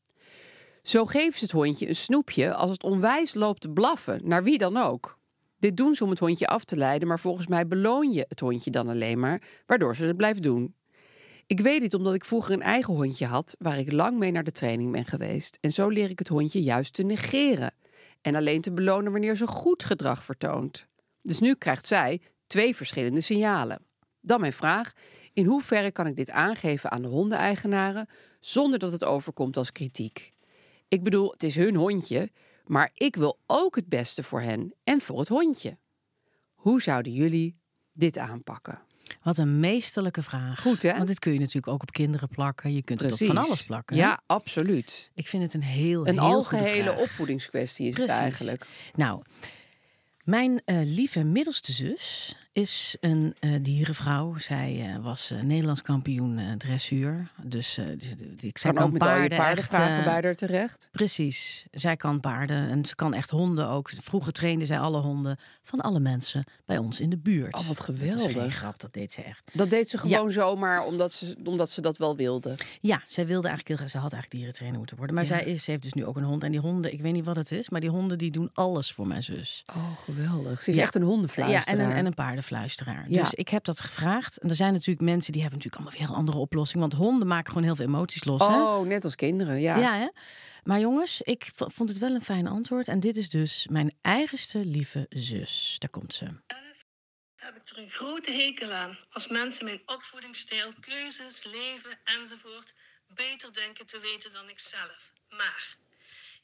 Zo 0.82 1.04
geven 1.04 1.38
ze 1.38 1.44
het 1.44 1.52
hondje 1.52 1.88
een 1.88 1.96
snoepje 1.96 2.54
als 2.54 2.70
het 2.70 2.82
onwijs 2.82 3.34
loopt 3.34 3.60
te 3.60 3.70
blaffen, 3.70 4.20
naar 4.24 4.44
wie 4.44 4.58
dan 4.58 4.76
ook. 4.76 5.18
Dit 5.58 5.76
doen 5.76 5.94
ze 5.94 6.04
om 6.04 6.10
het 6.10 6.18
hondje 6.18 6.46
af 6.46 6.64
te 6.64 6.76
leiden, 6.76 7.08
maar 7.08 7.20
volgens 7.20 7.46
mij 7.46 7.66
beloon 7.66 8.12
je 8.12 8.24
het 8.28 8.40
hondje 8.40 8.70
dan 8.70 8.88
alleen 8.88 9.20
maar, 9.20 9.42
waardoor 9.66 9.96
ze 9.96 10.06
het 10.06 10.16
blijft 10.16 10.42
doen. 10.42 10.74
Ik 11.46 11.60
weet 11.60 11.80
dit 11.80 11.94
omdat 11.94 12.14
ik 12.14 12.24
vroeger 12.24 12.54
een 12.54 12.62
eigen 12.62 12.94
hondje 12.94 13.26
had 13.26 13.56
waar 13.58 13.78
ik 13.78 13.92
lang 13.92 14.18
mee 14.18 14.30
naar 14.30 14.44
de 14.44 14.52
training 14.52 14.92
ben 14.92 15.04
geweest. 15.04 15.58
En 15.60 15.72
zo 15.72 15.88
leer 15.88 16.10
ik 16.10 16.18
het 16.18 16.28
hondje 16.28 16.62
juist 16.62 16.94
te 16.94 17.02
negeren 17.02 17.74
en 18.20 18.34
alleen 18.34 18.60
te 18.60 18.72
belonen 18.72 19.12
wanneer 19.12 19.36
ze 19.36 19.46
goed 19.46 19.84
gedrag 19.84 20.24
vertoont. 20.24 20.86
Dus 21.22 21.38
nu 21.38 21.54
krijgt 21.54 21.86
zij 21.86 22.20
twee 22.46 22.76
verschillende 22.76 23.20
signalen. 23.20 23.82
Dan 24.20 24.40
mijn 24.40 24.52
vraag: 24.52 24.92
in 25.32 25.46
hoeverre 25.46 25.92
kan 25.92 26.06
ik 26.06 26.16
dit 26.16 26.30
aangeven 26.30 26.90
aan 26.90 27.02
de 27.02 27.08
hondeneigenaren 27.08 28.08
zonder 28.40 28.78
dat 28.78 28.92
het 28.92 29.04
overkomt 29.04 29.56
als 29.56 29.72
kritiek? 29.72 30.32
Ik 30.88 31.02
bedoel, 31.02 31.30
het 31.30 31.42
is 31.42 31.54
hun 31.54 31.74
hondje, 31.74 32.30
maar 32.66 32.90
ik 32.94 33.16
wil 33.16 33.38
ook 33.46 33.76
het 33.76 33.88
beste 33.88 34.22
voor 34.22 34.40
hen 34.40 34.74
en 34.84 35.00
voor 35.00 35.18
het 35.18 35.28
hondje. 35.28 35.78
Hoe 36.54 36.82
zouden 36.82 37.12
jullie 37.12 37.56
dit 37.92 38.18
aanpakken? 38.18 38.80
Wat 39.22 39.38
een 39.38 39.60
meesterlijke 39.60 40.22
vraag. 40.22 40.60
Goed, 40.60 40.82
hè? 40.82 40.92
Want 40.92 41.06
dit 41.06 41.18
kun 41.18 41.32
je 41.32 41.38
natuurlijk 41.38 41.68
ook 41.72 41.82
op 41.82 41.90
kinderen 41.90 42.28
plakken. 42.28 42.72
Je 42.74 42.82
kunt 42.82 43.00
het 43.00 43.12
op 43.12 43.18
van 43.26 43.36
alles 43.36 43.64
plakken. 43.64 43.96
hè? 43.96 44.02
Ja, 44.02 44.20
absoluut. 44.26 45.10
Ik 45.14 45.28
vind 45.28 45.42
het 45.42 45.54
een 45.54 45.62
heel, 45.62 46.06
Een 46.06 46.20
heel 46.20 46.44
goede 46.44 46.64
algehele 46.64 46.96
opvoedingskwestie 46.96 47.86
is 47.86 47.94
Precies. 47.94 48.12
het 48.12 48.20
eigenlijk. 48.22 48.66
Nou, 48.94 49.22
mijn 50.24 50.62
eh, 50.64 50.76
lieve 50.84 51.24
middelste 51.24 51.72
zus 51.72 52.36
is 52.58 52.96
een 53.00 53.34
eh, 53.40 53.50
dierenvrouw. 53.62 54.38
Zij 54.38 54.90
eh, 54.94 55.02
was 55.04 55.30
eh, 55.30 55.40
Nederlands 55.40 55.82
kampioen 55.82 56.54
dressuur. 56.58 57.30
Dus 57.42 57.74
dus, 57.96 58.14
ik 58.40 58.58
zij 58.58 58.72
Kan 58.72 58.84
ook 58.84 58.92
met 58.92 59.02
al 59.02 59.08
je 59.08 59.14
paarden 59.14 59.38
paardenvragen 59.38 59.94
echt, 59.94 60.04
bij 60.04 60.12
haar 60.22 60.34
terecht. 60.34 60.88
Precies. 60.92 61.66
Zij 61.70 61.96
kan 61.96 62.20
paarden 62.20 62.70
en 62.70 62.84
ze 62.84 62.94
kan 62.94 63.14
echt 63.14 63.30
honden 63.30 63.68
ook. 63.68 63.90
Vroeger 64.02 64.32
trainde 64.32 64.66
zij 64.66 64.78
alle 64.78 65.00
honden 65.00 65.36
van 65.62 65.80
alle 65.80 66.00
mensen 66.00 66.44
bij 66.66 66.78
ons 66.78 67.00
in 67.00 67.10
de 67.10 67.18
buurt. 67.18 67.54
Oh, 67.54 67.66
wat 67.66 67.76
Dat 67.86 67.88
is 67.88 68.04
geweldig. 68.24 68.54
grap, 68.54 68.80
dat 68.80 68.92
deed 68.92 69.12
ze 69.12 69.22
echt. 69.22 69.50
Dat 69.52 69.70
deed 69.70 69.88
ze 69.90 69.98
gewoon 69.98 70.30
zomaar 70.30 70.84
omdat 70.84 71.12
ze, 71.12 71.36
omdat 71.44 71.70
ze 71.70 71.80
dat 71.80 71.96
wel 71.98 72.16
wilde. 72.16 72.54
Ja, 72.80 73.02
zij 73.06 73.26
wilde 73.26 73.48
eigenlijk 73.48 73.68
heel 73.68 73.76
graag, 73.76 73.90
ze 73.90 73.98
had 73.98 74.12
eigenlijk 74.12 74.32
dierentrainer 74.32 74.78
moeten 74.78 74.96
worden. 74.96 75.14
Maar 75.14 75.26
zij 75.26 75.44
is, 75.44 75.64
ze 75.64 75.70
heeft 75.70 75.82
dus 75.82 75.92
nu 75.92 76.04
ook 76.04 76.16
een 76.16 76.22
hond. 76.24 76.42
En 76.44 76.50
die 76.50 76.60
honden, 76.60 76.92
ik 76.92 77.00
weet 77.00 77.12
niet 77.12 77.24
wat 77.24 77.36
het 77.36 77.52
is, 77.52 77.68
maar 77.68 77.80
die 77.80 77.90
honden 77.90 78.18
die 78.18 78.30
doen 78.30 78.50
alles 78.52 78.92
voor 78.92 79.06
mijn 79.06 79.22
zus. 79.22 79.64
Oh, 79.76 79.98
geweldig. 80.04 80.62
Ze 80.62 80.70
is 80.70 80.76
Ja. 80.76 80.82
echt 80.82 80.94
een 80.94 81.00
Ja, 81.00 81.06
hondenfluisteraar. 81.06 81.78
en 81.78 81.90
een, 81.90 81.96
en 81.96 82.06
een 82.06 82.14
paardenfluisteraar. 82.48 83.04
Ja. 83.08 83.22
Dus 83.22 83.34
ik 83.34 83.48
heb 83.48 83.64
dat 83.64 83.80
gevraagd. 83.80 84.38
En 84.38 84.48
er 84.48 84.54
zijn 84.54 84.72
natuurlijk 84.72 85.00
mensen 85.00 85.32
die 85.32 85.42
hebben 85.42 85.58
natuurlijk 85.58 85.84
allemaal 85.84 86.06
weer 86.06 86.16
een 86.16 86.22
andere 86.22 86.38
oplossing. 86.38 86.80
Want 86.80 86.92
honden 86.92 87.28
maken 87.28 87.48
gewoon 87.48 87.62
heel 87.62 87.76
veel 87.76 87.86
emoties 87.86 88.24
los. 88.24 88.46
hè? 88.46 88.62
Oh, 88.62 88.86
net 88.86 89.04
als 89.04 89.14
kinderen, 89.14 89.60
ja. 89.60 89.76
Ja, 89.76 89.94
hè? 89.94 90.08
Maar 90.62 90.80
jongens, 90.80 91.22
ik 91.22 91.50
vond 91.54 91.88
het 91.88 91.98
wel 91.98 92.14
een 92.14 92.22
fijn 92.22 92.46
antwoord. 92.46 92.88
En 92.88 93.00
dit 93.00 93.16
is 93.16 93.28
dus 93.28 93.66
mijn 93.70 93.92
eigenste 94.00 94.64
lieve 94.64 95.06
zus. 95.08 95.76
Daar 95.78 95.90
komt 95.90 96.14
ze. 96.14 96.26
heb 97.36 97.56
ik 97.56 97.68
er 97.68 97.78
een 97.78 97.90
grote 97.90 98.30
hekel 98.32 98.72
aan 98.72 98.98
als 99.10 99.28
mensen 99.28 99.64
mijn 99.64 99.82
opvoedingsstijl, 99.86 100.72
keuzes, 100.80 101.44
leven 101.44 101.98
enzovoort 102.04 102.74
beter 103.06 103.54
denken 103.54 103.86
te 103.86 104.00
weten 104.00 104.32
dan 104.32 104.48
ik 104.48 104.58
zelf. 104.60 105.12
Maar 105.28 105.76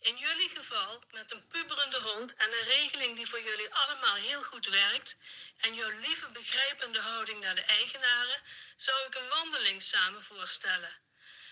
in 0.05 0.17
jullie 0.17 0.49
geval, 0.49 1.03
met 1.11 1.33
een 1.33 1.49
puberende 1.49 2.01
hond 2.01 2.35
en 2.35 2.53
een 2.53 2.65
regeling 2.65 3.17
die 3.17 3.29
voor 3.29 3.43
jullie 3.43 3.75
allemaal 3.75 4.15
heel 4.15 4.43
goed 4.43 4.67
werkt 4.67 5.17
en 5.57 5.75
jouw 5.75 5.99
lieve 5.99 6.29
begrijpende 6.29 7.01
houding 7.01 7.41
naar 7.41 7.55
de 7.55 7.65
eigenaren, 7.65 8.43
zou 8.77 9.07
ik 9.07 9.15
een 9.15 9.29
wandeling 9.29 9.83
samen 9.83 10.23
voorstellen. 10.23 10.93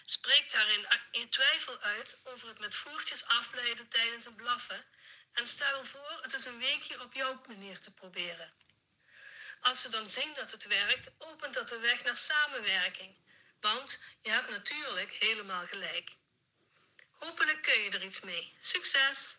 Spreek 0.05 0.53
daarin 0.53 0.87
je 1.11 1.29
twijfel 1.29 1.79
uit 1.81 2.19
over 2.25 2.49
het 2.49 2.59
met 2.59 2.75
voertjes 2.75 3.27
afleiden 3.27 3.89
tijdens 3.89 4.25
het 4.25 4.37
blaffen 4.37 4.85
en 5.33 5.47
stel 5.47 5.85
voor 5.85 6.19
het 6.23 6.33
is 6.33 6.45
een 6.45 6.59
weekje 6.59 7.01
op 7.01 7.15
jouw 7.15 7.43
manier 7.47 7.79
te 7.79 7.91
proberen. 7.91 8.53
Als 9.61 9.81
ze 9.81 9.89
dan 9.89 10.09
zien 10.09 10.35
dat 10.35 10.51
het 10.51 10.67
werkt, 10.67 11.11
opent 11.19 11.55
dat 11.55 11.69
de 11.69 11.79
weg 11.79 12.05
naar 12.05 12.17
samenwerking. 12.17 13.17
Want 13.61 14.01
je 14.23 14.31
hebt 14.31 14.51
natuurlijk 14.51 15.11
helemaal 15.11 15.67
gelijk. 15.67 16.11
Hopelijk 17.27 17.59
kun 17.63 17.83
je 17.85 17.91
er 17.99 18.05
iets 18.05 18.23
mee. 18.25 18.53
Succes! 18.59 19.39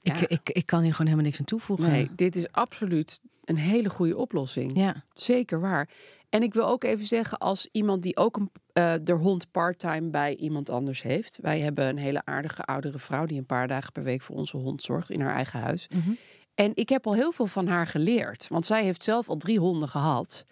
Ja. 0.00 0.14
Ik, 0.14 0.20
ik, 0.20 0.50
ik 0.50 0.66
kan 0.66 0.80
hier 0.80 0.90
gewoon 0.90 1.06
helemaal 1.06 1.26
niks 1.26 1.38
aan 1.38 1.44
toevoegen. 1.44 1.90
Nee, 1.90 2.08
dit 2.14 2.36
is 2.36 2.52
absoluut 2.52 3.20
een 3.44 3.56
hele 3.56 3.90
goede 3.90 4.16
oplossing. 4.16 4.76
Ja. 4.76 5.04
Zeker 5.14 5.60
waar. 5.60 5.88
En 6.28 6.42
ik 6.42 6.54
wil 6.54 6.66
ook 6.66 6.84
even 6.84 7.06
zeggen, 7.06 7.38
als 7.38 7.68
iemand 7.72 8.02
die 8.02 8.16
ook 8.16 8.36
een, 8.36 8.50
eh 8.72 8.94
de 9.02 9.12
hond 9.12 9.50
part-time 9.50 10.10
bij 10.10 10.36
iemand 10.36 10.70
anders 10.70 11.02
heeft. 11.02 11.38
Wij 11.42 11.60
hebben 11.60 11.88
een 11.88 11.98
hele 11.98 12.24
aardige 12.24 12.62
oudere 12.62 12.98
vrouw 12.98 13.26
die 13.26 13.38
een 13.38 13.46
paar 13.46 13.68
dagen 13.68 13.92
per 13.92 14.02
week 14.02 14.22
voor 14.22 14.36
onze 14.36 14.56
hond 14.56 14.82
zorgt 14.82 15.10
in 15.10 15.20
haar 15.20 15.34
eigen 15.34 15.60
huis. 15.60 15.88
Mhm. 15.88 16.10
En 16.54 16.72
ik 16.74 16.88
heb 16.88 17.06
al 17.06 17.14
heel 17.14 17.32
veel 17.32 17.46
van 17.46 17.66
haar 17.66 17.86
geleerd. 17.86 18.48
Want 18.48 18.66
zij 18.66 18.84
heeft 18.84 19.02
zelf 19.02 19.28
al 19.28 19.36
drie 19.36 19.58
honden 19.58 19.88
gehad. 19.88 20.44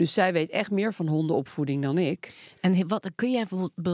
Dus 0.00 0.12
zij 0.12 0.32
weet 0.32 0.50
echt 0.50 0.70
meer 0.70 0.94
van 0.94 1.06
hondenopvoeding 1.08 1.82
dan 1.82 1.98
ik. 1.98 2.34
En 2.60 2.88
wat, 2.88 3.10
kun 3.14 3.30
jij 3.30 3.46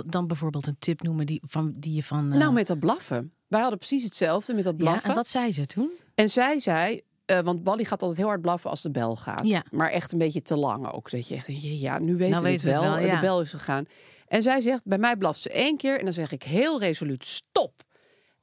dan 0.07 0.27
bijvoorbeeld 0.27 0.67
een 0.67 0.77
tip 0.79 1.03
noemen 1.03 1.27
die, 1.27 1.43
van, 1.47 1.75
die 1.77 1.95
je 1.95 2.03
van... 2.03 2.33
eh, 2.33 2.39
Nou, 2.39 2.53
met 2.53 2.67
dat 2.67 2.79
blaffen. 2.79 3.33
Wij 3.47 3.61
hadden 3.61 3.79
precies 3.79 4.05
hetzelfde 4.05 4.55
met 4.55 4.65
dat 4.65 4.75
ja, 4.77 4.85
blaffen. 4.85 5.11
en 5.11 5.17
wat 5.17 5.29
zei 5.29 5.53
ze 5.53 5.67
toen? 5.67 5.91
En 6.15 6.31
zij 6.31 6.59
zei, 6.61 7.01
eh, 7.25 7.41
want 7.41 7.63
Bally 7.63 7.85
gaat 7.85 8.01
altijd 8.01 8.19
heel 8.19 8.29
hard 8.29 8.41
blaffen 8.41 8.71
als 8.71 8.83
de 8.83 8.91
bel 8.91 9.17
gaat. 9.17 9.47
Ja. 9.47 9.63
Maar 9.71 9.91
echt 9.91 10.13
een 10.13 10.19
beetje 10.19 10.43
te 10.43 10.57
lang 10.57 10.93
ook. 10.93 11.11
Dat 11.11 11.29
je 11.29 11.35
echt 11.35 11.47
ja, 11.81 11.99
nu 11.99 12.17
weten 12.17 12.31
Nou 12.31 12.43
we 12.43 12.49
weten 12.49 12.69
het 12.69 12.77
we 12.79 12.83
wel. 12.83 12.83
het 12.83 12.91
wel, 12.91 12.99
En 12.99 13.07
ja. 13.07 13.15
De 13.15 13.27
bel 13.27 13.41
is 13.41 13.51
gegaan. 13.51 13.87
En 14.27 14.43
zij 14.43 14.61
zegt, 14.61 14.85
bij 14.85 14.99
mij 14.99 15.17
blaft 15.17 15.41
ze 15.41 15.51
één 15.51 15.77
keer. 15.77 15.99
En 15.99 16.05
dan 16.05 16.15
zeg 16.15 16.33
ik 16.33 16.43
heel 16.43 16.81
resoluut, 16.81 17.25
stop. 17.25 17.83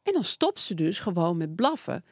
En 0.04 0.14
dan 0.14 0.24
stopt 0.24 0.60
ze 0.60 0.74
dus 0.74 1.00
gewoon 1.00 1.38
met 1.38 1.56
blaffen. 1.56 2.04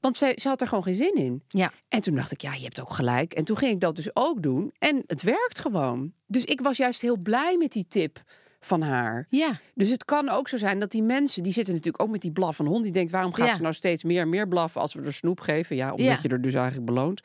Want 0.00 0.16
zij, 0.16 0.32
ze 0.36 0.48
had 0.48 0.60
er 0.60 0.68
gewoon 0.68 0.82
geen 0.82 0.94
zin 0.94 1.14
in. 1.14 1.42
Ja. 1.48 1.72
En 1.88 2.00
toen 2.00 2.14
dacht 2.14 2.32
ik, 2.32 2.40
ja, 2.40 2.54
je 2.54 2.62
hebt 2.62 2.80
ook 2.80 2.92
gelijk. 2.92 3.32
En 3.32 3.44
toen 3.44 3.56
ging 3.56 3.72
ik 3.72 3.80
dat 3.80 3.96
dus 3.96 4.10
ook 4.16 4.42
doen. 4.42 4.72
En 4.78 5.02
het 5.06 5.22
werkt 5.22 5.58
gewoon. 5.58 6.12
Dus 6.26 6.44
ik 6.44 6.60
was 6.60 6.76
juist 6.76 7.00
heel 7.00 7.16
blij 7.16 7.56
met 7.56 7.72
die 7.72 7.86
tip 7.88 8.22
van 8.60 8.82
haar. 8.82 9.26
Ja. 9.30 9.60
Dus 9.74 9.90
het 9.90 10.04
kan 10.04 10.28
ook 10.28 10.48
zo 10.48 10.56
zijn 10.56 10.78
dat 10.80 10.90
die 10.90 11.02
mensen, 11.02 11.42
die 11.42 11.52
zitten 11.52 11.74
natuurlijk 11.74 12.02
ook 12.02 12.10
met 12.10 12.20
die 12.20 12.32
blaf 12.32 12.56
van 12.56 12.66
hond. 12.66 12.82
Die 12.82 12.92
denkt, 12.92 13.10
waarom 13.10 13.32
gaat 13.34 13.46
Ja. 13.48 13.54
ze 13.54 13.62
nou 13.62 13.74
steeds 13.74 14.04
meer 14.04 14.20
en 14.20 14.28
meer 14.28 14.48
blaffen 14.48 14.80
als 14.80 14.94
we 14.94 15.02
er 15.02 15.12
snoep 15.12 15.40
geven? 15.40 15.76
Ja, 15.76 15.90
omdat 15.90 16.06
Ja. 16.06 16.18
je 16.22 16.28
er 16.28 16.40
dus 16.40 16.54
eigenlijk 16.54 16.86
beloont. 16.86 17.20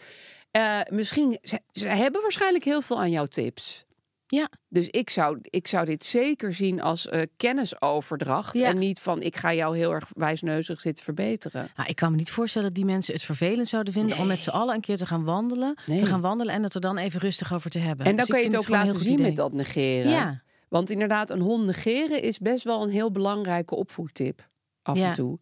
Eh, 0.51 0.79
misschien, 0.89 1.38
ze, 1.41 1.59
ze 1.71 1.88
hebben 1.88 2.21
waarschijnlijk 2.21 2.63
heel 2.63 2.81
veel 2.81 2.99
aan 2.99 3.12
jouw 3.12 3.25
tips. 3.25 3.86
Ja. 4.36 4.50
Dus 4.67 4.88
ik 4.89 5.10
zou, 5.10 5.38
ik 5.41 5.67
zou 5.67 5.86
dit 5.86 6.04
zeker 6.04 6.54
zien 6.54 6.82
als 6.82 7.08
eh, 7.08 7.22
kennisoverdracht. 7.38 8.58
Ja. 8.58 8.67
En 8.67 8.78
niet 8.78 9.00
van, 9.00 9.22
ik 9.22 9.36
ga 9.36 9.54
jou 9.54 9.78
heel 9.78 9.91
erg 9.93 10.10
wijsneuzig 10.13 10.82
zitten 10.82 11.04
verbeteren. 11.04 11.72
Nou, 11.76 11.89
ik 11.89 11.96
kan 11.96 12.12
me 12.12 12.17
niet 12.17 12.32
voorstellen 12.32 12.67
dat 12.67 12.76
die 12.78 12.86
mensen 12.86 13.13
het 13.13 13.24
vervelend 13.24 13.67
zouden 13.67 13.93
vinden 13.93 14.17
om 14.17 14.28
met 14.28 14.39
z'n 14.39 14.50
allen 14.50 14.76
een 14.76 14.82
keer 14.82 14.98
te 14.98 15.06
gaan 15.06 15.24
wandelen. 15.24 15.78
Nee. 15.86 16.00
Te 16.00 16.06
gaan 16.06 16.22
wandelen 16.22 16.54
en 16.54 16.63
het 16.63 16.76
er 16.76 16.82
dan 16.82 16.98
even 16.98 17.19
rustig 17.19 17.54
over 17.54 17.69
te 17.69 17.80
hebben. 17.80 18.06
En 18.06 18.15
dan 18.15 18.26
Dus 18.26 18.36
kan 18.36 18.39
je 18.39 18.46
het 18.46 18.58
ook 18.58 18.67
laten 18.67 19.00
zien 19.00 19.22
met 19.22 19.36
dat 19.36 19.54
negeren. 19.54 20.12
Ja. 20.12 20.41
Want 20.67 20.89
inderdaad, 20.89 21.30
een 21.30 21.41
hond 21.41 21.65
negeren 21.65 22.22
is 22.22 22.39
best 22.39 22.63
wel 22.63 22.84
een 22.84 22.89
heel 22.89 23.12
belangrijke 23.12 23.76
opvoedtip. 23.76 24.50
Af 24.82 24.98
Ja. 24.98 25.08
en 25.08 25.13
toe. 25.13 25.39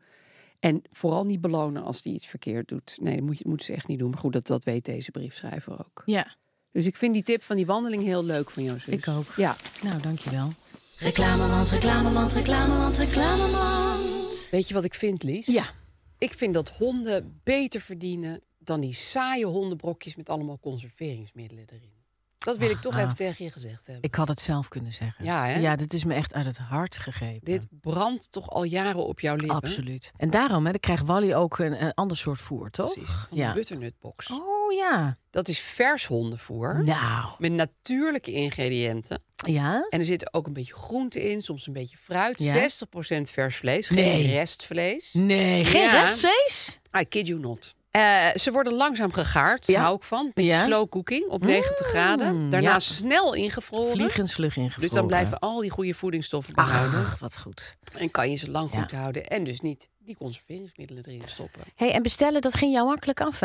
En 0.60 0.82
vooral 0.92 1.26
niet 1.26 1.42
belonen 1.42 1.84
als 1.84 2.02
die 2.02 2.14
iets 2.14 2.28
verkeerd 2.28 2.68
doet. 2.68 2.98
Nee, 3.02 3.16
dat 3.16 3.26
moet, 3.26 3.38
je, 3.38 3.48
moet 3.48 3.64
ze 3.64 3.74
echt 3.74 3.88
niet 3.88 4.00
doen. 4.00 4.10
Maar 4.10 4.20
goed, 4.20 4.34
dat, 4.34 4.48
dat 4.48 4.64
weet 4.64 4.86
deze 4.86 5.12
briefschrijver 5.12 5.80
ook. 5.80 6.02
Ja, 6.06 6.36
Dus 6.72 6.86
ik 6.86 6.96
vind 6.96 7.14
die 7.14 7.24
tip 7.24 7.44
van 7.44 7.56
die 7.56 7.66
wandeling 7.66 8.04
heel 8.04 8.26
leuk 8.26 8.50
van 8.50 8.64
jou, 8.64 8.80
zus. 8.80 8.94
Ik 8.94 9.08
ook. 9.08 9.34
Ja. 9.38 9.56
nou 9.84 10.02
dankjewel. 10.02 10.54
Reclamemand, 10.98 11.70
reclamemand, 11.70 12.34
reclamemand, 12.34 12.98
reclamemand. 12.98 14.48
Weet 14.52 14.68
je 14.68 14.74
wat 14.74 14.84
ik 14.84 14.94
vind, 14.94 15.24
Lies? 15.24 15.46
Ja. 15.46 15.74
Ik 16.18 16.34
vind 16.34 16.54
dat 16.54 16.70
honden 16.70 17.40
beter 17.44 17.82
verdienen 17.82 18.42
dan 18.58 18.82
die 18.82 18.94
saaie 18.94 19.46
hondenbrokjes 19.46 20.16
met 20.16 20.30
allemaal 20.30 20.60
conserveringsmiddelen 20.60 21.66
erin. 21.68 22.01
Dat 22.46 22.58
wil 22.58 22.70
ik 22.70 22.78
toch 22.82 22.98
even 22.98 23.16
tegen 23.16 23.46
je 23.46 23.52
gezegd 23.52 23.86
hebben. 23.86 24.04
Ik 24.04 24.16
had 24.16 24.28
het 24.28 24.40
zelf 24.42 24.68
kunnen 24.68 24.92
zeggen. 24.92 25.26
Ja, 25.26 25.46
hè? 25.46 25.60
Ja, 25.60 25.76
dit 25.76 25.94
is 25.94 26.04
me 26.04 26.14
echt 26.14 26.34
uit 26.34 26.46
het 26.46 26.58
hart 26.58 26.98
gegrepen. 26.98 27.40
Dit 27.44 27.66
brandt 27.82 28.32
toch 28.32 28.50
al 28.50 28.64
jaren 28.64 29.06
op 29.06 29.20
jouw 29.20 29.36
lippen? 29.36 29.56
Absoluut. 29.56 30.12
En 30.18 30.30
daarom 30.30 30.66
hè, 30.66 30.72
dan 30.72 30.80
krijgt 30.80 31.06
Wally 31.06 31.34
ook 31.34 31.60
een, 31.60 31.84
een 31.84 31.94
ander 31.94 32.18
soort 32.18 32.40
voer, 32.40 32.70
toch? 32.70 32.94
Precies, 32.94 33.14
van 33.30 33.38
ja. 33.38 33.48
de 33.48 33.54
butternutbox. 33.54 34.32
Oh 34.32 34.74
ja. 34.74 35.18
Dat 35.30 35.48
is 35.48 35.60
vers 35.60 36.06
hondenvoer. 36.06 36.84
Nou. 36.84 37.30
Met 37.38 37.52
natuurlijke 37.52 38.32
ingrediënten. 38.32 39.24
Ja? 39.36 39.88
En 39.90 40.00
er 40.00 40.06
zit 40.06 40.34
ook 40.34 40.48
een 40.48 40.54
beetje 40.54 40.74
groente 40.74 41.30
in, 41.32 41.42
soms 41.42 41.68
een 41.68 41.74
beetje 41.74 41.98
fruit. 41.98 42.40
Ja? 42.40 42.70
60% 42.70 43.22
vers 43.22 43.58
vlees, 43.58 43.88
geen 43.88 43.98
Nee. 43.98 44.32
restvlees. 44.32 45.14
Nee, 45.14 45.66
geen 45.66 45.82
Ja. 45.82 46.00
restvlees? 46.02 46.80
I 47.00 47.06
kid 47.06 47.28
you 47.28 47.40
not. 47.40 47.76
Eh, 47.92 48.28
ze 48.36 48.52
worden 48.52 48.74
langzaam 48.74 49.14
gegaard, 49.14 49.68
Ja. 49.68 49.82
hou 49.82 49.96
ik 49.96 50.04
van. 50.04 50.32
Beetje 50.34 50.52
Ja. 50.52 50.66
slow 50.66 50.90
cooking 50.90 51.30
op 51.30 51.44
90 51.44 51.88
graden. 51.88 52.50
Daarna 52.50 52.70
ja. 52.70 52.80
snel 52.80 53.34
ingevroren. 53.34 53.92
Vliegensvlug 53.92 54.56
ingevroren. 54.58 54.88
Dus 54.90 54.98
dan 54.98 55.08
blijven 55.08 55.40
al 55.40 55.60
die 55.60 55.70
goede 55.70 55.94
voedingsstoffen 55.94 56.54
behouden. 56.54 57.00
Ach, 57.00 57.20
wat 57.20 57.38
goed. 57.40 57.78
En 57.98 58.12
kan 58.12 58.32
je 58.32 58.38
ze 58.38 58.52
lang 58.52 58.70
goed 58.70 58.92
houden. 58.92 59.28
En 59.28 59.44
dus 59.44 59.60
niet 59.62 59.90
die 60.00 60.16
conserveringsmiddelen 60.16 61.04
erin 61.06 61.22
stoppen. 61.26 61.62
Hey, 61.76 61.92
en 61.92 62.02
bestellen, 62.02 62.42
dat 62.42 62.56
ging 62.56 62.74
jou 62.74 62.88
makkelijk 62.88 63.22
af, 63.22 63.38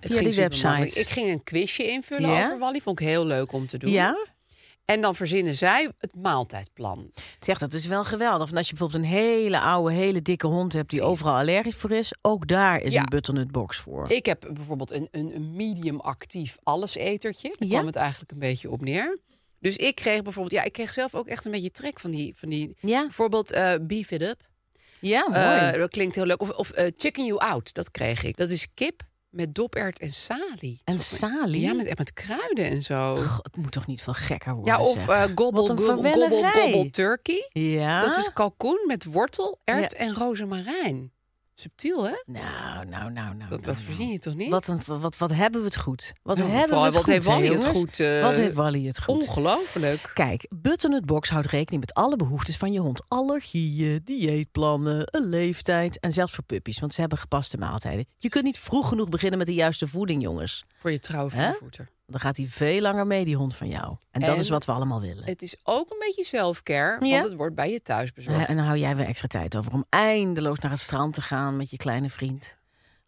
Via 0.00 0.20
die 0.20 0.34
website. 0.34 1.00
Ik 1.00 1.08
ging 1.08 1.28
een 1.28 1.44
quizje 1.44 1.90
invullen 1.90 2.30
over 2.30 2.58
Wally. 2.58 2.80
Vond 2.80 3.00
ik 3.00 3.06
heel 3.06 3.26
leuk 3.26 3.52
om 3.52 3.66
te 3.66 3.78
doen. 3.78 3.90
Ja? 3.90 4.16
En 4.84 5.00
dan 5.00 5.14
verzinnen 5.14 5.54
zij 5.54 5.90
het 5.98 6.14
maaltijdplan. 6.16 7.10
Zeg, 7.38 7.58
dat 7.58 7.72
is 7.72 7.86
wel 7.86 8.04
geweldig. 8.04 8.54
Als 8.54 8.68
je 8.68 8.74
bijvoorbeeld 8.74 9.04
een 9.04 9.10
hele 9.10 9.60
oude, 9.60 9.94
hele 9.94 10.22
dikke 10.22 10.46
hond 10.46 10.72
hebt 10.72 10.90
die 10.90 11.02
overal 11.02 11.34
allergisch 11.36 11.74
voor 11.74 11.90
is, 11.90 12.12
ook 12.20 12.48
daar 12.48 12.80
is 12.80 12.92
Ja. 12.92 13.00
een 13.00 13.06
butternut 13.08 13.50
box 13.50 13.76
voor. 13.78 14.10
Ik 14.10 14.26
heb 14.26 14.50
bijvoorbeeld 14.54 14.90
een, 14.90 15.08
een, 15.10 15.34
een 15.34 15.54
medium 15.56 16.00
actief 16.00 16.56
allesetertje. 16.62 17.48
Daar 17.58 17.68
Ja? 17.68 17.74
kwam 17.74 17.86
het 17.86 17.96
eigenlijk 17.96 18.30
een 18.32 18.38
beetje 18.38 18.70
op 18.70 18.80
neer. 18.80 19.18
Dus 19.60 19.76
ik 19.76 19.94
kreeg 19.94 20.22
bijvoorbeeld, 20.22 20.54
ja, 20.54 20.62
ik 20.62 20.72
kreeg 20.72 20.92
zelf 20.92 21.14
ook 21.14 21.26
echt 21.28 21.44
een 21.44 21.50
beetje 21.52 21.70
trek 21.70 22.00
van 22.00 22.10
die, 22.10 22.34
van 22.36 22.48
die 22.48 22.76
Ja, 22.80 23.02
bijvoorbeeld 23.02 23.52
eh 23.52 23.72
beef 23.80 24.10
it 24.10 24.22
up. 24.22 24.40
ja 25.00 25.26
mooi. 25.28 25.70
Eh, 25.72 25.78
dat 25.78 25.90
klinkt 25.90 26.14
heel 26.14 26.26
leuk. 26.26 26.40
Of, 26.42 26.50
of 26.50 26.70
eh, 26.70 26.90
chicken 26.96 27.24
you 27.24 27.38
out, 27.40 27.74
dat 27.74 27.90
kreeg 27.90 28.22
ik. 28.22 28.36
Dat 28.36 28.50
is 28.50 28.68
kip 28.74 29.02
met 29.34 29.54
dopert 29.54 29.98
en 29.98 30.12
salie. 30.12 30.80
en 30.84 30.98
salie? 30.98 31.60
Ja, 31.60 31.72
met, 31.72 31.98
met 31.98 32.12
kruiden 32.12 32.64
en 32.64 32.82
zo. 32.82 33.16
Goh, 33.16 33.38
het 33.42 33.56
moet 33.56 33.72
toch 33.72 33.86
niet 33.86 34.02
veel 34.02 34.12
gekker 34.12 34.54
worden? 34.54 34.74
Ja, 34.74 34.80
of 34.80 34.98
zeg. 34.98 35.08
eh 35.08 35.22
gobbel, 35.34 35.66
gobbel, 35.66 35.84
verwellerij. 35.86 36.62
gobbel 36.62 36.90
turkey. 36.90 37.48
Ja? 37.52 38.00
Dat 38.06 38.16
is 38.16 38.32
kalkoen 38.32 38.84
met 38.86 39.04
wortel, 39.04 39.60
ert 39.64 39.92
Ja. 39.92 39.98
en 39.98 40.14
rozemarijn. 40.14 41.12
Subtiel, 41.54 42.04
hè? 42.04 42.22
Nou, 42.24 42.86
nou, 42.86 43.10
nou, 43.12 43.34
nou. 43.34 43.50
Dat, 43.50 43.64
dat 43.64 43.74
nou, 43.74 43.86
verzin 43.86 44.08
je 44.08 44.18
toch 44.18 44.34
niet? 44.34 44.50
Wat, 44.50 44.66
een, 44.66 44.80
wat, 44.86 45.16
wat 45.16 45.32
hebben 45.32 45.60
we 45.60 45.66
het 45.66 45.76
goed? 45.76 46.12
Wat 46.22 46.38
Nou, 46.38 46.50
hebben 46.50 46.68
vooral, 46.68 46.80
we 46.80 46.86
het 46.86 46.94
wat 46.94 47.04
goed, 47.04 47.12
heeft 47.12 47.26
Wally 47.26 47.52
het 47.54 47.66
goed, 47.66 48.00
eh, 48.00 48.22
wat 48.22 48.36
heeft 48.36 48.54
Wally 48.54 48.86
het 48.86 49.02
goed? 49.02 49.14
Ongelooflijk. 49.22 50.10
Kijk, 50.14 50.50
Butternut 50.56 51.04
Box 51.06 51.30
houdt 51.30 51.46
rekening 51.46 51.80
met 51.80 51.94
alle 51.94 52.16
behoeftes 52.16 52.56
van 52.56 52.72
je 52.72 52.80
hond. 52.80 53.08
Allergieën, 53.08 54.00
dieetplannen, 54.04 55.08
een 55.10 55.28
leeftijd 55.28 56.00
en 56.00 56.12
zelfs 56.12 56.32
voor 56.32 56.44
puppies, 56.44 56.80
want 56.80 56.94
ze 56.94 57.00
hebben 57.00 57.18
gepaste 57.18 57.56
maaltijden. 57.56 58.06
Je 58.18 58.28
kunt 58.28 58.44
niet 58.44 58.58
vroeg 58.58 58.88
genoeg 58.88 59.08
beginnen 59.08 59.38
met 59.38 59.46
de 59.46 59.54
juiste 59.54 59.86
voeding, 59.86 60.22
jongens. 60.22 60.64
Voor 60.78 60.90
je 60.90 60.98
trouwe 60.98 61.32
Hè? 61.32 61.46
voorvoeter. 61.48 61.88
Dan 62.06 62.20
gaat 62.20 62.36
hij 62.36 62.46
veel 62.46 62.80
langer 62.80 63.06
mee, 63.06 63.24
die 63.24 63.36
hond 63.36 63.56
van 63.56 63.68
jou. 63.68 63.96
En 64.10 64.20
dat 64.20 64.38
is 64.38 64.48
wat 64.48 64.64
we 64.64 64.72
allemaal 64.72 65.00
willen. 65.00 65.24
Het 65.24 65.42
is 65.42 65.56
ook 65.62 65.90
een 65.90 65.98
beetje 65.98 66.24
self-care, 66.24 67.04
Ja. 67.06 67.12
want 67.12 67.24
het 67.24 67.34
wordt 67.34 67.54
bij 67.54 67.70
je 67.72 67.82
thuis 67.82 68.12
bezorgd. 68.12 68.40
Eh, 68.40 68.48
En 68.50 68.56
dan 68.56 68.64
hou 68.64 68.78
jij 68.78 68.96
weer 68.96 69.06
extra 69.06 69.28
tijd 69.28 69.56
over 69.56 69.72
om 69.72 69.84
eindeloos 69.88 70.58
naar 70.58 70.70
het 70.70 70.80
strand 70.80 71.14
te 71.14 71.22
gaan 71.22 71.56
met 71.56 71.70
je 71.70 71.76
kleine 71.76 72.10
vriend. 72.10 72.56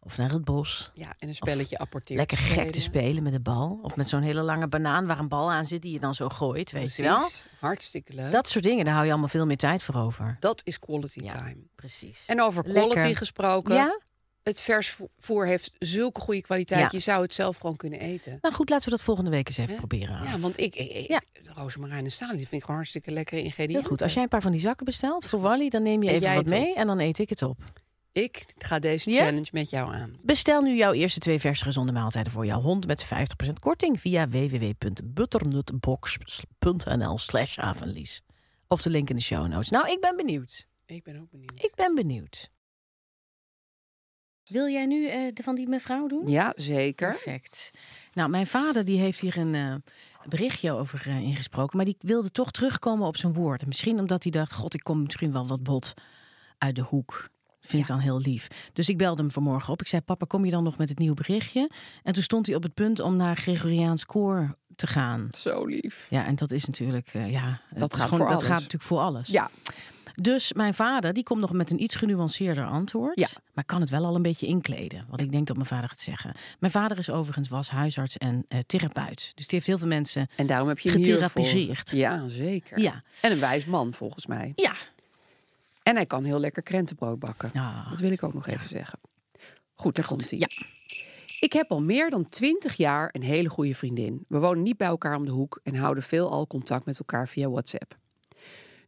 Of 0.01 0.17
naar 0.19 0.31
het 0.31 0.45
bos. 0.45 0.91
Ja, 0.95 1.15
en 1.19 1.29
een 1.29 1.35
spelletje 1.35 1.79
apporteert. 1.79 2.19
Lekker 2.19 2.39
gek 2.39 2.71
te 2.73 2.81
spelen 2.81 3.23
met 3.23 3.33
de 3.33 3.41
bal. 3.41 3.79
Of 3.83 3.97
met 3.97 4.09
zo'n 4.09 4.23
hele 4.23 4.41
lange 4.43 4.67
banaan 4.69 5.07
waar 5.07 5.19
een 5.19 5.29
bal 5.29 5.51
aan 5.53 5.65
zit 5.65 5.83
die 5.83 5.93
je 5.93 5.99
dan 6.01 6.15
zo 6.15 6.29
gooit, 6.29 6.73
weet 6.73 6.95
je 6.97 7.03
wel? 7.03 7.29
Hartstikke 7.61 8.13
leuk. 8.13 8.23
Dat, 8.25 8.33
Dat 8.33 8.49
soort 8.49 8.65
dingen, 8.65 8.85
daar 8.85 8.93
hou 8.95 9.05
je 9.05 9.11
allemaal 9.11 9.29
veel 9.31 9.47
meer 9.47 9.57
tijd 9.57 9.83
voor 9.85 9.95
over. 9.95 10.39
is 10.65 10.79
quality 10.79 11.21
Ja. 11.23 11.29
time. 11.33 11.57
Precies. 11.75 12.25
En 12.27 12.43
over 12.43 12.63
quality 12.63 12.95
Lekker. 12.97 13.17
gesproken. 13.17 13.75
Ja? 13.75 14.01
Het 14.47 14.61
vers 14.61 14.97
voer 15.17 15.47
heeft 15.47 15.71
zulke 15.79 16.21
goede 16.21 16.41
kwaliteit. 16.41 16.81
Ja. 16.81 16.89
Je 16.91 16.99
zou 16.99 17.23
het 17.23 17.35
zelf 17.35 17.57
gewoon 17.57 17.77
kunnen 17.77 18.01
eten. 18.01 18.39
Nou 18.41 18.55
goed, 18.55 18.69
laten 18.71 18.85
we 18.91 18.97
dat 18.97 19.05
volgende 19.05 19.31
week 19.31 19.49
eens 19.49 19.57
even 19.57 19.77
proberen. 19.77 20.23
Ja, 20.25 20.39
want 20.39 20.61
ik, 20.61 20.75
ik, 20.77 20.91
ik 20.93 21.09
Ja. 21.09 21.23
rozemarijn 21.55 22.05
en 22.05 22.13
salie, 22.13 22.37
die 22.37 22.43
vind 22.43 22.55
ik 22.57 22.61
gewoon 22.61 22.77
hartstikke 22.77 23.11
lekkere 23.11 23.37
Heel 23.37 23.45
ingrediënten. 23.45 23.87
goed. 23.89 24.03
Als 24.03 24.13
jij 24.15 24.23
een 24.23 24.29
paar 24.29 24.43
van 24.43 24.51
die 24.53 24.61
zakken 24.61 24.85
bestelt 24.85 25.27
voor 25.27 25.41
Wally, 25.41 25.69
dan 25.69 25.83
neem 25.83 26.03
je 26.03 26.11
even 26.11 26.35
wat 26.35 26.47
mee 26.49 26.75
en 26.75 26.87
dan 26.87 26.99
eet 26.99 27.19
ik 27.19 27.29
het 27.29 27.43
op. 27.43 27.59
Ik 28.13 28.45
ga 28.59 28.79
deze 28.79 29.11
Ja? 29.11 29.25
challenge 29.25 29.47
met 29.53 29.71
jou 29.71 29.95
aan. 29.95 30.11
Bestel 30.23 30.63
nu 30.63 30.77
jouw 30.77 30.93
eerste 30.93 31.21
twee 31.21 31.41
verse 31.41 31.65
gezonde 31.65 31.93
maaltijden 31.93 32.33
voor 32.33 32.47
jouw 32.47 32.61
hond 32.61 32.87
met 32.87 33.05
50% 33.05 33.09
korting 33.61 34.01
via 34.01 34.29
www.butternutbox.nl 34.29 37.19
slash 37.19 37.59
avenlies. 37.59 38.23
Of 38.69 38.83
de 38.83 38.91
link 38.91 39.11
in 39.11 39.17
de 39.17 39.23
show 39.23 39.47
notes. 39.49 39.69
Nou, 39.71 39.91
ik 39.91 40.01
ben 40.01 40.17
benieuwd. 40.17 40.67
Ik 40.87 41.03
ben 41.03 41.21
ook 41.21 41.31
benieuwd. 41.31 41.53
Ik 41.65 41.73
ben 41.75 41.95
benieuwd. 41.95 42.51
Wil 44.51 44.69
jij 44.69 44.87
nu 44.87 45.07
eh, 45.09 45.21
de 45.35 45.43
van 45.43 45.55
die 45.55 45.69
mevrouw 45.69 46.07
doen? 46.07 46.27
Ja, 46.27 46.53
zeker. 46.57 47.11
Perfect. 47.11 47.71
Nou, 48.13 48.31
mijn 48.31 48.47
vader 48.47 48.85
die 48.85 48.99
heeft 48.99 49.21
hier 49.21 49.37
een 49.39 49.55
eh, 49.55 49.75
berichtje 50.29 50.73
over 50.73 51.03
eh, 51.07 51.21
ingesproken. 51.23 51.77
Maar 51.77 51.87
die 51.87 51.97
wilde 51.99 52.31
toch 52.31 52.51
terugkomen 52.51 53.07
op 53.07 53.17
zijn 53.17 53.33
woord. 53.33 53.61
En 53.61 53.69
misschien 53.69 53.99
omdat 53.99 54.23
hij 54.23 54.33
dacht, 54.33 54.53
god, 54.53 54.75
ik 54.75 54.83
kom 54.83 55.03
misschien 55.03 55.33
wel 55.33 55.47
wat 55.47 55.63
bot 55.63 55.95
uit 56.59 56.75
de 56.75 56.83
hoek. 56.83 57.29
Vind 57.61 57.83
ik 57.83 57.89
dan 57.89 57.99
heel 57.99 58.21
lief. 58.21 58.47
Dus 58.73 58.89
ik 58.89 58.99
belde 58.99 59.23
hem 59.23 59.31
vanmorgen 59.31 59.73
op. 59.73 59.81
Ik 59.81 59.87
zei, 59.87 60.03
papa, 60.03 60.25
kom 60.29 60.45
je 60.45 60.51
dan 60.51 60.65
nog 60.65 60.79
met 60.79 60.89
het 60.89 60.99
nieuwe 60.99 61.15
berichtje? 61.15 61.71
En 62.03 62.13
toen 62.13 62.23
stond 62.23 62.47
hij 62.47 62.57
op 62.57 62.63
het 62.63 62.75
punt 62.75 63.01
om 63.01 63.17
naar 63.17 63.37
Gregoriaans 63.37 64.05
koor 64.07 64.57
te 64.77 64.87
gaan. 64.87 65.27
Zo 65.31 65.65
lief. 65.65 66.07
Ja, 66.11 66.27
en 66.27 66.35
dat 66.35 66.51
is 66.51 66.65
natuurlijk, 66.65 67.09
ja, 67.13 67.61
Dat 67.75 67.95
gaat 67.95 68.03
gewoon, 68.03 68.19
voor 68.19 68.29
dat 68.29 68.37
alles. 68.37 68.43
gaat 68.43 68.55
natuurlijk 68.57 68.83
voor 68.83 69.01
alles. 69.01 69.29
Ja, 69.29 69.51
Dus 70.21 70.53
mijn 70.53 70.75
vader, 70.75 71.13
die 71.13 71.23
komt 71.23 71.41
nog 71.41 71.53
met 71.53 71.71
een 71.71 71.83
iets 71.83 71.95
genuanceerder 71.95 72.67
antwoord. 72.67 73.21
Ja. 73.21 73.29
Maar 73.55 73.65
kan 73.65 73.81
het 73.81 73.91
wel 73.91 74.05
al 74.05 74.15
een 74.15 74.23
beetje 74.23 74.47
inkleden. 74.47 75.05
Wat 75.09 75.21
ik 75.21 75.33
denk 75.33 75.47
dat 75.47 75.57
mijn 75.57 75.69
vader 75.69 75.89
gaat 75.89 76.01
zeggen. 76.01 76.35
Mijn 76.59 76.73
vader 76.73 76.99
is 76.99 77.11
overigens 77.11 77.49
was 77.49 77.71
huisarts 77.71 78.17
en 78.19 78.45
eh, 78.49 78.59
therapeut. 78.67 79.33
Dus 79.35 79.47
die 79.47 79.55
heeft 79.59 79.67
heel 79.67 79.79
veel 79.79 79.87
mensen... 79.87 80.29
en 80.37 80.47
daarom 80.47 80.69
heb 80.69 80.79
je. 80.79 80.91
Getherapiseerd. 80.91 81.91
Ja, 81.91 82.29
zeker. 82.29 82.81
Ja. 82.81 83.03
En 83.21 83.33
een 83.33 83.41
wijs 83.41 83.65
man, 83.65 83.95
volgens 83.95 84.27
mij. 84.27 84.53
Ja. 84.57 84.75
En 85.83 85.95
hij 85.95 86.07
kan 86.07 86.25
heel 86.25 86.41
lekker 86.41 86.63
krentenbrood 86.63 87.19
bakken. 87.19 87.51
Ja. 87.53 87.87
Dat 87.91 88.01
wil 88.01 88.11
ik 88.11 88.23
ook 88.23 88.35
nog 88.35 88.47
even 88.47 88.69
zeggen. 88.69 88.99
Goed, 89.75 89.97
daar 89.97 90.07
komt 90.07 90.31
hij. 90.31 90.39
Ja. 90.39 90.49
Ik 91.41 91.53
heb 91.53 91.71
al 91.71 91.83
meer 91.83 92.11
dan 92.11 92.25
twintig 92.25 92.77
jaar 92.77 93.09
een 93.13 93.23
hele 93.23 93.49
goede 93.49 93.75
vriendin. 93.75 94.25
We 94.27 94.39
wonen 94.39 94.63
niet 94.63 94.77
bij 94.77 94.89
elkaar 94.89 95.17
om 95.17 95.25
de 95.25 95.31
hoek 95.31 95.61
en 95.63 95.75
houden 95.75 96.03
veelal 96.03 96.47
contact 96.47 96.87
met 96.87 96.99
elkaar 96.99 97.29
via 97.29 97.49
WhatsApp. 97.49 97.97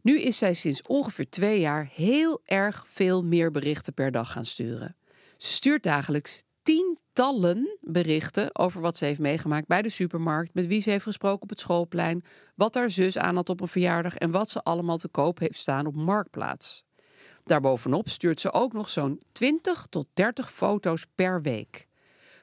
Nu 0.02 0.20
is 0.20 0.38
zij 0.38 0.54
sinds 0.54 0.82
ongeveer 0.82 1.28
twee 1.30 1.60
jaar 1.60 1.90
heel 1.94 2.40
erg 2.44 2.84
veel 2.88 3.24
meer 3.24 3.50
berichten 3.50 3.94
per 3.94 4.10
dag 4.10 4.32
gaan 4.32 4.44
sturen. 4.44 4.96
Ze 5.36 5.52
stuurt 5.52 5.82
dagelijks 5.82 6.44
tientallen 6.62 7.76
berichten 7.80 8.58
over 8.58 8.80
wat 8.80 8.96
ze 8.96 9.04
heeft 9.04 9.18
meegemaakt 9.18 9.66
bij 9.66 9.82
de 9.82 9.88
supermarkt, 9.88 10.54
met 10.54 10.66
wie 10.66 10.80
ze 10.80 10.90
heeft 10.90 11.02
gesproken 11.02 11.42
op 11.42 11.48
het 11.48 11.60
schoolplein, 11.60 12.24
wat 12.54 12.74
haar 12.74 12.90
zus 12.90 13.18
aan 13.18 13.34
had 13.34 13.48
op 13.48 13.60
een 13.60 13.68
verjaardag 13.68 14.16
en 14.16 14.30
wat 14.30 14.50
ze 14.50 14.62
allemaal 14.62 14.98
te 14.98 15.08
koop 15.08 15.38
heeft 15.38 15.58
staan 15.58 15.86
op 15.86 15.94
Marktplaats. 15.94 16.84
Daarbovenop 17.44 18.08
stuurt 18.08 18.40
ze 18.40 18.52
ook 18.52 18.72
nog 18.72 18.88
zo'n 18.88 19.20
20 19.32 19.86
tot 19.90 20.06
30 20.12 20.52
foto's 20.52 21.04
per 21.14 21.42
week. 21.42 21.86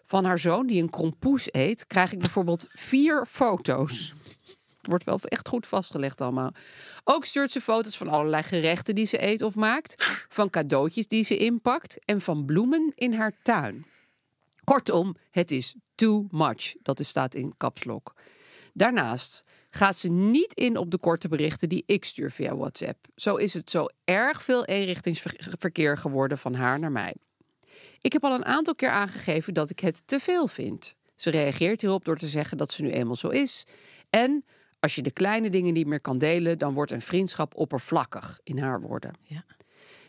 Van 0.03 0.25
haar 0.25 0.39
zoon 0.39 0.67
die 0.67 0.81
een 0.81 0.89
krompoes 0.89 1.47
eet, 1.51 1.87
krijg 1.87 2.11
ik 2.11 2.19
bijvoorbeeld 2.19 2.67
vier 2.69 3.25
foto's. 3.29 4.13
Wordt 4.85 5.03
wel 5.03 5.19
echt 5.19 5.47
goed 5.47 5.67
vastgelegd 5.67 6.21
allemaal. 6.21 6.51
Ook 7.03 7.25
stuurt 7.25 7.51
ze 7.51 7.61
foto's 7.61 7.97
van 7.97 8.07
allerlei 8.07 8.43
gerechten 8.43 8.95
die 8.95 9.05
ze 9.05 9.23
eet 9.23 9.41
of 9.41 9.55
maakt, 9.55 10.25
van 10.29 10.49
cadeautjes 10.49 11.07
die 11.07 11.23
ze 11.23 11.37
inpakt 11.37 12.05
en 12.05 12.21
van 12.21 12.45
bloemen 12.45 12.91
in 12.95 13.13
haar 13.13 13.33
tuin. 13.41 13.85
Kortom, 14.63 15.15
het 15.31 15.51
is 15.51 15.75
too 15.95 16.27
much. 16.31 16.75
Dat 16.81 17.05
staat 17.05 17.35
in 17.35 17.53
kapslok. 17.57 18.13
Daarnaast 18.73 19.43
gaat 19.69 19.97
ze 19.97 20.11
niet 20.11 20.53
in 20.53 20.77
op 20.77 20.91
de 20.91 20.97
korte 20.97 21.27
berichten 21.27 21.69
die 21.69 21.83
ik 21.85 22.05
stuur 22.05 22.31
via 22.31 22.55
WhatsApp. 22.55 23.07
Zo 23.15 23.35
is 23.35 23.53
het 23.53 23.69
zo 23.69 23.85
erg 24.03 24.43
veel 24.43 24.65
eenrichtingsverkeer 24.65 25.97
geworden 25.97 26.37
van 26.37 26.53
haar 26.53 26.79
naar 26.79 26.91
mij. 26.91 27.15
Ik 28.01 28.13
heb 28.13 28.23
al 28.23 28.35
een 28.35 28.45
aantal 28.45 28.75
keer 28.75 28.89
aangegeven 28.89 29.53
dat 29.53 29.69
ik 29.69 29.79
het 29.79 30.01
te 30.05 30.19
veel 30.19 30.47
vind. 30.47 30.95
Ze 31.15 31.29
reageert 31.29 31.81
hierop 31.81 32.05
door 32.05 32.17
te 32.17 32.27
zeggen 32.27 32.57
dat 32.57 32.71
ze 32.71 32.81
nu 32.81 32.91
eenmaal 32.91 33.15
zo 33.15 33.29
is. 33.29 33.65
En 34.09 34.45
als 34.85 34.95
je 34.95 35.01
de 35.01 35.11
kleine 35.11 35.49
dingen 35.49 35.73
niet 35.73 35.87
meer 35.87 36.01
kan 36.01 36.17
delen, 36.17 36.57
dan 36.57 36.73
wordt 36.73 36.91
een 36.91 37.01
vriendschap 37.01 37.55
oppervlakkig, 37.55 38.39
in 38.43 38.57
haar 38.57 38.81
woorden. 38.81 39.11
Ja. 39.23 39.45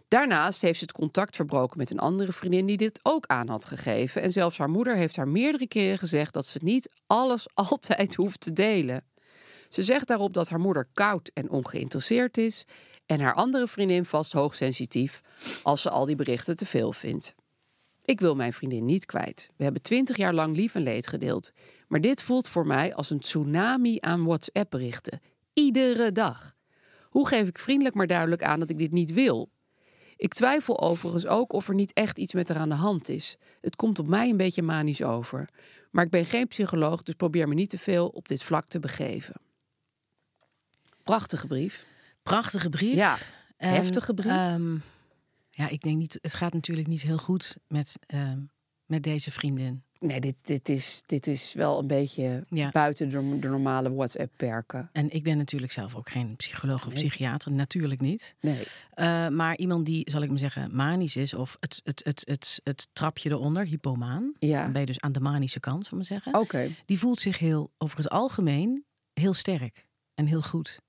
Daarnaast 0.09 0.63
heeft 0.63 0.79
ze 0.79 0.85
het 0.85 0.93
contact 0.93 1.37
verbroken 1.37 1.79
met 1.79 1.91
een 1.91 1.99
andere 1.99 2.33
vriendin 2.33 2.67
die 2.67 2.77
dit 2.77 3.01
ook 3.03 3.27
aan 3.27 3.49
had 3.49 3.65
gegeven. 3.65 4.23
En 4.23 4.33
zelfs 4.33 4.59
haar 4.59 4.71
moeder 4.71 4.97
heeft 4.97 5.17
haar 5.17 5.29
meerdere 5.29 5.67
keren 5.67 5.99
gezegd 5.99 6.33
dat 6.33 6.47
ze 6.47 6.59
niet 6.63 6.93
alles 7.07 7.47
altijd 7.55 8.15
hoeft 8.15 8.41
te 8.41 8.53
delen. 8.53 9.05
Ze 9.69 9.83
zegt 9.83 10.09
daarop 10.09 10.35
dat 10.35 10.49
haar 10.49 10.61
moeder 10.61 10.89
koud 10.93 11.31
en 11.35 11.51
ongeïnteresseerd 11.51 12.37
is 12.37 12.65
en 13.07 13.21
haar 13.21 13.35
andere 13.35 13.69
vriendin 13.69 14.05
vast 14.05 14.33
hoogsensitief 14.33 15.21
als 15.63 15.83
ze 15.83 15.91
al 15.91 16.07
die 16.07 16.17
berichten 16.17 16.57
te 16.57 16.67
veel 16.67 16.93
vindt. 16.93 17.35
Ik 18.05 18.21
wil 18.21 18.35
mijn 18.35 18.53
vriendin 18.53 18.85
niet 18.85 19.07
kwijt. 19.07 19.51
We 19.57 19.65
hebben 19.65 19.83
twintig 19.83 20.17
jaar 20.17 20.35
lang 20.35 20.57
lief 20.57 20.75
en 20.75 20.83
leed 20.83 21.07
gedeeld. 21.07 21.53
Maar 21.87 22.01
dit 22.01 22.23
voelt 22.23 22.49
voor 22.49 22.67
mij 22.67 22.95
als 22.95 23.11
een 23.11 23.21
tsunami 23.21 23.97
aan 24.01 24.25
WhatsApp-berichten. 24.25 25.21
Iedere 25.53 26.13
dag. 26.13 26.55
Hoe 27.03 27.29
geef 27.29 27.49
ik 27.49 27.59
vriendelijk 27.59 27.95
maar 27.95 28.07
duidelijk 28.07 28.43
aan 28.43 28.61
dat 28.61 28.71
ik 28.71 28.79
dit 28.79 28.93
niet 28.93 29.13
wil? 29.13 29.51
Ik 30.17 30.35
twijfel 30.35 30.81
overigens 30.81 31.27
ook 31.27 31.53
of 31.53 31.69
er 31.69 31.75
niet 31.75 31.93
echt 31.93 32.19
iets 32.19 32.35
met 32.35 32.49
haar 32.49 32.59
aan 32.59 32.69
de 32.69 32.75
hand 32.75 33.09
is. 33.09 33.37
Het 33.61 33.77
komt 33.77 33.99
op 33.99 34.07
mij 34.09 34.29
een 34.31 34.37
beetje 34.37 34.63
manisch 34.63 35.03
over. 35.03 35.49
Maar 35.91 36.05
ik 36.05 36.11
ben 36.11 36.25
geen 36.25 36.47
psycholoog, 36.49 37.03
dus 37.03 37.15
probeer 37.15 37.49
me 37.49 37.55
niet 37.55 37.71
te 37.71 37.79
veel 37.79 38.09
op 38.09 38.29
dit 38.29 38.43
vlak 38.43 38.67
te 38.69 38.81
begeven. 38.81 39.35
Prachtige 41.03 41.47
brief. 41.47 41.87
Prachtige 42.23 42.69
brief. 42.69 42.95
Ja, 42.95 43.17
En, 43.57 43.71
heftige 43.71 44.15
brief. 44.15 44.33
ehm, 44.33 44.75
ja, 45.51 45.69
ik 45.69 45.83
denk 45.83 45.97
niet, 45.97 46.19
het 46.23 46.35
gaat 46.35 46.53
natuurlijk 46.53 46.89
niet 46.89 47.03
heel 47.03 47.19
goed 47.19 47.57
met, 47.69 47.97
ehm, 48.07 48.39
met 48.87 49.03
deze 49.03 49.31
vriendin. 49.31 49.83
Nee, 49.99 50.21
dit, 50.21 50.35
dit, 50.43 50.69
is, 50.69 51.03
dit 51.07 51.27
is 51.27 51.53
wel 51.53 51.79
een 51.79 51.87
beetje 51.87 52.45
Ja. 52.49 52.69
buiten 52.71 53.09
de, 53.09 53.39
de 53.39 53.49
normale 53.49 53.95
WhatsApp-perken. 53.95 54.89
En 54.93 55.11
ik 55.11 55.23
ben 55.23 55.37
natuurlijk 55.37 55.73
zelf 55.73 55.95
ook 55.95 56.11
geen 56.11 56.37
psycholoog 56.37 56.87
of 56.87 56.93
Nee. 56.95 57.05
psychiater, 57.05 57.53
natuurlijk 57.53 58.01
niet. 58.01 58.35
Nee. 58.41 58.63
Eh, 58.91 59.29
maar 59.29 59.57
iemand 59.57 59.87
die, 59.87 60.11
zal 60.11 60.23
ik 60.23 60.29
maar 60.29 60.39
zeggen, 60.39 60.75
manisch 60.75 61.17
is, 61.17 61.35
of 61.35 61.57
het, 61.61 61.81
het, 61.85 62.05
het, 62.05 62.23
het, 62.25 62.61
het 62.65 62.89
trapje 62.93 63.31
eronder, 63.31 63.67
hypomaan. 63.67 64.33
Ja. 64.39 64.63
Dan 64.63 64.73
ben 64.73 64.81
je 64.81 64.87
dus 64.87 65.01
aan 65.01 65.13
de 65.13 65.21
manische 65.21 65.61
kant, 65.61 65.87
zal 65.87 65.99
ik 65.99 66.09
maar 66.09 66.21
zeggen. 66.21 66.41
Oké. 66.41 66.71
Die 66.85 66.99
voelt 66.99 67.21
zich 67.21 67.39
heel, 67.39 67.71
over 67.79 67.97
het 67.97 68.09
algemeen, 68.09 68.85
heel 69.13 69.35
sterk. 69.35 69.87
en 70.15 70.27
heel 70.27 70.43
goed. 70.43 70.81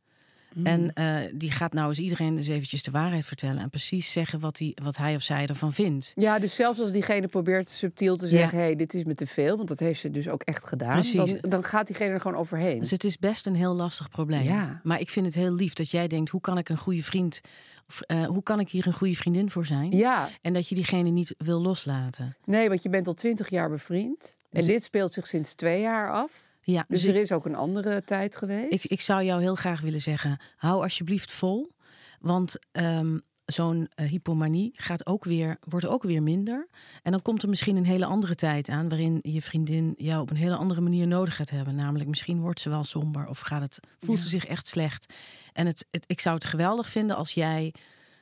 Mm. 0.57 0.65
En 0.65 0.93
eh, 0.93 1.31
die 1.33 1.51
gaat 1.51 1.73
nou 1.73 1.87
eens 1.89 1.99
iedereen 1.99 2.37
eens 2.37 2.47
eventjes 2.47 2.83
de 2.83 2.91
waarheid 2.91 3.25
vertellen 3.25 3.61
en 3.61 3.69
precies 3.69 4.11
zeggen 4.11 4.39
wat, 4.39 4.57
hij 4.57 4.77
wat 4.83 4.97
hij 4.97 5.15
of 5.15 5.21
zij 5.21 5.45
ervan 5.45 5.73
vindt. 5.73 6.11
Ja, 6.15 6.39
dus 6.39 6.55
zelfs 6.55 6.79
als 6.79 6.91
diegene 6.91 7.27
probeert 7.27 7.69
subtiel 7.69 8.17
te 8.17 8.27
zeggen... 8.27 8.57
hé, 8.57 8.63
hey, 8.63 8.75
dit 8.75 8.93
is 8.93 9.03
me 9.03 9.13
te 9.15 9.27
veel, 9.27 9.55
want 9.55 9.67
dat 9.67 9.79
heeft 9.79 9.99
ze 9.99 10.11
dus 10.11 10.29
ook 10.29 10.41
echt 10.41 10.67
gedaan. 10.67 10.93
Precies. 10.93 11.31
Dan, 11.41 11.49
dan 11.49 11.63
gaat 11.63 11.87
diegene 11.87 12.09
er 12.09 12.19
gewoon 12.21 12.37
overheen. 12.39 12.79
Dus 12.79 12.91
het 12.91 13.03
is 13.03 13.17
best 13.17 13.45
een 13.45 13.55
heel 13.55 13.73
lastig 13.75 14.09
probleem. 14.09 14.43
Ja. 14.43 14.79
Maar 14.83 14.99
ik 14.99 15.09
vind 15.09 15.25
het 15.25 15.35
heel 15.35 15.53
lief 15.53 15.73
dat 15.73 15.91
jij 15.91 16.07
denkt: 16.07 16.29
hoe 16.29 16.41
kan 16.41 16.57
ik 16.57 16.69
een 16.69 16.77
goede 16.77 17.03
vriend, 17.03 17.41
of 17.87 18.01
eh, 18.01 18.25
hoe 18.25 18.43
kan 18.43 18.59
ik 18.59 18.69
hier 18.69 18.87
een 18.87 18.93
goede 18.93 19.15
vriendin 19.15 19.49
voor 19.51 19.65
zijn? 19.65 19.91
Ja, 19.91 20.29
En 20.41 20.53
dat 20.53 20.67
je 20.69 20.75
diegene 20.75 21.09
niet 21.09 21.35
wil 21.37 21.61
loslaten. 21.61 22.35
nee, 22.45 22.67
want 22.69 22.83
je 22.83 22.89
bent 22.89 23.07
al 23.07 23.13
twintig 23.13 23.49
jaar 23.49 23.69
bevriend. 23.69 24.35
En 24.51 24.59
Dus- 24.59 24.65
dit 24.65 24.83
speelt 24.83 25.13
zich 25.13 25.27
sinds 25.27 25.53
twee 25.53 25.81
jaar 25.81 26.11
af. 26.11 26.46
Ja, 26.71 26.85
Dus 26.87 26.99
dus 26.99 27.09
er 27.09 27.15
ik, 27.15 27.21
is 27.21 27.31
ook 27.31 27.45
een 27.45 27.55
andere 27.55 28.03
tijd 28.03 28.35
geweest. 28.35 28.83
ik, 28.83 28.91
ik 28.91 29.01
zou 29.01 29.23
jou 29.23 29.41
heel 29.41 29.55
graag 29.55 29.81
willen 29.81 30.01
zeggen: 30.01 30.37
hou 30.55 30.83
alsjeblieft 30.83 31.31
vol. 31.31 31.75
Want 32.19 32.55
ehm, 32.71 33.17
zo'n 33.45 33.87
eh, 33.95 34.07
hypomanie 34.09 34.71
gaat 34.75 35.05
ook 35.05 35.25
weer, 35.25 35.57
wordt 35.61 35.85
ook 35.85 36.03
weer 36.03 36.23
minder. 36.23 36.67
En 37.03 37.11
dan 37.11 37.21
komt 37.21 37.43
er 37.43 37.49
misschien 37.49 37.75
een 37.75 37.85
hele 37.85 38.05
andere 38.05 38.35
tijd 38.35 38.69
aan 38.69 38.89
waarin 38.89 39.19
je 39.21 39.41
vriendin 39.41 39.93
jou 39.97 40.21
op 40.21 40.29
een 40.29 40.35
hele 40.35 40.55
andere 40.55 40.81
manier 40.81 41.07
nodig 41.07 41.35
gaat 41.35 41.49
hebben. 41.49 41.75
Namelijk, 41.75 42.09
misschien 42.09 42.39
wordt 42.41 42.59
ze 42.59 42.69
wel 42.69 42.83
somber 42.83 43.27
of 43.27 43.39
gaat 43.39 43.61
het, 43.61 43.79
voelt 43.99 44.23
ze 44.23 44.29
zich 44.29 44.45
echt 44.45 44.67
slecht. 44.67 45.13
En 45.53 45.65
het, 45.65 45.85
het, 45.91 46.03
ik 46.07 46.19
zou 46.21 46.35
het 46.35 46.45
geweldig 46.45 46.89
vinden 46.89 47.15
als 47.15 47.31
jij 47.31 47.73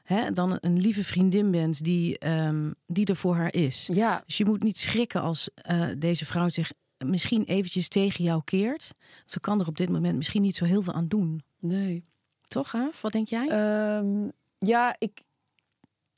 hè, 0.03 0.31
dan 0.31 0.57
een 0.59 0.79
lieve 0.79 1.03
vriendin 1.03 1.51
bent 1.51 1.83
die, 1.83 2.17
ehm, 2.17 2.71
die 2.87 3.05
er 3.05 3.15
voor 3.15 3.35
haar 3.35 3.53
is. 3.53 3.89
Ja, 3.93 4.23
Dus 4.25 4.37
je 4.37 4.45
moet 4.45 4.63
niet 4.63 4.79
schrikken 4.79 5.21
als 5.21 5.49
eh, 5.53 5.87
deze 5.97 6.25
vrouw 6.25 6.49
zich 6.49 6.71
misschien 7.05 7.43
eventjes 7.43 7.87
tegen 7.87 8.23
jou 8.23 8.41
keert. 8.43 8.91
Ze 9.25 9.39
kan 9.39 9.59
er 9.59 9.67
op 9.67 9.77
dit 9.77 9.89
moment 9.89 10.15
misschien 10.15 10.41
niet 10.41 10.55
zo 10.55 10.65
heel 10.65 10.81
veel 10.83 10.93
aan 10.93 11.07
doen. 11.07 11.43
nee. 11.59 12.03
Toch, 12.47 12.71
Haaf? 12.71 13.01
Wat 13.01 13.11
denk 13.11 13.27
jij? 13.27 13.47
Ehm, 13.47 14.27
ja, 14.59 14.95
ik, 14.99 15.21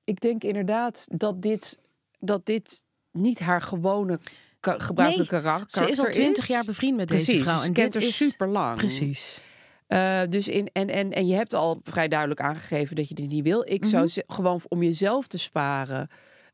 ik 0.03 0.19
denk 0.21 0.43
inderdaad 0.43 1.07
dat 1.11 1.41
dit, 1.41 1.79
dat 2.19 2.45
dit 2.45 2.83
niet 3.11 3.39
haar 3.39 3.61
gewone 3.61 4.19
ka- 4.59 4.79
gebruikelijke 4.79 5.33
Nee, 5.33 5.43
karakter 5.43 5.83
Ze 5.85 5.91
is 5.91 5.99
al 5.99 6.11
twintig 6.11 6.47
jaar 6.47 6.63
bevriend 6.65 6.95
met 6.97 7.07
deze 7.07 7.39
vrouw. 7.39 7.59
ze 7.59 7.67
En 7.67 7.73
kent 7.73 7.93
dit 7.93 8.01
is 8.01 8.15
super 8.17 8.47
lang. 8.47 8.77
Precies. 8.77 9.41
Eh, 9.87 10.21
dus 10.29 10.47
in, 10.47 10.69
en, 10.73 10.87
en, 10.89 11.11
en 11.13 11.27
je 11.27 11.35
hebt 11.35 11.53
al 11.53 11.79
vrij 11.83 12.07
duidelijk 12.07 12.41
aangegeven 12.41 12.95
dat 12.95 13.07
je 13.07 13.13
dit 13.15 13.27
niet 13.29 13.43
wil. 13.43 13.61
Ik 13.71 13.79
Mhm. 13.81 13.89
zou 13.89 14.07
ze- 14.07 14.23
gewoon 14.27 14.61
om 14.67 14.83
jezelf 14.83 15.27
te 15.27 15.37
sparen 15.37 16.09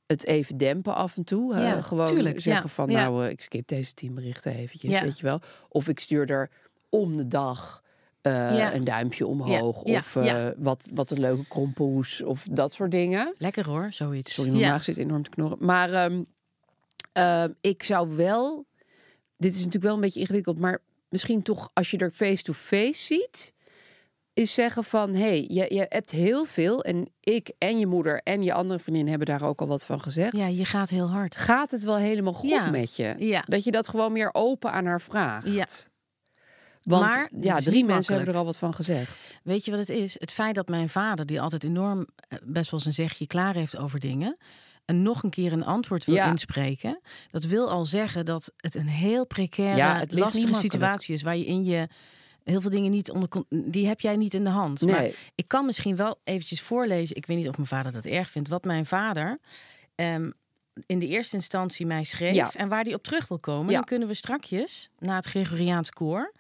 het 0.08 0.26
even 0.26 0.58
dempen 0.58 0.96
af 0.96 1.18
en 1.18 1.24
toe. 1.24 1.54
Gewoon 1.82 2.06
tuurlijk, 2.06 2.42
zeggen 2.42 2.64
ja, 2.64 2.70
van 2.70 2.90
ja. 2.90 3.00
nou, 3.00 3.26
eh, 3.26 3.30
ik 3.30 3.42
skip 3.42 3.68
deze 3.68 3.94
tien 3.94 4.14
berichten 4.14 4.54
eventjes, 4.54 5.02
weet 5.02 5.18
je 5.18 5.26
wel. 5.26 5.40
Of 5.70 5.88
ik 5.88 6.00
stuur 6.00 6.30
er 6.30 6.50
om 6.90 7.18
de 7.18 7.28
dag 7.28 7.84
eh, 8.22 8.74
een 8.74 8.84
duimpje 8.84 9.28
omhoog. 9.28 9.82
Of 9.82 10.16
eh. 10.16 10.48
Wat, 10.58 10.92
wat 10.94 11.12
een 11.12 11.20
leuke 11.20 11.48
krompoes 11.48 12.22
of 12.22 12.48
dat 12.52 12.74
soort 12.74 12.92
dingen. 12.92 13.36
Lekker 13.38 13.66
hoor, 13.66 13.88
zoiets. 13.92 14.34
Sorry, 14.34 14.52
mijn 14.52 14.72
maag 14.72 14.84
zit 14.84 14.98
enorm 14.98 15.24
te 15.24 15.30
knorren. 15.30 15.58
Maar 15.60 15.94
ehm, 15.94 16.24
ehm, 17.12 17.52
ik 17.62 17.84
zou 17.84 18.16
wel... 18.16 18.66
Dit 19.38 19.52
is 19.52 19.58
natuurlijk 19.58 19.84
wel 19.84 19.94
een 19.94 20.02
beetje 20.02 20.20
ingewikkeld, 20.20 20.60
maar 20.60 20.80
misschien 21.10 21.42
toch 21.42 21.70
als 21.74 21.92
je 21.92 21.98
er 21.98 22.12
face-to-face 22.12 23.04
ziet... 23.04 23.54
is 24.34 24.54
zeggen 24.54 24.84
van, 24.84 25.14
hé, 25.14 25.20
hey, 25.22 25.46
je, 25.48 25.66
je 25.76 25.86
hebt 25.90 26.12
heel 26.12 26.46
veel... 26.46 26.84
en 26.84 27.10
ik 27.20 27.52
en 27.58 27.80
je 27.80 27.88
moeder 27.88 28.22
en 28.24 28.42
je 28.44 28.54
andere 28.54 28.80
vriendin 28.80 29.08
hebben 29.08 29.28
daar 29.28 29.44
ook 29.44 29.62
al 29.62 29.68
wat 29.68 29.86
van 29.86 30.02
gezegd. 30.02 30.36
ja, 30.38 30.48
je 30.48 30.66
gaat 30.66 30.90
heel 30.90 31.10
hard. 31.10 31.36
Gaat 31.36 31.72
het 31.72 31.84
wel 31.84 31.96
helemaal 31.98 32.34
goed 32.34 32.50
Ja, 32.50 32.70
met 32.70 32.96
je? 32.96 33.16
ja. 33.18 33.44
Dat 33.48 33.64
je 33.64 33.72
dat 33.72 33.88
gewoon 33.88 34.12
meer 34.12 34.30
open 34.34 34.72
aan 34.72 34.86
haar 34.86 35.02
vraagt. 35.02 35.48
Ja. 35.48 35.68
Want 36.84 37.06
Maar 37.06 37.30
ja, 37.40 37.60
drie 37.60 37.86
mensen 37.86 38.14
hebben 38.16 38.34
er 38.34 38.40
al 38.40 38.46
wat 38.46 38.58
van 38.58 38.74
gezegd. 38.74 39.38
Weet 39.44 39.66
je 39.66 39.72
wat 39.72 39.80
het 39.80 39.90
is? 39.90 40.16
Het 40.20 40.32
feit 40.32 40.56
dat 40.56 40.68
mijn 40.68 40.90
vader, 40.90 41.26
die 41.26 41.42
altijd 41.42 41.64
enorm 41.64 42.08
eh, 42.28 42.38
best 42.44 42.72
wel 42.72 42.80
zijn 42.80 42.94
zegje 42.94 43.28
klaar 43.28 43.54
heeft 43.56 43.78
over 43.78 44.00
dingen. 44.00 44.38
En 44.86 45.02
nog 45.02 45.24
een 45.24 45.30
keer 45.30 45.52
een 45.52 45.66
antwoord 45.66 46.06
wil 46.06 46.16
Ja. 46.16 46.30
inspreken. 46.30 47.00
Dat 47.32 47.44
wil 47.44 47.70
al 47.70 47.86
zeggen 47.86 48.26
dat 48.26 48.52
het 48.58 48.76
een 48.76 48.88
heel 48.88 49.26
precaire, 49.28 49.78
Ja, 49.78 50.04
lastige 50.08 50.54
situatie 50.54 51.14
is. 51.14 51.22
Waar 51.22 51.38
je 51.38 51.46
in 51.46 51.66
je 51.66 51.88
heel 52.44 52.62
veel 52.62 52.70
dingen 52.70 52.92
niet 52.92 53.12
onder 53.12 53.30
Die 53.50 53.88
heb 53.88 54.00
jij 54.00 54.16
niet 54.16 54.34
in 54.34 54.44
de 54.44 54.50
hand. 54.50 54.82
Maar 54.82 55.08
ik 55.36 55.48
kan 55.48 55.66
misschien 55.66 55.96
wel 55.96 56.20
eventjes 56.24 56.62
voorlezen. 56.62 57.16
Ik 57.16 57.26
weet 57.26 57.38
niet 57.38 57.48
of 57.48 57.56
mijn 57.56 57.68
vader 57.68 57.92
dat 57.92 58.06
erg 58.06 58.30
vindt. 58.30 58.50
Wat 58.50 58.64
mijn 58.64 58.86
vader 58.86 59.40
ehm, 59.96 60.32
in 60.86 61.00
de 61.00 61.08
eerste 61.08 61.36
instantie 61.36 61.86
mij 61.86 62.04
schreef. 62.04 62.36
Ja. 62.36 62.52
En 62.54 62.70
waar 62.70 62.84
hij 62.84 62.94
op 62.94 63.04
terug 63.04 63.28
wil 63.28 63.40
komen. 63.40 63.70
Ja. 63.70 63.74
Dan 63.74 63.84
kunnen 63.84 64.08
we 64.08 64.14
strakjes, 64.14 64.90
na 65.00 65.16
het 65.16 65.26
Gregoriaans 65.26 65.90
koor. 65.90 66.34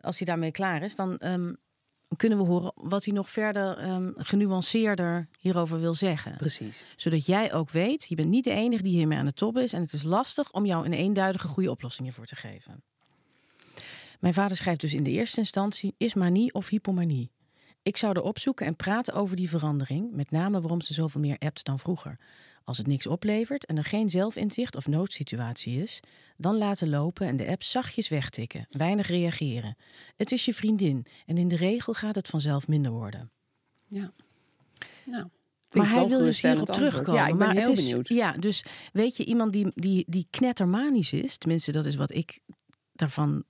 Als 0.00 0.18
hij 0.18 0.26
daarmee 0.26 0.50
klaar 0.50 0.82
is, 0.82 0.94
dan 0.94 1.18
ehm, 1.18 1.52
kunnen 2.16 2.38
we 2.38 2.44
horen 2.44 2.72
wat 2.74 3.04
hij 3.04 3.14
nog 3.14 3.30
verder 3.30 3.78
ehm, 3.78 4.12
genuanceerder 4.16 5.28
hierover 5.40 5.80
wil 5.80 5.94
zeggen. 5.94 6.36
Precies. 6.36 6.84
Zodat 6.96 7.26
jij 7.26 7.52
ook 7.52 7.70
weet, 7.70 8.06
je 8.08 8.14
bent 8.14 8.28
niet 8.28 8.44
de 8.44 8.50
enige 8.50 8.82
die 8.82 8.92
hiermee 8.92 9.18
aan 9.18 9.26
de 9.26 9.32
top 9.32 9.58
is. 9.58 9.72
En 9.72 9.80
het 9.80 9.92
is 9.92 10.02
lastig 10.02 10.52
om 10.52 10.66
jou 10.66 10.84
een 10.84 10.92
eenduidige 10.92 11.48
goede 11.48 11.70
oplossing 11.70 12.04
hiervoor 12.04 12.26
te 12.26 12.36
geven. 12.36 12.82
Mijn 14.26 14.38
vader 14.38 14.56
schrijft 14.56 14.80
dus 14.80 14.94
in 14.94 15.02
de 15.02 15.10
eerste 15.10 15.38
instantie: 15.38 15.94
is 15.96 16.14
manie 16.14 16.54
of 16.54 16.68
hypomanie? 16.68 17.30
Ik 17.82 17.96
zou 17.96 18.14
er 18.16 18.22
opzoeken 18.22 18.66
en 18.66 18.76
praten 18.76 19.14
over 19.14 19.36
die 19.36 19.48
verandering, 19.48 20.12
met 20.12 20.30
name 20.30 20.60
waarom 20.60 20.80
ze 20.80 20.92
zoveel 20.94 21.20
meer 21.20 21.38
appt 21.38 21.64
dan 21.64 21.78
vroeger. 21.78 22.18
Als 22.64 22.78
het 22.78 22.86
niks 22.86 23.06
oplevert 23.06 23.66
en 23.66 23.76
er 23.76 23.84
geen 23.84 24.10
zelfinzicht 24.10 24.76
of 24.76 24.86
noodsituatie 24.86 25.82
is, 25.82 26.00
dan 26.36 26.56
laten 26.56 26.88
lopen 26.88 27.26
en 27.26 27.36
de 27.36 27.46
app 27.46 27.62
zachtjes 27.62 28.08
wegtikken, 28.08 28.66
weinig 28.70 29.08
reageren. 29.08 29.76
Het 30.16 30.32
is 30.32 30.44
je 30.44 30.54
vriendin 30.54 31.06
en 31.26 31.38
in 31.38 31.48
de 31.48 31.56
regel 31.56 31.94
gaat 31.94 32.14
het 32.14 32.26
vanzelf 32.26 32.68
minder 32.68 32.92
worden. 32.92 33.30
Ja. 33.86 34.12
Nou, 35.04 35.26
Maar 35.72 35.90
hij 35.90 36.08
wil 36.08 36.18
dus 36.18 36.42
hierop 36.42 36.66
terugkomen. 36.66 37.20
Ja, 37.20 37.26
ik 37.26 37.36
ben 37.36 37.46
maar 37.46 37.56
heel 37.56 37.68
het 37.68 37.78
is, 37.78 37.88
benieuwd. 37.88 38.08
Ja, 38.08 38.32
dus 38.32 38.64
weet 38.92 39.16
je, 39.16 39.24
iemand 39.24 39.52
die, 39.52 39.70
die, 39.74 40.04
die 40.08 40.26
knettermanisch 40.30 41.12
is, 41.12 41.36
tenminste, 41.36 41.72
dat 41.72 41.86
is 41.86 41.96
wat 41.96 42.14
ik 42.14 42.40
daarvan. 42.92 43.44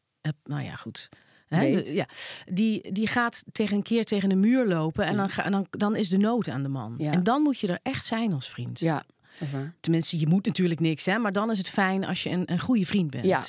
Nou 0.45 0.65
ja, 0.65 0.75
goed. 0.75 1.09
Hè, 1.47 1.71
de- 1.83 1.95
ja, 1.95 2.07
die, 2.53 2.93
die 2.93 3.07
gaat 3.07 3.45
tegen 3.53 3.77
een 3.77 3.83
keer 3.83 4.05
tegen 4.05 4.31
een 4.31 4.41
muur 4.41 4.67
lopen 4.67 5.05
en 5.05 5.17
dan, 5.17 5.29
ga, 5.29 5.45
en 5.45 5.53
dan, 5.53 5.67
dan 5.71 5.97
is 5.97 6.09
de 6.09 6.17
nood 6.17 6.49
aan 6.49 6.63
de 6.63 6.69
man. 6.69 6.95
Ja. 6.99 7.13
En 7.13 7.23
dan 7.23 7.43
moet 7.43 7.59
je 7.59 7.67
er 7.69 7.79
echt 7.83 8.07
zijn 8.07 8.33
als 8.33 8.49
vriend. 8.49 8.81
Ja. 8.81 9.05
Tenminste, 9.81 10.19
je 10.19 10.27
moet 10.27 10.47
natuurlijk 10.47 10.81
niks, 10.81 11.05
hè, 11.07 11.19
maar 11.19 11.33
dan 11.33 11.51
is 11.51 11.59
het 11.59 11.69
fijn 11.69 12.05
als 12.05 12.23
je 12.23 12.31
een, 12.31 12.53
een 12.53 12.59
goede 12.61 12.87
vriend 12.87 13.11
bent. 13.11 13.25
Ja. 13.25 13.43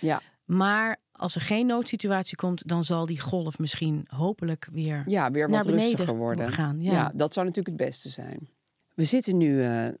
Ja. 0.00 0.20
Maar 0.44 0.96
als 1.12 1.34
er 1.34 1.40
geen 1.40 1.66
noodsituatie 1.66 2.36
komt, 2.36 2.68
dan 2.68 2.84
zal 2.84 3.06
die 3.06 3.20
golf 3.20 3.58
misschien 3.58 4.04
hopelijk 4.08 4.68
weer 4.72 5.02
Ja, 5.06 5.30
weer 5.30 5.48
naar 5.48 5.56
wat 5.62 5.66
beneden 5.66 5.88
rustiger 5.88 6.16
worden. 6.16 6.52
gaan. 6.52 6.82
Ja. 6.82 6.92
Ja. 6.92 7.12
dat 7.14 7.34
zou 7.34 7.46
natuurlijk 7.46 7.78
het 7.78 7.88
beste 7.88 8.08
zijn. 8.08 8.48
We 8.94 9.04
zitten 9.04 9.36
nu 9.36 9.62
eh, 9.62 9.86
eh, 9.86 9.92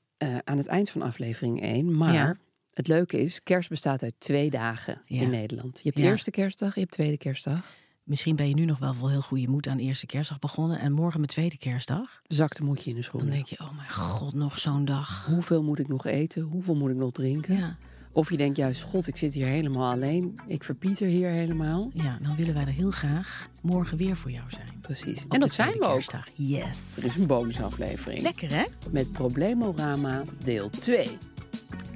aan 0.44 0.56
het 0.56 0.66
eind 0.66 0.90
van 0.90 1.02
aflevering 1.02 1.62
1. 1.62 1.96
Maar. 1.96 2.38
Het 2.72 2.88
leuke 2.88 3.20
is, 3.20 3.42
kerst 3.42 3.68
bestaat 3.68 4.02
uit 4.02 4.14
twee 4.18 4.50
dagen 4.50 5.02
Ja. 5.06 5.20
in 5.20 5.30
Nederland. 5.30 5.76
Je 5.82 5.88
hebt 5.88 5.98
Ja. 5.98 6.04
eerste 6.04 6.30
kerstdag, 6.30 6.74
je 6.74 6.80
hebt 6.80 6.92
tweede 6.92 7.16
kerstdag. 7.16 7.60
Misschien 8.04 8.36
ben 8.36 8.48
je 8.48 8.54
nu 8.54 8.64
nog 8.64 8.78
wel 8.78 8.94
vol 8.94 9.08
heel 9.10 9.20
goede 9.20 9.48
moed 9.48 9.66
aan 9.68 9.78
eerste 9.78 10.06
kerstdag 10.06 10.38
begonnen 10.38 10.78
en 10.80 10.92
morgen 10.92 11.20
met 11.20 11.28
tweede 11.28 11.58
kerstdag. 11.58 12.20
Zakte 12.26 12.64
moet 12.64 12.78
je 12.78 12.84
in 12.84 12.88
de 12.88 12.94
Dan 12.94 13.02
schoenen. 13.04 13.30
denk 13.30 13.46
je, 13.46 13.60
oh 13.60 13.76
mijn 13.76 13.90
god, 13.90 14.34
nog 14.34 14.58
zo'n 14.58 14.84
dag. 14.84 15.26
Hoeveel 15.26 15.62
moet 15.62 15.78
ik 15.78 15.88
nog 15.88 16.06
eten? 16.06 16.42
Hoeveel 16.42 16.74
moet 16.76 16.90
ik 16.90 16.96
nog 16.96 17.12
drinken? 17.12 17.56
Ja, 17.56 17.76
Of 18.12 18.30
je 18.30 18.36
denkt 18.36 18.56
juist, 18.56 18.82
god, 18.82 19.06
ik 19.06 19.16
zit 19.16 19.34
hier 19.34 19.46
helemaal 19.46 19.90
alleen. 19.92 20.40
Ik 20.46 20.64
verpieter 20.64 21.06
hier 21.06 21.28
helemaal. 21.28 21.90
ja, 21.94 22.18
dan 22.22 22.36
willen 22.36 22.54
wij 22.54 22.62
er 22.62 22.72
heel 22.72 22.90
graag 22.90 23.48
morgen 23.62 23.96
weer 23.96 24.16
voor 24.16 24.30
jou 24.30 24.50
zijn. 24.50 24.66
Precies. 24.80 25.24
Op 25.24 25.32
en 25.32 25.40
dat 25.40 25.48
de 25.48 25.54
zijn 25.54 25.72
we 25.72 25.84
ook. 25.84 26.02
Yes. 26.34 26.96
Er 26.96 27.04
is 27.04 27.16
een 27.16 27.26
bonusaflevering. 27.26 28.22
Lekker 28.22 28.50
hè? 28.54 28.64
Met 28.90 29.12
Problemorama 29.12 30.22
deel 30.44 30.70
2. 30.70 31.18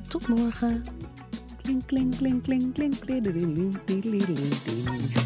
Tot 0.09 0.29
morgen. 0.29 0.85
Klink, 1.63 1.89
klink, 1.89 2.19
klink, 2.19 2.45
klink, 2.45 2.75
klink. 2.75 3.07
diddeliling, 3.07 3.71
ding. 3.87 5.25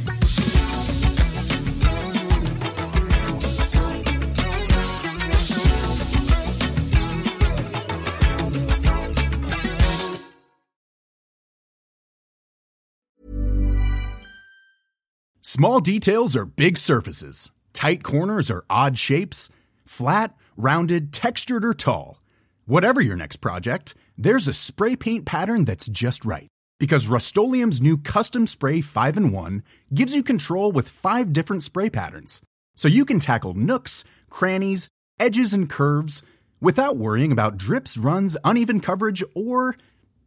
Small 15.59 15.81
details 15.81 16.37
are 16.37 16.45
big 16.45 16.79
surfaces. 16.79 17.51
Tight 17.73 18.05
corners 18.05 18.49
are 18.49 18.65
odd 18.71 18.97
shapes. 18.97 19.51
Flat, 19.85 20.37
rounded, 20.57 21.13
textured, 21.13 21.65
or 21.65 21.75
tall. 21.75 22.21
Whatever 22.65 23.01
your 23.01 23.17
next 23.17 23.39
project, 23.39 23.97
there's 24.19 24.49
a 24.49 24.53
spray 24.53 24.97
paint 24.97 25.25
pattern 25.25 25.65
that's 25.65 25.87
just 25.87 26.25
right. 26.25 26.49
Because 26.81 27.07
Rust 27.07 27.37
new 27.37 27.97
Custom 27.99 28.47
Spray 28.47 28.81
5 28.81 29.17
in 29.17 29.33
1 29.33 29.63
gives 29.95 30.15
you 30.15 30.23
control 30.23 30.73
with 30.73 30.89
five 30.89 31.33
different 31.33 31.63
spray 31.63 31.89
patterns. 31.89 32.43
So 32.75 32.89
you 32.89 33.05
can 33.05 33.21
tackle 33.21 33.55
nooks, 33.55 34.05
crannies, 34.29 34.89
edges, 35.19 35.55
and 35.55 35.71
curves 35.71 36.23
without 36.61 36.97
worrying 36.97 37.33
about 37.33 37.59
drips, 37.59 37.97
runs, 37.97 38.37
uneven 38.45 38.81
coverage, 38.81 39.23
or 39.35 39.77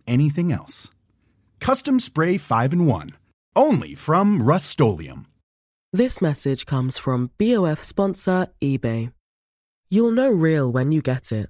anything 0.07 0.51
else. 0.51 0.89
Custom 1.59 1.99
Spray 1.99 2.37
5 2.37 2.73
in 2.73 2.85
1. 2.85 3.09
Only 3.55 3.93
from 3.93 4.41
Rust 4.41 4.79
This 5.93 6.21
message 6.21 6.65
comes 6.65 6.97
from 6.97 7.31
BOF 7.37 7.83
sponsor 7.83 8.47
eBay. 8.61 9.11
You'll 9.89 10.11
know 10.11 10.29
real 10.29 10.71
when 10.71 10.93
you 10.93 11.01
get 11.01 11.33
it. 11.33 11.49